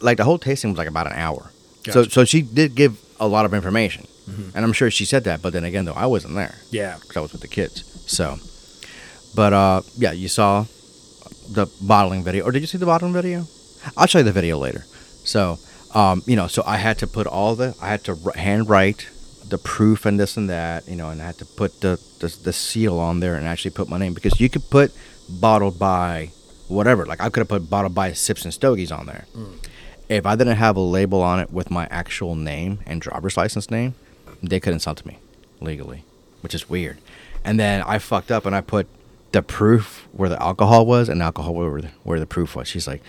[0.00, 1.50] like the whole tasting was like about an hour.
[1.90, 5.42] So so she did give a lot of information, and I'm sure she said that.
[5.42, 7.84] But then again, though, I wasn't there yeah, because I was with the kids.
[8.06, 8.38] So,
[9.34, 10.66] but uh, yeah, you saw
[11.50, 13.46] the bottling video, or did you see the bottling video?
[13.96, 14.84] I'll show you the video later.
[15.24, 15.58] So,
[15.94, 19.08] um, you know, so I had to put all the, I had to handwrite
[19.48, 22.28] the proof and this and that, you know, and I had to put the, the
[22.44, 24.92] the seal on there and actually put my name because you could put
[25.28, 26.30] bottled by
[26.68, 27.04] whatever.
[27.04, 29.26] Like I could have put bottled by Sips and Stogies on there.
[30.08, 33.70] If I didn't have a label on it with my actual name and driver's license
[33.70, 33.94] name,
[34.42, 35.18] they couldn't sell to me
[35.60, 36.04] legally,
[36.40, 36.98] which is weird.
[37.44, 38.86] And then I fucked up and I put
[39.32, 42.68] the proof where the alcohol was and alcohol where the, where the proof was.
[42.68, 43.02] She's like,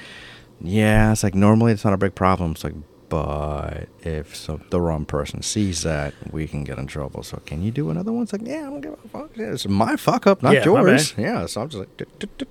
[0.62, 2.52] yeah, it's like normally it's not a big problem.
[2.52, 2.74] It's like,
[3.10, 7.22] but if so, the wrong person sees that, we can get in trouble.
[7.22, 8.24] So can you do another one?
[8.24, 9.32] It's like, yeah, I don't give a fuck.
[9.36, 11.14] Yeah, It's my fuck up, not Yeah, yours.
[11.18, 12.48] Yeah, so I'm just like,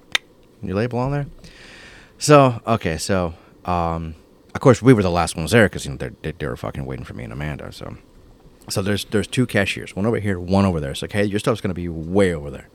[0.63, 1.27] your label on there.
[2.19, 3.35] So okay, so
[3.65, 4.15] um,
[4.55, 6.85] of course we were the last ones there because you know they they were fucking
[6.87, 7.73] waiting for me and Amanda.
[7.73, 7.97] So
[8.69, 10.91] so there's there's two cashiers, one over here, one over there.
[10.91, 12.69] It's like, hey, your stuff's gonna be way over there.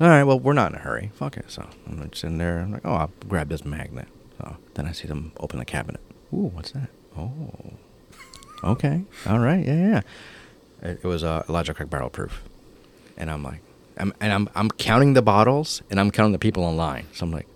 [0.00, 1.10] All right, well we're not in a hurry.
[1.14, 1.50] Fuck it.
[1.50, 2.60] So I'm just in there.
[2.60, 4.08] I'm like, oh, I'll grab this magnet.
[4.38, 6.00] So then I see them open the cabinet.
[6.32, 6.88] Ooh, what's that?
[7.16, 7.52] Oh,
[8.62, 10.00] okay, all right, yeah, yeah.
[10.82, 12.42] It, it was uh, Elijah Craig barrel proof,
[13.16, 13.60] and I'm like,
[13.96, 17.06] I'm, and I'm I'm counting the bottles and I'm counting the people in line.
[17.12, 17.48] So I'm like,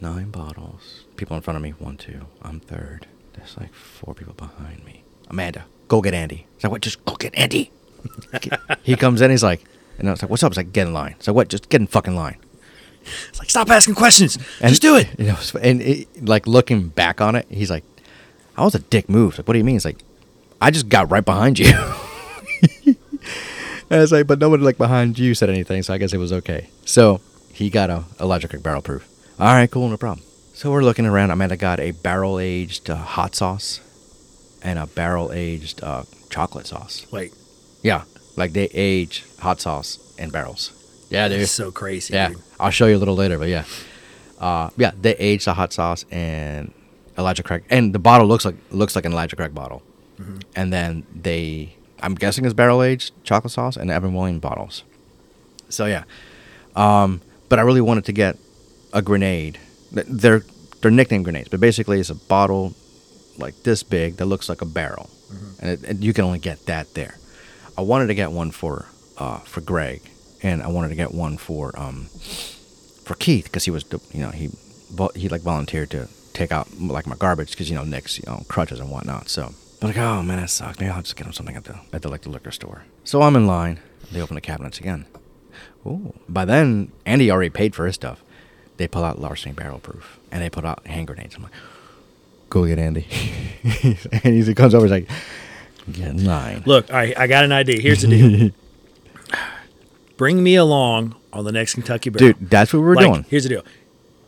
[0.00, 1.04] nine bottles.
[1.16, 2.26] People in front of me, one, two.
[2.42, 3.06] I'm third.
[3.34, 5.02] There's like four people behind me.
[5.28, 6.46] Amanda, go get Andy.
[6.54, 6.82] It's like, what?
[6.82, 7.70] Just go get Andy.
[8.82, 9.30] he comes in.
[9.30, 9.64] He's like,
[9.98, 10.50] and I was like, what's up?
[10.50, 11.16] It's like, get in line.
[11.20, 11.48] So what?
[11.48, 12.36] Just get in fucking line.
[13.28, 15.08] it's like stop asking questions, And, just do it.
[15.18, 17.84] You know, and it, like looking back on it, he's like,
[18.56, 19.76] "I was a dick move." Like, what do you mean?
[19.76, 20.02] It's like,
[20.60, 21.66] I just got right behind you.
[22.86, 22.96] and
[23.90, 26.68] it's like, but nobody like behind you said anything, so I guess it was okay.
[26.84, 27.20] So
[27.52, 29.08] he got a Elijah Craig barrel proof.
[29.38, 30.24] All right, cool, no problem.
[30.54, 31.30] So we're looking around.
[31.30, 33.80] Amanda got a barrel aged uh, hot sauce
[34.64, 37.06] and a barrel aged uh, chocolate sauce.
[37.12, 37.32] Wait,
[37.82, 38.02] Yeah,
[38.36, 40.72] like they age hot sauce in barrels.
[41.10, 41.42] Yeah, dude.
[41.42, 42.14] it's so crazy.
[42.14, 42.38] Yeah, dude.
[42.58, 43.64] I'll show you a little later, but yeah,
[44.40, 46.72] uh, yeah, they age the hot sauce and
[47.16, 49.82] Elijah Craig, and the bottle looks like looks like an Elijah Craig bottle,
[50.56, 54.82] and then they, I'm guessing it's barrel aged chocolate sauce and Evan Williams bottles.
[55.68, 56.04] So yeah,
[56.74, 58.36] um, but I really wanted to get
[58.92, 59.58] a grenade.
[59.94, 60.42] Th- They're
[60.80, 62.74] they're nicknamed grenades, but basically it's a bottle
[63.38, 65.10] like this big that looks like a barrel,
[65.60, 67.18] and, it, and you can only get that there.
[67.76, 68.86] I wanted to get one for
[69.18, 70.02] uh, for Greg,
[70.42, 72.06] and I wanted to get one for um,
[73.04, 74.50] for Keith because he was you know he
[75.14, 78.44] he like volunteered to take out like my garbage because you know Nick's you know
[78.48, 79.28] crutches and whatnot.
[79.28, 80.78] So but like oh man that sucks.
[80.78, 82.84] Maybe I'll just get him something at the at the like the liquor store.
[83.04, 83.80] So I'm in line.
[84.12, 85.06] They open the cabinets again.
[85.86, 86.14] ooh.
[86.28, 88.22] By then, Andy already paid for his stuff.
[88.76, 91.36] They pull out larceny barrel proof, and they put out hand grenades.
[91.36, 91.52] I'm like,
[92.54, 93.06] go get Andy.
[94.22, 95.10] and he comes over, he's like,
[95.92, 96.62] get nine.
[96.64, 97.80] Look, I I got an idea.
[97.80, 98.50] Here's the deal.
[100.16, 102.32] Bring me along on the next Kentucky Barrel.
[102.32, 103.26] Dude, that's what we're like, doing.
[103.28, 103.64] Here's the deal.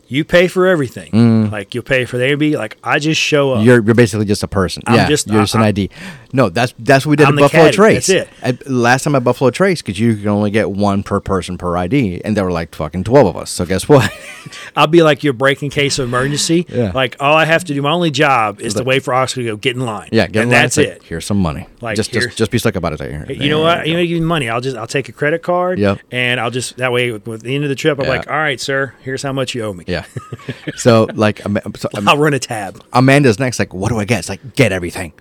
[0.09, 1.11] You pay for everything.
[1.11, 1.51] Mm.
[1.51, 2.55] Like you'll pay for the AB.
[2.57, 3.65] Like I just show up.
[3.65, 4.83] You're you're basically just a person.
[4.87, 5.89] I'm yeah, just- you're just an I- ID.
[6.33, 7.75] No, that's that's what we did I'm at Buffalo caddy.
[7.75, 8.07] Trace.
[8.07, 8.29] That's it.
[8.41, 11.75] At, last time at Buffalo Trace, because you can only get one per person per
[11.77, 13.49] ID, and there were like fucking twelve of us.
[13.49, 14.11] So guess what?
[14.75, 16.65] I'll be like your break in case of emergency.
[16.69, 16.91] Yeah.
[16.93, 19.47] Like all I have to do, my only job is to wait for Oscar to
[19.47, 20.09] go get in line.
[20.11, 21.03] yeah, get in and line, that's like, it.
[21.03, 21.67] Here's some money.
[21.81, 22.99] Like, just just just be stuck about it.
[22.99, 23.87] Like, here, You know what?
[23.87, 24.49] you know, give me money.
[24.49, 25.79] I'll just I'll take a credit card.
[25.79, 25.99] Yep.
[26.11, 28.11] And I'll just that way with, with the end of the trip, I'm Yeah.
[28.11, 29.85] like, all right, sir, here's how much you owe me.
[29.87, 29.96] Yeah.
[30.75, 32.83] so like, Ama- so, Am- I'll run a tab.
[32.93, 33.59] Amanda's next.
[33.59, 34.19] Like, what do I get?
[34.19, 35.13] It's like, get everything.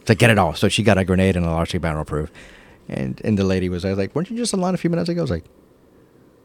[0.00, 0.54] It's like, get it all.
[0.54, 2.30] So she got a grenade and a large barrel proof.
[2.88, 4.90] And and the lady was I was like, weren't you just in line a few
[4.90, 5.20] minutes ago?
[5.20, 5.44] I was like,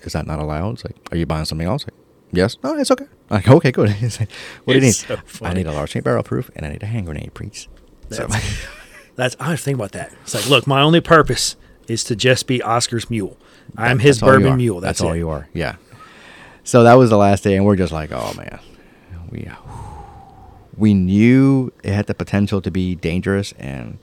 [0.02, 0.74] is that not allowed?
[0.76, 1.86] It's like, are you buying something else?
[1.86, 1.94] Like,
[2.32, 2.58] yes.
[2.64, 3.06] No, it's okay.
[3.30, 3.90] I'm like, okay, good.
[4.04, 4.30] He's like,
[4.66, 4.90] what do you need?
[4.90, 5.56] It's so I funny.
[5.64, 7.68] need a large barrel proof and I need a hand grenade, please.
[8.10, 8.66] So, That's,
[9.16, 10.14] that's I was thinking about that.
[10.24, 11.56] It's like, look, my only purpose
[11.88, 13.38] is to just be Oscar's mule.
[13.78, 14.58] I'm his That's all you bourbon are.
[14.58, 14.82] mule.
[14.82, 15.18] That's, all it.
[15.20, 15.48] you are.
[15.54, 15.78] Yeah.
[16.64, 18.60] So that was the last day, and we're just like, oh man,
[19.30, 19.48] we
[20.76, 23.98] we knew it had the potential to be dangerous, and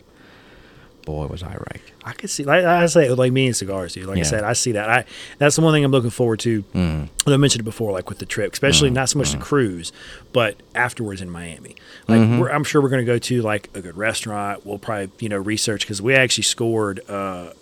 [1.07, 1.81] boy, was I right.
[2.05, 4.07] I could see, like I say, like me and cigars, dude.
[4.07, 4.89] Like I said, I see that.
[4.91, 5.05] I
[5.39, 6.63] that's the one thing I'm looking forward to.
[6.75, 7.09] Mm.
[7.27, 8.95] I mentioned it before, like with the trip, especially Mm-hmm.
[8.97, 9.91] not so much the cruise,
[10.33, 11.77] but afterwards in Miami.
[12.09, 12.39] Like Mm-hmm.
[12.41, 14.65] we're, I'm sure we're going to go to like a good restaurant.
[14.67, 17.53] We'll probably you know research because we actually scored uh,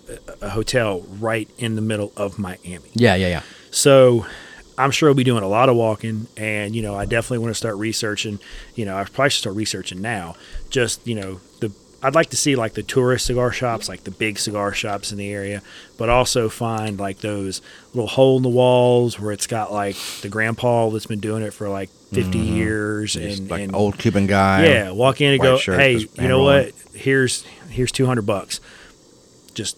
[0.41, 2.89] a hotel right in the middle of Miami.
[2.93, 3.41] Yeah, yeah, yeah.
[3.71, 4.25] So
[4.79, 7.51] I'm sure we'll be doing a lot of walking, and you know, I definitely want
[7.51, 8.39] to start researching.
[8.75, 10.35] You know, I probably should start researching now.
[10.69, 14.11] Just you know, the I'd like to see like the tourist cigar shops, like the
[14.11, 15.61] big cigar shops in the area,
[15.97, 17.61] but also find like those
[17.93, 21.53] little hole in the walls where it's got like the grandpa that's been doing it
[21.53, 24.65] for like 50 years, Just and, like and old Cuban guy.
[24.65, 26.73] yeah, walk in and go, shirt, hey, you know what?
[26.93, 28.61] Here's here's 200 bucks.
[29.53, 29.77] Just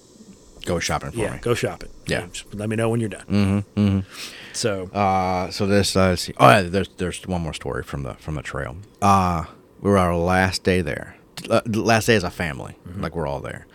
[0.66, 1.40] Go shopping for yeah, me.
[1.40, 1.90] go shopping.
[2.06, 2.28] Yeah.
[2.32, 3.26] Just let me know when you're done.
[3.26, 4.41] Mm-hmm, mm-hmm.
[4.54, 6.34] So Uh, so this, uh, see.
[6.38, 8.76] Oh, yeah, there's there's one more story from the from the trail.
[9.02, 9.46] Uh,
[9.82, 11.16] we were our last day there.
[11.50, 13.66] Uh, last day as a family, like we're all there.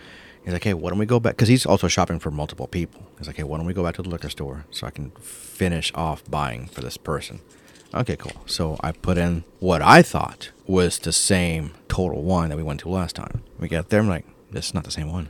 [0.43, 1.35] He's like, hey, why don't we go back?
[1.35, 3.05] Because he's also shopping for multiple people.
[3.17, 5.11] He's like, hey, why don't we go back to the liquor store so I can
[5.19, 7.41] finish off buying for this person?
[7.93, 8.31] Okay, cool.
[8.45, 12.79] So I put in what I thought was the same Total Wine that we went
[12.81, 13.43] to last time.
[13.59, 15.27] We get there, I'm like, this is not the same one.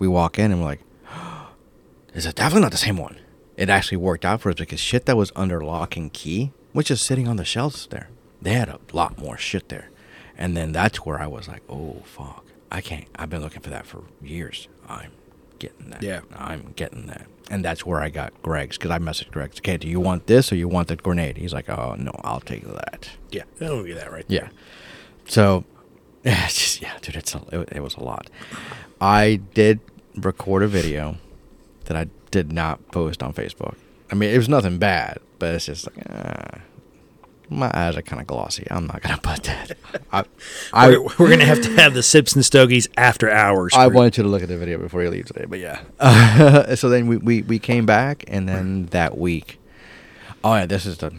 [0.00, 0.80] We walk in and we're like,
[2.14, 3.18] is it definitely not the same one?
[3.56, 6.86] It actually worked out for us because shit that was under lock and key was
[6.86, 8.08] just sitting on the shelves there.
[8.42, 9.90] They had a lot more shit there.
[10.36, 12.44] And then that's where I was like, oh, fuck.
[12.70, 13.06] I can't.
[13.16, 14.68] I've been looking for that for years.
[14.86, 15.12] I'm
[15.58, 16.02] getting that.
[16.02, 16.20] Yeah.
[16.34, 17.26] I'm getting that.
[17.50, 19.52] And that's where I got Greg's because I messaged Greg.
[19.56, 21.38] Okay, do you want this or you want the grenade?
[21.38, 23.10] He's like, oh, no, I'll take that.
[23.30, 24.24] yeah, that'll be that right.
[24.28, 24.48] Yeah.
[25.26, 25.64] So,
[26.24, 28.28] yeah, just, yeah, dude, it's a, it, it was a lot.
[29.00, 29.80] I did
[30.16, 31.16] record a video
[31.86, 33.76] that I did not post on Facebook.
[34.10, 36.58] I mean, it was nothing bad, but it's just like, uh,
[37.48, 38.66] my eyes are kind of glossy.
[38.70, 39.76] I'm not gonna put that.
[40.12, 40.24] I,
[40.72, 43.72] I, we're, we're gonna have to have the sips and stogies after hours.
[43.74, 46.74] I wanted you to look at the video before you leave today, but yeah.
[46.74, 49.58] so then we, we, we came back, and then that week,
[50.44, 51.12] oh yeah, this is the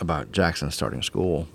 [0.00, 1.48] about Jackson starting school.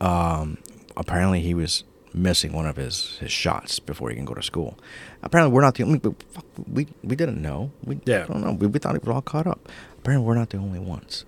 [0.00, 0.58] Um,
[0.96, 1.84] apparently he was
[2.14, 4.78] missing one of his, his shots before he can go to school.
[5.22, 5.98] Apparently we're not the only.
[5.98, 7.70] But fuck, we we didn't know.
[7.84, 8.26] We Yeah.
[8.26, 8.52] don't know.
[8.52, 9.68] We, we thought it was all caught up.
[9.98, 11.24] Apparently we're not the only ones.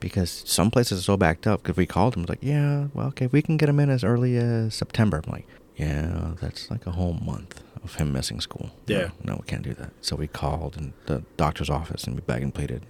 [0.00, 1.62] Because some places are so backed up.
[1.62, 4.36] Because we called them, like, yeah, well, okay, we can get him in as early
[4.36, 5.22] as September.
[5.24, 5.46] I'm like,
[5.76, 8.70] yeah, that's like a whole month of him missing school.
[8.88, 9.10] No, Yeah.
[9.22, 9.90] No, we can't do that.
[10.00, 12.84] So we called and the doctor's office and we begged and pleaded.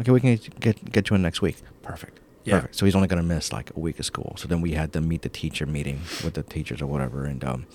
[0.00, 1.56] Okay, we can get get, get you in next week.
[1.82, 2.18] Perfect.
[2.44, 2.54] Yeah.
[2.60, 2.74] Perfect.
[2.76, 4.34] So he's only going to miss like a week of school.
[4.36, 7.42] So then we had to meet the teacher meeting with the teachers or whatever, and
[7.44, 7.66] um,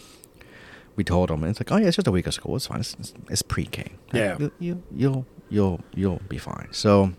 [0.95, 2.55] we told him, and it's like, oh yeah, it's just a week of school.
[2.55, 2.79] It's fine.
[2.81, 3.91] It's, it's, it's pre-K.
[4.13, 4.37] Yeah.
[4.39, 6.67] You, you you'll you'll you'll be fine.
[6.71, 7.13] So,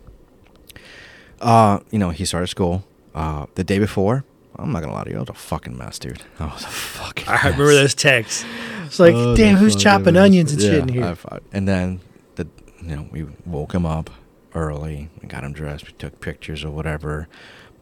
[1.41, 2.83] uh, you know, he started school.
[3.13, 4.25] Uh, the day before,
[4.57, 6.21] I'm not gonna lie to you, I was a fucking mess, dude.
[6.39, 7.27] I was a fucking.
[7.27, 7.75] I remember mess.
[7.75, 8.45] those texts.
[8.85, 11.17] It's like, Oh, damn, who's chopping onions and Yeah, shit in here?
[11.29, 11.39] I.
[11.51, 11.99] And then
[12.35, 12.47] the
[12.81, 14.09] you know we woke him up
[14.53, 15.87] early and got him dressed.
[15.87, 17.27] We took pictures or whatever.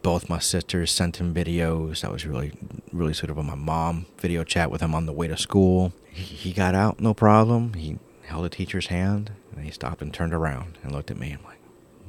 [0.03, 2.01] Both my sisters sent him videos.
[2.01, 2.51] That was really
[2.91, 3.47] really sweet of him.
[3.47, 5.93] My mom video chat with him on the way to school.
[6.11, 7.73] He, he got out no problem.
[7.73, 11.35] He held a teacher's hand and he stopped and turned around and looked at me.
[11.37, 11.59] I'm like,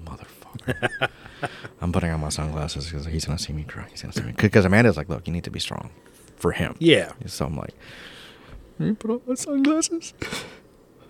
[0.05, 1.09] motherfucker.
[1.81, 3.87] I'm putting on my sunglasses because he's gonna see me cry.
[3.91, 5.91] He's gonna see me because Amanda's like, look, you need to be strong
[6.37, 6.75] for him.
[6.79, 7.13] Yeah.
[7.27, 7.75] So I'm like,
[8.99, 10.15] put on my sunglasses.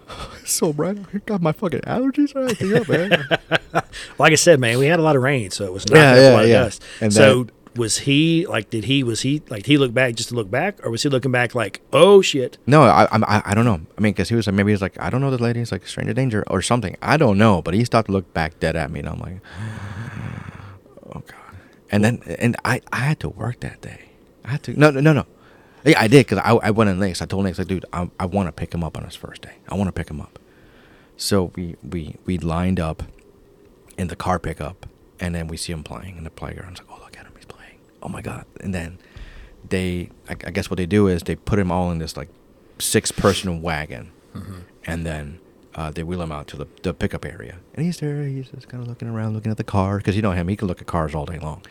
[0.45, 0.99] so bright.
[1.15, 3.83] I got my fucking allergies right here, man.
[4.19, 6.15] Like I said, man, we had a lot of rain, so it was not Yeah,
[6.15, 6.63] a yeah, of yeah.
[6.65, 6.83] dust.
[7.01, 8.71] And so was he like?
[8.71, 9.65] Did he was he like?
[9.65, 12.21] Did he look back just to look back, or was he looking back like, oh
[12.23, 12.57] shit?
[12.67, 13.81] no, I, I, I don't know.
[13.97, 15.59] I mean, because he was like, maybe he's like, I don't know this lady.
[15.61, 16.97] He's like, stranger danger or something.
[17.03, 17.63] I don't know.
[17.63, 19.37] But he stopped to look back dead at me, and I'm like,
[21.07, 21.57] oh god.
[21.91, 24.07] And then, and I, I had to work that day.
[24.45, 24.79] I had to.
[24.79, 25.27] No, no, no, no.
[25.85, 27.21] Yeah, I did because I, I went in Nick's.
[27.21, 29.43] I told Nick's like, dude, I, I want to pick him up on his first
[29.43, 29.57] day.
[29.69, 30.39] I want to pick him up.
[31.17, 33.03] So we we we lined up
[33.97, 34.87] in the car pickup,
[35.21, 36.73] and then we see him playing in the playground.
[36.73, 37.79] It's like, oh look at him, he's playing.
[38.03, 38.47] Oh my god!
[38.61, 38.99] And then
[39.69, 42.29] they, I, I guess what they do is they put him all in this like
[42.79, 44.11] six person wagon,
[44.87, 45.39] and then
[45.75, 47.59] uh, they wheel him out to the, the pickup area.
[47.75, 48.25] And he's there.
[48.25, 50.49] He's just kind of looking around, looking at the car because you know him.
[50.49, 51.63] He can look at cars all day long,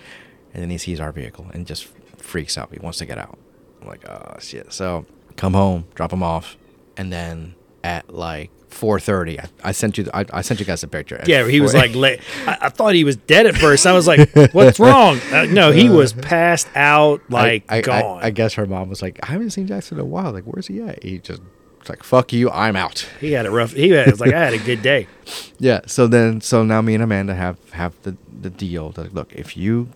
[0.53, 1.87] and then he sees our vehicle and just
[2.17, 2.69] freaks out.
[2.71, 3.37] He wants to get out.
[3.83, 4.71] I'm like, oh shit.
[4.73, 5.05] So
[5.35, 6.57] come home, drop him off,
[6.97, 10.09] and then at like 4:30, I, I sent you.
[10.13, 11.21] I, I sent you guys a picture.
[11.25, 12.21] Yeah, he was like, late.
[12.47, 13.85] I, I thought he was dead at first.
[13.85, 15.19] I was like, what's wrong?
[15.31, 18.19] Uh, no, he was passed out, like gone.
[18.23, 20.31] I, I guess her mom was like, I haven't seen Jackson in a while.
[20.31, 21.03] Like, where's he at?
[21.03, 21.41] He just
[21.89, 23.07] like, fuck you, I'm out.
[23.19, 23.73] he had a rough.
[23.73, 25.07] He had, was like, I had a good day.
[25.59, 25.79] Yeah.
[25.87, 29.55] So then, so now me and Amanda have have the the deal that look, if
[29.55, 29.89] you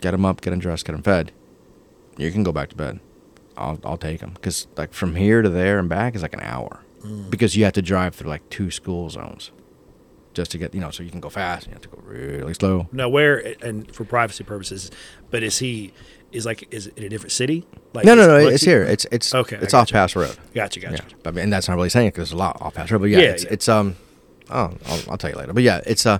[0.00, 1.32] get him up, get him dressed, get him fed,
[2.16, 3.00] you can go back to bed.
[3.60, 6.40] I'll I'll take them because like from here to there and back is like an
[6.42, 6.80] hour
[7.30, 9.50] because you have to drive through like two school zones
[10.34, 12.02] just to get you know so you can go fast and you have to go
[12.04, 12.88] really slow.
[12.92, 14.90] Now, where and for privacy purposes,
[15.30, 15.92] but is he
[16.32, 17.66] is like is it in a different city?
[17.94, 18.36] Like No, no, no.
[18.36, 18.82] It's he- here.
[18.82, 19.94] It's it's Okay, It's off gotcha.
[19.94, 20.36] Pass Road.
[20.54, 21.02] Gotcha, gotcha.
[21.08, 22.74] Yeah, but I mean, and that's not really saying it because there's a lot off
[22.74, 23.00] Pass Road.
[23.00, 23.50] But yeah, Yeah, it's, yeah.
[23.52, 23.96] it's um,
[24.50, 25.52] oh, I'll, I'll tell you later.
[25.52, 26.18] But yeah, it's uh,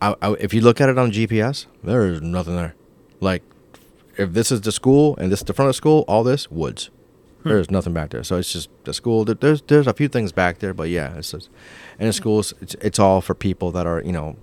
[0.00, 2.74] I, I, if you look at it on GPS, there is nothing there.
[3.20, 3.42] Like,
[4.18, 6.90] if this is the school and this is the front of school, all this woods.
[7.42, 7.48] Hmm.
[7.50, 8.22] There's nothing back there.
[8.22, 9.24] So it's just the school.
[9.24, 11.48] There's there's a few things back there, but yeah, it's just,
[11.98, 14.36] and the schools it's it's all for people that are you know,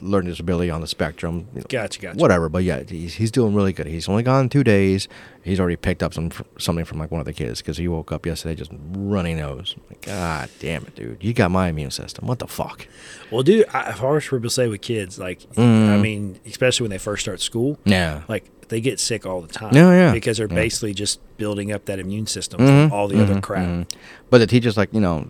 [0.00, 1.46] learning disability on the spectrum.
[1.54, 2.18] you know, Gotcha, gotcha.
[2.18, 3.86] Whatever, but yeah, he's, he's doing really good.
[3.86, 5.08] He's only gone two days.
[5.44, 8.10] He's already picked up some something from like one of the kids because he woke
[8.10, 9.76] up yesterday just runny nose.
[9.88, 11.22] Like, God damn it, dude!
[11.22, 12.26] You got my immune system.
[12.26, 12.88] What the fuck?
[13.30, 15.90] Well, dude, I, I've heard people say with kids, like, Mm.
[15.90, 19.48] I mean, especially when they first start school, Yeah, like they get sick all the
[19.52, 19.74] time.
[19.74, 20.12] Yeah, yeah.
[20.12, 20.54] Because they're Yeah.
[20.54, 23.66] basically just building up that immune system Mhm, from all the other mhm, crap.
[23.68, 23.86] mhm.
[24.30, 25.26] But the teacher's like, you know,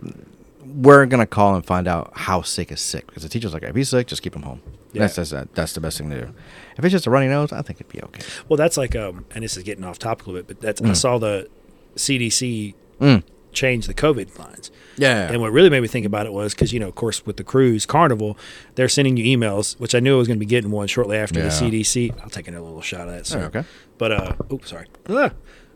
[0.65, 3.75] we're gonna call and find out how sick is sick because the teacher's like, if
[3.75, 4.61] he's sick, just keep him home.
[4.93, 5.01] Yeah.
[5.07, 6.33] That's, that's that's the best thing to do.
[6.77, 8.21] If it's just a runny nose, I think it'd be okay.
[8.49, 10.81] Well, that's like, um, and this is getting off topic a little bit, but that's
[10.81, 10.95] I Mm.
[10.95, 11.47] saw the
[11.95, 13.23] CDC Mm.
[13.51, 14.71] Change the COVID lines.
[14.97, 17.23] Yeah, And what really made me think about it was because, you know, of course,
[17.25, 18.35] with the cruise carnival,
[18.75, 21.17] they're sending you emails, which I knew I was going to be getting one shortly
[21.17, 22.19] after the CDC.
[22.23, 23.27] I'll take another little shot of that.
[23.27, 23.43] Sir.
[23.45, 23.63] okay.
[23.99, 24.87] But, uh, oops, sorry.
[25.07, 25.31] Ah.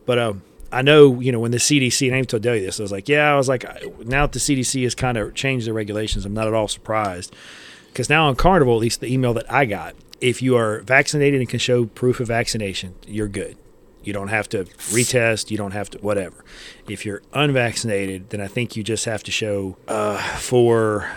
[0.08, 0.42] But, um,
[0.72, 2.92] I know, you know, when the CDC, and I even told Delia this, I was
[2.92, 3.64] like, yeah, I was like,
[4.06, 7.36] now that the CDC has kind of changed the regulations, I'm not at all surprised.
[7.88, 11.42] Because now on Carnival, at least the email that I got, if you are vaccinated
[11.42, 13.58] and can show proof of vaccination, you're good.
[14.04, 14.64] You don't have to
[14.94, 15.52] retest.
[15.52, 16.44] You don't have to whatever.
[16.90, 21.10] If you're unvaccinated, then I think you just have to show uh, for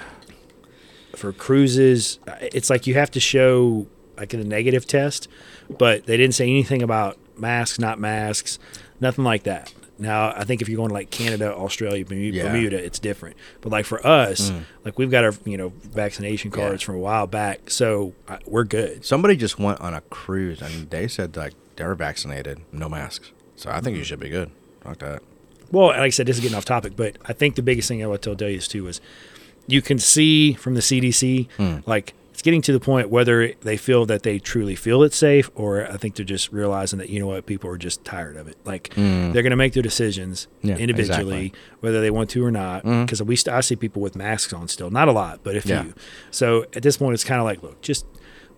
[1.17, 2.19] for cruises.
[2.29, 3.87] uh, It's like you have to show
[4.17, 5.29] like a negative test,
[5.79, 8.59] but they didn't say anything about masks, not masks,
[9.01, 9.73] nothing like that.
[9.99, 12.43] Now I think if you're going to like Canada, Australia, Bermuda, Yeah.
[12.49, 13.37] Bermuda, it's different.
[13.61, 14.53] But like for us,
[14.85, 16.87] like we've got our you know vaccination cards Yeah.
[16.87, 19.05] from a while back, so uh, we're good.
[19.05, 23.31] Somebody just went on a cruise and they said like they were vaccinated, no masks.
[23.57, 24.51] So I think you should be good.
[24.83, 25.23] Fuck that.
[25.71, 28.03] Well, like I said, this is getting off topic, but I think the biggest thing
[28.03, 29.01] I would tell Delius too is
[29.67, 31.79] you can see from the CDC, hmm.
[31.87, 35.51] like it's getting to the point whether they feel that they truly feel it's safe,
[35.55, 38.49] or I think they're just realizing that you know what people are just tired of
[38.49, 38.57] it.
[38.65, 39.33] Like hmm.
[39.33, 41.53] they're going to make their decisions Yeah, individually, exactly.
[41.81, 42.83] whether they want to or not.
[42.83, 43.03] Hmm.
[43.03, 45.61] Because we st- I see people with masks on still, not a lot, but a
[45.61, 45.75] few.
[45.75, 45.85] Yeah.
[46.31, 48.05] So at this point, it's kind of like, look, just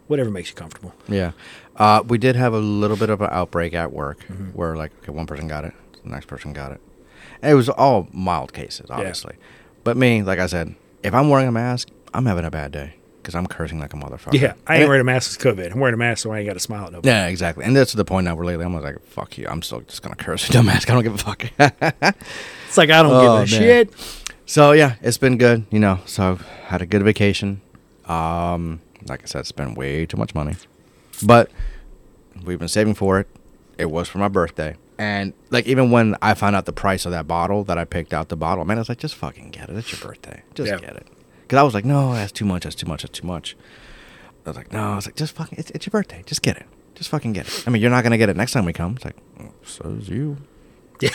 [0.07, 0.95] whatever makes you comfortable.
[1.09, 1.33] Yeah.
[1.77, 4.47] Uh, we did have a little bit of an outbreak at work Mm-hmm.
[4.57, 5.75] where, like, okay, one person got it,
[6.05, 6.81] the next person got it.
[7.43, 9.37] And it was all mild cases, obviously.
[9.85, 12.95] But me, like I said, if I'm wearing a mask, I'm having a bad day
[13.23, 14.41] because I'm cursing like a motherfucker.
[14.41, 15.73] Yeah, I And ain't it- wearing a mask with COVID.
[15.73, 17.09] I'm wearing a mask so I ain't got to smile at nobody.
[17.09, 17.65] Yeah, exactly.
[17.65, 19.47] And that's the point now where lately I'm like, fuck you.
[19.49, 20.89] I'm still just going to curse with no mask.
[20.91, 21.45] I don't give a fuck.
[22.69, 23.47] It's like I don't Oh, give a man.
[23.47, 24.25] shit.
[24.47, 25.67] So yeah, it's been good.
[25.71, 27.61] You know, so I've had a good vacation.
[28.07, 30.55] Um, like I said, spent way too much money,
[31.23, 31.51] but
[32.45, 33.29] we've been saving for it.
[33.79, 37.13] It was for my birthday, and like even when I found out the price of
[37.13, 39.69] that bottle that I picked out the bottle, man, I was like, just fucking get
[39.69, 39.77] it.
[39.77, 40.43] It's your birthday.
[40.55, 40.79] Just Yeah.
[40.79, 41.07] get it.
[41.43, 42.65] Because I was like, no, that's too much.
[42.65, 43.03] That's too much.
[43.03, 43.57] That's too much.
[44.45, 44.81] I was like, no.
[44.93, 45.59] I was like, just fucking.
[45.59, 46.23] It's, it's your birthday.
[46.27, 46.67] Just get it.
[46.95, 47.65] Just fucking get it.
[47.67, 48.95] I mean, you're not gonna get it next time we come.
[48.97, 50.39] It's like, oh, so is you.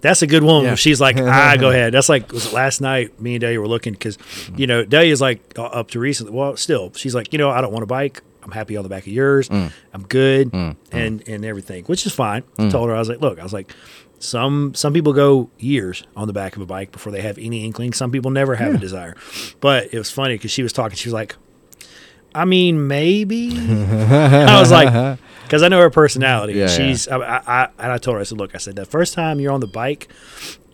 [0.00, 0.64] That's a good one.
[0.64, 0.74] Yeah.
[0.74, 1.92] She's like, ah, go ahead.
[1.94, 3.20] That's like was it last night.
[3.20, 4.18] Me and Delia were looking because,
[4.56, 6.32] you know, Delia's like uh, up to recently.
[6.32, 8.22] Well, still, she's like, you know, I don't want a bike.
[8.46, 9.48] I'm happy on the back of yours.
[9.48, 9.72] Mm.
[9.92, 10.70] I'm good, mm.
[10.70, 10.76] Mm.
[10.92, 12.44] and and everything, which is fine.
[12.58, 12.70] I mm.
[12.70, 13.74] told her I was like, look, I was like,
[14.18, 17.64] some some people go years on the back of a bike before they have any
[17.64, 17.92] inkling.
[17.92, 19.16] Some people never have a desire.
[19.60, 20.96] But it was funny because she was talking.
[20.96, 21.36] She was like,
[22.34, 23.50] I mean, maybe.
[23.58, 26.54] I was like, because I know her personality.
[26.54, 28.84] Yeah, She's, I, I, I, and I told her, I said, look, I said, the
[28.84, 30.08] first time you're on the bike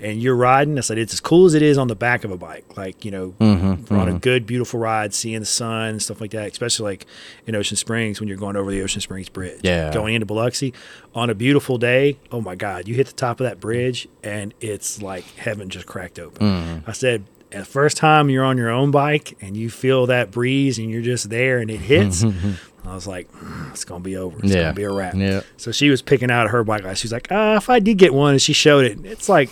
[0.01, 2.31] and you're riding, I said, it's as cool as it is on the back of
[2.31, 2.77] a bike.
[2.77, 6.51] Like, you know, Mm-hmm, on a good, beautiful ride, seeing the sun stuff like that,
[6.51, 7.07] especially like
[7.47, 9.61] in Ocean Springs when you're going over the Ocean Springs Bridge.
[9.63, 9.93] Yeah.
[9.93, 10.73] Going into Biloxi
[11.15, 12.19] on a beautiful day.
[12.33, 12.89] Oh my God.
[12.89, 16.47] You hit the top of that bridge and it's like heaven just cracked open.
[16.47, 16.91] Mm-hmm.
[16.91, 20.79] I said, the first time you're on your own bike and you feel that breeze
[20.79, 22.25] and you're just there and it hits,
[22.85, 24.39] I was like, "Mm, it's gonna be over.
[24.41, 24.63] It's Yeah.
[24.63, 25.15] gonna be a wrap.
[25.15, 25.43] Yeah.
[25.57, 26.83] So she was picking out her bike.
[26.97, 28.99] She's like, uh, if I did get one, and she showed it.
[29.05, 29.51] It's like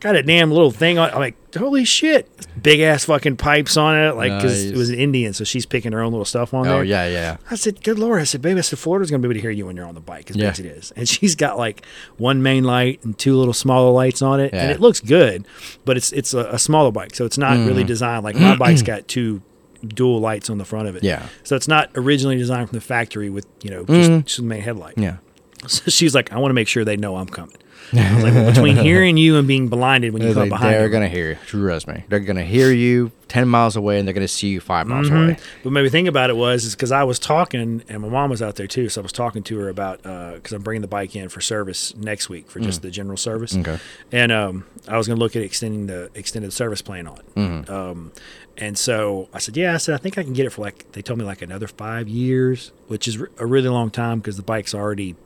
[0.00, 1.10] got a damn little thing on.
[1.10, 2.30] I'm like, holy shit,
[2.62, 5.90] big ass fucking pipes on it, like because it was an Indian, so she's picking
[5.90, 6.78] her own little stuff on Oh there.
[6.78, 7.36] Oh yeah, yeah.
[7.50, 8.20] I said, good lord.
[8.20, 9.86] I said, baby, I said, Florida's going to be able to hear you when you're
[9.86, 10.44] on the bike as Yeah.
[10.44, 10.92] big as it is.
[10.94, 11.84] And she's got like
[12.16, 14.54] one main light and two little smaller lights on it.
[14.54, 15.48] And it looks good,
[15.84, 17.16] but it's it's a, a smaller bike.
[17.16, 17.88] So it's not really Mm.
[17.88, 19.42] designed like my bike's got two
[19.86, 21.02] dual lights on the front of it.
[21.04, 21.26] Yeah.
[21.44, 24.62] So it's not originally designed from the factory with, you know, just, just the main
[24.62, 24.96] headlight.
[24.96, 25.02] Mm.
[25.02, 25.16] Yeah.
[25.66, 27.56] So she's like, I want to make sure they know I'm coming.
[27.92, 30.74] I was like, well, between hearing you and being blinded when you come like, behind
[30.74, 31.36] they're gonna hear you.
[31.46, 32.04] Trust me.
[32.08, 35.24] They're gonna hear you ten miles away, and they're gonna see you five miles Mhm.
[35.24, 35.36] away.
[35.64, 38.40] But maybe think about it was is because I was talking and my mom was
[38.42, 41.16] out there too, so I was talking to her about because I'm bringing the bike
[41.16, 43.54] in for service next week for just the general service.
[43.54, 43.60] Mm.
[43.66, 43.78] Okay.
[44.12, 47.34] And um, I was going to look at extending the extended service plan on it.
[47.34, 47.72] Mm-hmm.
[47.72, 48.12] Um,
[48.58, 50.92] and so I said, yeah, I said I think I can get it for like
[50.92, 54.42] they told me like another five years, which is a really long time because the
[54.42, 55.16] bike's already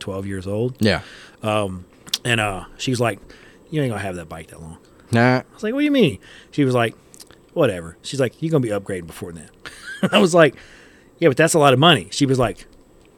[0.00, 0.76] 12 years old.
[0.80, 1.02] Yeah.
[1.42, 1.86] Um,
[2.24, 3.18] and uh, she was like,
[3.70, 4.78] you ain't gonna have that bike that long.
[5.12, 5.38] Nah.
[5.38, 6.18] I was like, what do you mean?
[6.50, 6.94] She was like,
[7.52, 7.96] whatever.
[8.02, 9.50] She's like, you're going to be upgrading before then.
[10.12, 10.56] I was like,
[11.18, 12.08] yeah, but that's a lot of money.
[12.10, 12.66] She was like,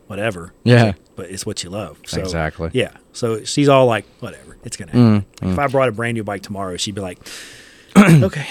[0.07, 0.53] whatever.
[0.65, 0.85] Yeah.
[0.85, 2.01] like, but it's what you love.
[2.07, 2.71] So, Exactly.
[2.73, 2.97] Yeah.
[3.13, 4.57] So she's all like, whatever.
[4.65, 5.21] It's going to happen.
[5.21, 5.63] Mm, like, If mm.
[5.63, 7.19] I brought a brand new bike tomorrow, she'd be like,
[7.97, 8.47] okay.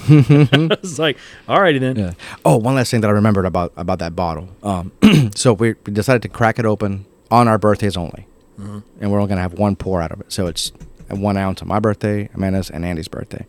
[0.08, 1.16] I was like,
[1.48, 1.96] all righty then.
[1.96, 2.12] Yeah.
[2.44, 4.48] Oh, one last thing that I remembered about about that bottle.
[4.62, 4.92] Um,
[5.34, 8.26] so we, we decided to crack it open on our birthdays only,
[8.58, 10.32] and we're only gonna have one pour out of it.
[10.32, 10.72] So it's
[11.08, 13.46] one ounce on my birthday, Amanda's, and Andy's birthday.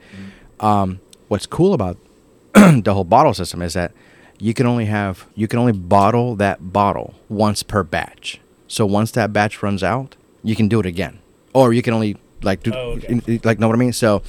[0.59, 1.97] Um, what's cool about
[2.53, 3.91] the whole bottle system is that
[4.39, 8.39] you can only have you can only bottle that bottle once per batch.
[8.67, 11.19] So once that batch runs out, you can do it again,
[11.53, 13.39] or you can only like do Oh, okay.
[13.43, 13.93] like know what I mean.
[13.93, 14.21] So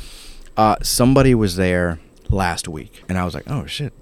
[0.56, 1.98] uh, somebody was there
[2.30, 3.92] last week, and I was like, "Oh shit!"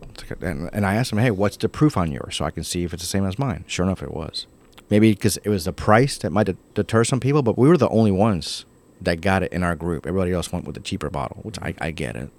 [0.41, 2.93] And, I asked him, "Hey, what's the proof on yours, so I can see if
[2.93, 4.47] it's the same as mine?" Sure enough, it was.
[4.91, 7.89] Maybe because it was the price that might deter some people, but we were the
[7.89, 8.65] only ones
[9.01, 10.07] that got it in our group.
[10.07, 12.31] Everybody else went with the cheaper bottle, which I, I get it.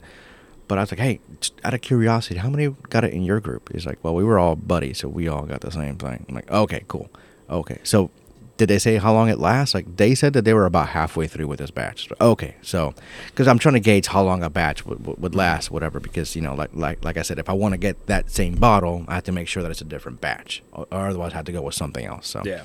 [0.68, 1.20] But I was like, "Hey,
[1.64, 4.40] out of curiosity, how many got it in your group?" He's like, "Well, we were
[4.40, 7.10] all buddies, so we all got the same thing." I'm like, "Okay, cool,
[7.50, 8.10] okay." So
[8.58, 9.74] did they say how long it lasts?
[9.76, 12.08] Like they said that they were about halfway through with this batch.
[12.22, 12.94] Okay, so
[13.28, 16.00] because I'm trying to gauge how long a batch would, would, would last, whatever.
[16.00, 18.56] Because you know, like like like I said, if I want to get that same
[18.56, 21.36] bottle, I have to make sure that it's a different batch, or, or otherwise I
[21.36, 22.28] have to go with something else.
[22.28, 22.64] So Yeah.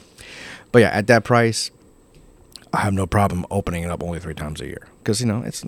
[0.73, 1.71] but yeah, at that price,
[2.73, 5.43] I have no problem opening it up only three times a year because you know
[5.43, 5.65] it's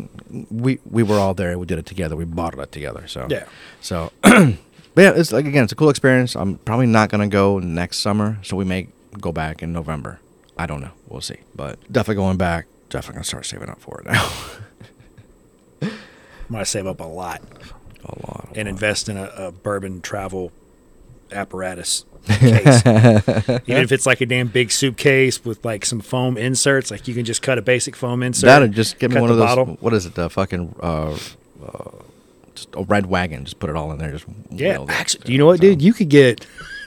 [0.50, 3.08] we we were all there, we did it together, we bottled it together.
[3.08, 3.46] So Yeah.
[3.80, 4.12] so.
[4.22, 6.36] but yeah, it's like again, it's a cool experience.
[6.36, 8.86] I'm probably not gonna go next summer, so we may
[9.20, 10.20] go back in November.
[10.58, 10.92] I don't know.
[11.08, 11.38] We'll see.
[11.54, 12.66] But definitely going back.
[12.88, 14.30] Definitely gonna start saving up for it now.
[16.50, 17.40] I'm to save up a lot
[18.04, 18.44] a lot.
[18.54, 18.66] a and lot.
[18.66, 20.52] invest in a, a bourbon travel
[21.30, 22.86] apparatus case.
[22.86, 27.14] Even if it's like a damn big suitcase with like some foam inserts, like you
[27.14, 28.46] can just cut a basic foam insert.
[28.46, 29.46] That'll just get me one of those.
[29.46, 29.66] bottle.
[29.80, 30.14] What is it?
[30.14, 31.16] The fucking uh,
[31.66, 31.90] uh,
[32.54, 33.44] just a red wagon.
[33.44, 34.12] Just put it all in there.
[34.12, 35.82] Just Yeah, actually, you know what, dude?
[35.82, 36.46] You could get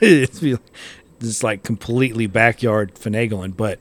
[1.20, 3.78] it's like completely backyard finagling, but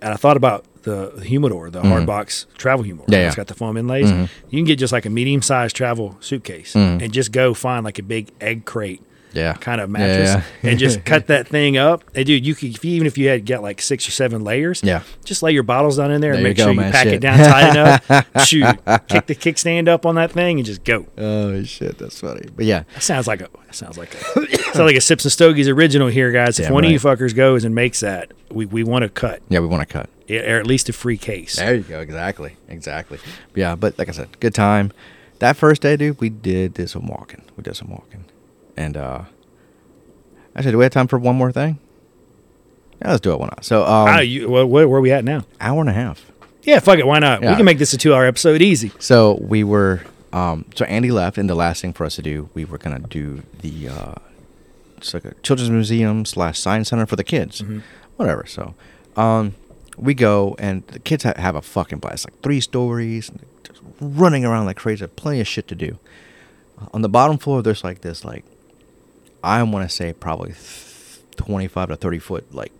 [0.00, 3.06] and I thought about the, humidor, the hard box travel humidor.
[3.06, 3.12] Mm-hmm.
[3.14, 3.40] Yeah, it's yeah.
[3.40, 4.10] got the foam inlays.
[4.10, 4.28] Mhm.
[4.50, 7.02] You can get just like a medium sized travel suitcase Mhm.
[7.02, 9.00] and just go find like a big egg crate
[9.32, 9.54] Yeah.
[9.54, 10.70] kind of mattress yeah.
[10.70, 12.04] and just cut that thing up.
[12.14, 14.44] And dude, you could if you, even if you had got like six or seven
[14.44, 15.02] layers, Yeah.
[15.24, 17.04] just lay your bottles down in there, and There you make go, sure you pack
[17.04, 17.14] Shit.
[17.14, 18.28] it down tight enough.
[18.46, 18.66] Shoot,
[19.08, 21.06] kick the kickstand up on that thing and just go.
[21.18, 22.48] Oh shit, that's funny.
[22.54, 24.18] But yeah, That sounds like a that sounds like a
[24.72, 26.58] sounds like a Sips and Stogies original here, guys.
[26.60, 29.60] If one of you fuckers goes and makes that, we, we want to cut yeah,
[29.60, 30.10] we want to cut.
[30.30, 31.56] or at least a free case.
[31.56, 32.00] There you go.
[32.00, 32.56] Exactly.
[32.68, 33.18] Exactly.
[33.54, 34.92] Yeah, but like I said, good time.
[35.38, 37.42] That first day, dude, we did did some walking.
[37.56, 38.24] We did some walking,
[38.76, 39.22] and uh
[40.56, 41.78] actually, do we have time for one more thing?
[43.00, 43.40] Yeah, let's do it.
[43.40, 43.64] Why not?
[43.64, 45.44] So, um, Ah, you, where, where, are we at now?
[45.60, 46.30] hour and a half.
[46.62, 47.06] Yeah, fuck it.
[47.06, 47.40] Why not?
[47.40, 48.92] We can make this a two-hour episode easy.
[49.00, 52.48] So we were, um, so Andy left, and the last thing for us to do,
[52.54, 54.14] we were gonna do the, uh,
[54.98, 57.82] it's like a children's museum slash science center for the kids, Mhm.
[58.16, 58.44] whatever.
[58.46, 58.74] So,
[59.16, 59.54] um,
[59.96, 63.80] we go, and the kids ha- have a fucking blast, like three stories, and just
[64.00, 65.98] running around like crazy, plenty of shit to do.
[66.94, 68.44] On the bottom floor, there's like this, like,
[69.42, 70.54] I want to say probably
[71.36, 72.72] 25 to 30 foot, like,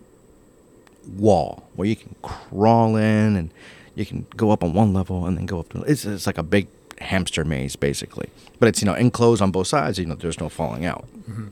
[1.17, 3.49] wall where you can crawl in and
[3.95, 6.37] you can go up on one level and then go up to it's, it's like
[6.37, 6.67] a big
[6.99, 8.29] hamster maze basically.
[8.59, 11.05] But it's you know enclosed on both sides you know there's no falling out.
[11.29, 11.49] Mhm.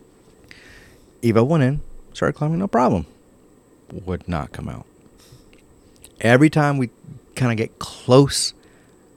[1.21, 1.81] eva went in
[2.13, 3.05] started climbing no problem.
[3.91, 4.85] Would not come out.
[6.21, 6.89] Every time we
[7.35, 8.53] kind of get close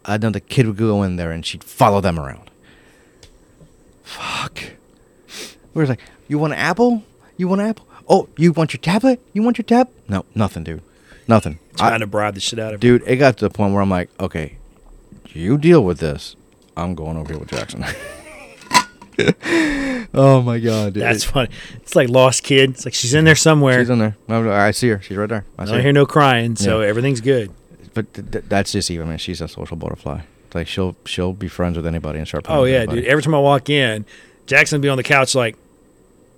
[0.04, 2.50] i know the kid would go in there and she'd follow them around.
[4.02, 4.64] Fuck
[5.74, 7.02] we were like you want an apple
[7.36, 10.64] you want an apple oh you want your tablet you want your tab no nothing
[10.64, 10.82] dude
[11.28, 12.80] nothing I- Trying to bribe the shit out of her.
[12.80, 14.56] dude it got to the point where i'm like okay
[15.28, 16.36] you deal with this
[16.76, 17.84] i'm going over here with jackson
[20.14, 21.02] oh my god dude.
[21.02, 21.48] That's funny.
[21.76, 22.70] It's like lost kid.
[22.70, 23.80] It's like she's in there somewhere.
[23.80, 25.92] she's in there i see her she's right there i I see don't her hear
[25.92, 26.88] no crying, so Yeah.
[26.88, 27.50] everything's good.
[27.94, 30.96] but th- th- that's just even I man she's a social butterfly It's like she'll
[31.06, 33.02] she'll be friends with anybody and start Oh yeah, anybody.
[33.02, 33.10] dude.
[33.10, 34.04] Every time I walk in,
[34.46, 35.56] Jackson be on the couch like,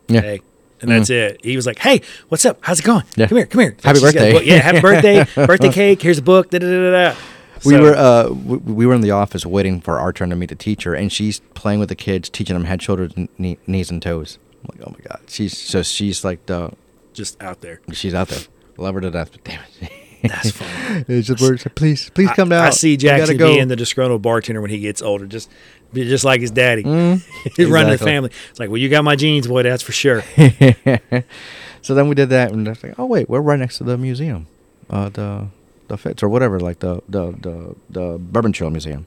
[0.08, 0.40] yeah "Hey,"
[0.80, 1.40] and that's it.
[1.44, 2.58] He was like, "Hey, what's up?
[2.60, 3.04] How's it going?
[3.16, 3.26] Yeah.
[3.26, 3.76] Come here, come here.
[3.82, 4.44] Happy She's got a birthday.
[4.46, 5.24] Yeah, happy birthday.
[5.46, 6.02] birthday cake.
[6.02, 6.50] Here's a book.
[6.50, 7.18] Da, da, da, da, da.
[7.64, 10.50] We were uh we, we were in the office waiting for our turn to meet
[10.50, 14.02] the teacher, and she's playing with the kids, teaching them head, shoulders, knee, knees, and
[14.02, 14.38] toes.
[14.62, 16.72] I'm like, oh my god, she's so she's like the
[17.14, 17.80] just out there.
[17.92, 18.40] she's out there,
[18.76, 19.32] love her to death.
[19.32, 19.90] But damn it,
[20.22, 21.22] That's funny.
[21.22, 21.74] just.
[21.74, 22.66] Please, please come I, down.
[22.66, 23.54] I see Jackson go.
[23.54, 25.50] being the disgruntled bartender when he gets older, just
[25.94, 26.82] just like his daddy.
[26.96, 27.22] Mm,
[27.56, 28.30] He's running the family.
[28.50, 29.62] It's like, well, you got my genes, boy.
[29.62, 30.22] That's for sure.
[31.82, 33.96] so then we did that, and it's like, oh wait, we're right next to the
[33.98, 34.46] museum,
[34.90, 35.46] uh, the
[35.88, 39.06] the Fitz or whatever, like the the the the Bourbon Trail Museum.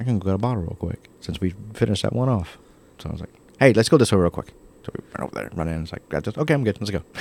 [0.00, 2.58] I can go get a bottle real quick since we finished that one off.
[2.98, 4.52] So I was like, hey, let's go this way real quick.
[4.84, 5.82] So we run over there, run in.
[5.82, 6.38] It's like, this.
[6.38, 6.78] Okay, I'm good.
[6.80, 7.02] Let's go.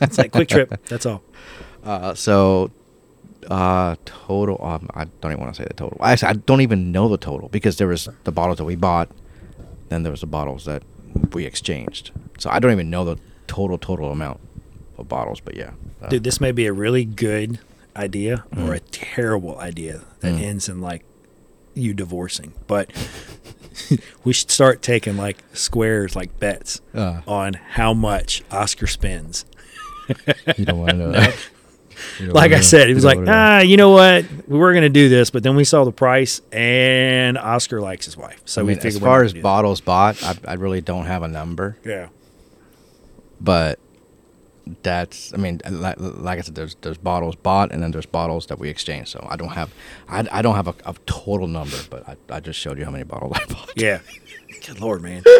[0.00, 0.72] It's like quick trip.
[0.86, 1.22] That's all.
[1.84, 2.70] Uh, so,
[3.50, 4.58] uh, total.
[4.64, 5.98] Um, I don't even want to say the total.
[6.04, 9.10] Actually, I don't even know the total because there was the bottles that we bought,
[9.88, 10.82] then there was the bottles that
[11.32, 12.10] we exchanged.
[12.38, 14.40] So I don't even know the total total amount
[14.98, 15.40] of bottles.
[15.40, 15.72] But yeah,
[16.02, 17.58] uh, Dude, this may be a really good
[17.96, 18.76] idea or Mm.
[18.76, 20.40] a terrible idea that Mm.
[20.42, 21.04] ends in like
[21.74, 22.52] you divorcing.
[22.66, 22.90] But
[24.24, 27.20] we should start taking like squares, like bets Uh.
[27.26, 29.44] on how much Oscar spends.
[30.56, 31.12] you don't want to know.
[31.12, 31.36] that.
[32.18, 34.24] You don't Like I said, he was like, ah, you know what?
[34.48, 38.04] We were going to do this, but then we saw the price and Oscar likes
[38.06, 38.40] his wife.
[38.44, 41.06] So I we mean, figured as far as gonna bottles bought, I, I really don't
[41.06, 41.76] have a number.
[41.84, 42.08] Yeah.
[43.40, 43.78] but
[44.82, 45.34] that's.
[45.34, 48.58] I mean, like, like I said, there's there's bottles bought, and then there's bottles that
[48.58, 49.08] we exchange.
[49.08, 49.70] So I don't have,
[50.08, 52.90] I, I don't have a, a total number, but I, I just showed you how
[52.90, 53.72] many bottles I bought.
[53.76, 53.98] Yeah.
[54.66, 55.22] Good Lord, man.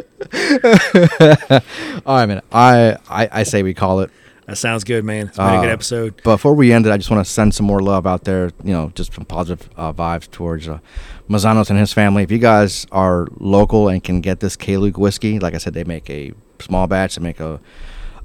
[2.05, 2.43] All right, man.
[2.53, 4.11] I, I I say we call it.
[4.47, 5.29] That sounds good, man.
[5.29, 6.23] It's been a good Uh, episode.
[6.23, 8.51] Before we end it, I just want to send some more love out there.
[8.63, 10.81] You know, just some positive uh, vibes towards uh,
[11.29, 12.23] Mazzanos and his family.
[12.23, 15.85] If you guys are local and can get this K whiskey, like I said, they
[15.85, 17.17] make a small batch.
[17.17, 17.61] They make a,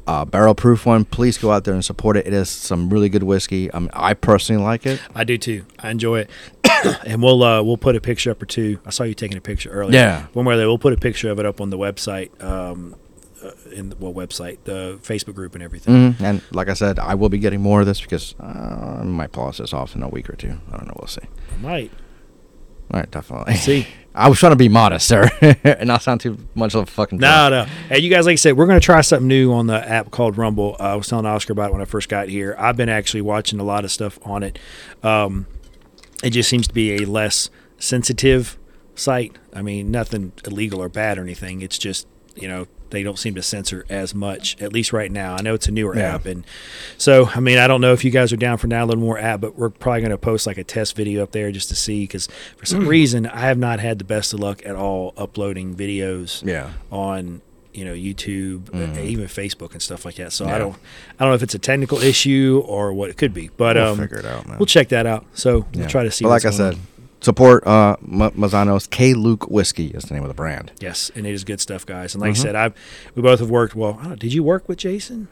[0.07, 1.05] uh barrel proof one.
[1.05, 2.25] Please go out there and support it.
[2.25, 3.71] It is some really good whiskey.
[3.71, 4.99] I, I personally like it.
[5.13, 5.65] I do too.
[5.77, 6.29] I enjoy it.
[7.05, 8.79] and we'll uh, we'll put a picture up or two.
[8.85, 9.93] I saw you taking a picture earlier.
[9.99, 10.25] Yeah.
[10.33, 12.41] One where we'll put a picture of it up on the website.
[12.43, 12.95] Um,
[13.43, 16.13] uh, in the well, website, the Facebook group, and everything.
[16.13, 16.21] Mhm.
[16.21, 19.31] And like I said, I will be getting more of this because uh, I might
[19.31, 20.57] polish this off in a week or two.
[20.71, 20.93] I don't know.
[20.99, 21.21] We'll see.
[21.61, 21.91] Might
[22.91, 23.55] All right, definitely.
[23.55, 23.87] see.
[24.15, 25.29] I was trying to be modest, sir,
[25.63, 27.19] and not sound too much of a fucking.
[27.19, 27.63] No, no.
[27.87, 30.09] Hey, you guys, like I said, we're going to try something new on the app
[30.11, 30.75] called Rumble.
[30.79, 32.55] Uh, I was telling Oscar about it when I first got here.
[32.57, 34.57] I've been actually watching a lot of stuff on it.
[35.03, 35.45] Um,
[36.23, 38.57] it just seems to be a less sensitive
[38.95, 39.37] site.
[39.53, 41.61] I mean, nothing illegal or bad or anything.
[41.61, 45.35] It's just, you know, they don't seem to censor as much, at least right now.
[45.35, 46.15] I know it's a newer Yeah.
[46.15, 46.25] app.
[46.25, 46.45] And
[46.97, 49.41] so, I mean, I don't know if you guys are down for downloading more app,
[49.41, 52.03] but we're probably going to post like a test video up there just to see
[52.03, 55.75] because for some reason, I have not had the best of luck at all uploading
[55.75, 56.71] videos Yeah.
[56.91, 57.41] on
[57.71, 59.05] you know YouTube, uh, Mhm.
[59.05, 60.33] even Facebook and stuff like that.
[60.33, 60.55] So Yeah.
[60.55, 60.73] I don't,
[61.19, 63.85] I don't know if it's a technical issue or what it could be, but We'll
[63.89, 64.57] um, figure it out, man.
[64.57, 65.25] we'll check that out.
[65.35, 65.81] So Yeah.
[65.81, 66.25] we'll try to see.
[66.25, 66.79] But like I said, on.
[67.21, 68.89] Support uh, M- Mazzanos.
[68.89, 70.71] K Luke whiskey is the name of the brand.
[70.79, 72.13] yes, and it is good stuff, guys.
[72.15, 72.39] And like Mhm.
[72.39, 72.73] I said, I've
[73.15, 73.75] we both have worked.
[73.75, 75.27] Well, I know, did you work with Jason?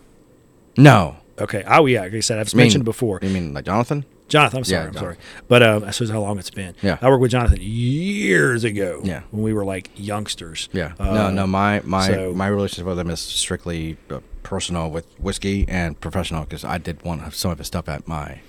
[0.76, 1.64] No, Okay.
[1.68, 3.20] Oh yeah, like I said, I've mean- mentioned before.
[3.22, 4.06] you mean like Jonathan?
[4.28, 5.16] Jonathan, I'm sorry, Yeah, I'm sorry,
[5.48, 6.74] but um, that shows how long it's been.
[6.82, 6.98] Yeah.
[7.02, 9.00] I worked with Jonathan years ago.
[9.04, 9.22] Yeah.
[9.32, 10.68] when we were like youngsters.
[10.74, 10.94] Yeah.
[11.00, 11.48] Uh, no, no.
[11.48, 16.42] My my so- my relationship with him is strictly uh, personal with whiskey and professional
[16.44, 18.40] because I did one of some of his stuff at my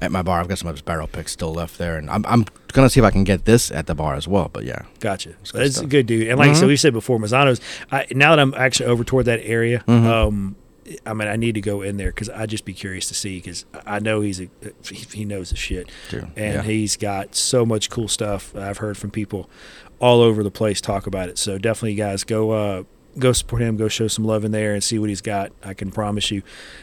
[0.00, 0.40] at my bar.
[0.40, 3.00] I've got some of his barrel picks still left there, and I'm I'm gonna see
[3.00, 4.48] if I can get this at the bar as well.
[4.52, 5.30] But yeah, Gotcha.
[5.30, 6.28] good That's a good dude.
[6.28, 7.60] And like I said, we said before, Mazzano's.
[7.90, 10.04] I, now that I'm actually over toward that area, Mhm.
[10.06, 10.56] um,
[11.04, 13.36] I mean, I need to go in there because I'd just be curious to see
[13.38, 14.48] because I know he's a
[14.88, 16.62] he he knows the shit, Dude, and yeah.
[16.62, 18.56] he's got so much cool stuff.
[18.56, 19.50] I've heard from people
[19.98, 21.36] all over the place talk about it.
[21.38, 22.82] So definitely, guys, go uh,
[23.18, 23.76] go support him.
[23.76, 25.52] Go show some love in there and see what he's got.
[25.64, 26.42] I can promise you,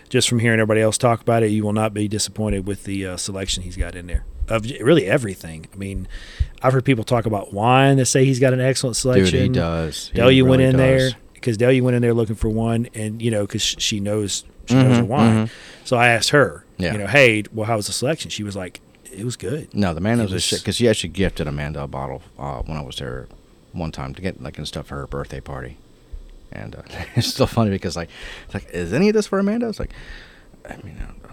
[0.10, 3.06] just from hearing everybody else talk about it, you will not be disappointed with the
[3.06, 5.66] uh, selection he's got in there of really everything.
[5.74, 6.07] I mean,
[6.62, 9.32] I've heard people talk about wine that say he's got an excellent selection.
[9.32, 10.10] dude, he does.
[10.10, 11.16] He Delia went really in there does.
[11.34, 14.74] because Delia went in there looking for one, and you know, because she knows she
[14.76, 15.48] knows her Mhm, wine.
[15.48, 15.49] mhm.
[15.84, 16.94] So I asked her, Yeah.
[16.94, 18.32] you know, hey, well, how was the selection?
[18.32, 18.82] She was like,
[19.12, 19.72] it was good.
[19.74, 22.76] No, the man knows his shit because she actually gifted Amanda a bottle uh, when
[22.78, 23.28] I was there
[23.74, 25.78] one time to get like and stuff for her birthday party,
[26.56, 26.82] and uh,
[27.15, 28.10] it's still funny because like,
[28.45, 29.68] it's like, is any of this for Amanda?
[29.68, 29.91] It's like,
[30.68, 31.32] I mean, I'll,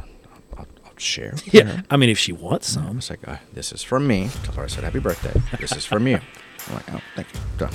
[0.58, 1.34] I'll, I'll share.
[1.46, 1.84] Yeah, her.
[1.90, 4.30] I mean, if she wants some, It's like, uh, this is from me.
[4.44, 5.40] Tell her I said happy birthday.
[5.58, 6.20] This is from you.
[6.68, 7.40] I'm like, oh, thank you.
[7.58, 7.72] Done.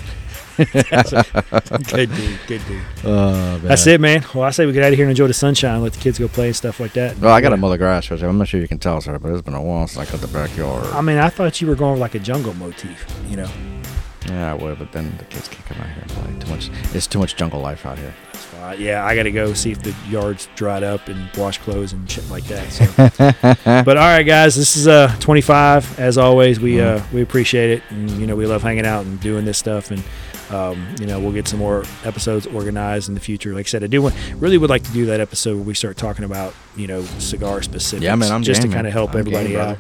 [1.92, 2.82] good dude, good dude.
[3.04, 4.24] Oh, That's it, man.
[4.34, 6.18] Well, I say we get out of here and enjoy the sunshine, let the kids
[6.18, 7.18] go play and stuff like that.
[7.20, 8.10] Well, I got a mow the grass.
[8.10, 10.22] I'm not sure you can tell, sir, but it's been a while since I cut
[10.22, 10.86] the backyard.
[10.94, 13.50] I mean, I thought you were going with like a jungle motif, you know.
[14.28, 16.40] Yeah, I would, but then the kids can't come out here and play.
[16.40, 16.70] Too much.
[16.94, 18.14] It's too much jungle life out here.
[18.34, 18.82] Fine.
[18.82, 22.10] Yeah, I got to go see if the yard's dried up and wash clothes and
[22.10, 22.72] shit like that.
[22.72, 22.86] So.
[23.84, 26.00] but all right, guys, this is uh 25.
[26.00, 29.20] As always, we uh we appreciate it, and you know we love hanging out and
[29.22, 30.04] doing this stuff, and
[30.52, 33.54] um, you know we'll get some more episodes organized in the future.
[33.54, 35.74] Like I said, I do want really would like to do that episode where we
[35.74, 38.04] start talking about you know cigar specifics.
[38.04, 39.78] Yeah, man, I'm just game, to kind of help I'm everybody game, out.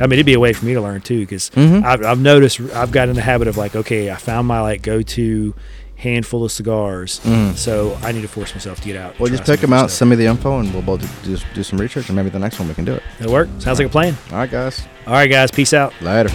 [0.00, 1.84] I mean, it'd be a way for me to learn too, because Mhm.
[1.84, 4.82] I've, I've noticed I've got in the habit of like, okay, I found my like
[4.82, 5.54] go to
[5.96, 7.54] handful of cigars, Mm.
[7.56, 9.18] so I need to force myself to get out.
[9.18, 9.92] Well, just pick them out, stuff.
[9.92, 12.58] send me the info, and we'll both do, do some research, and maybe the next
[12.58, 13.02] one we can do it.
[13.18, 13.48] It'll work.
[13.60, 14.14] Sounds like a plan.
[14.30, 14.86] All right, guys.
[15.06, 15.50] All right, guys.
[15.50, 15.94] Peace out.
[16.02, 16.28] Later.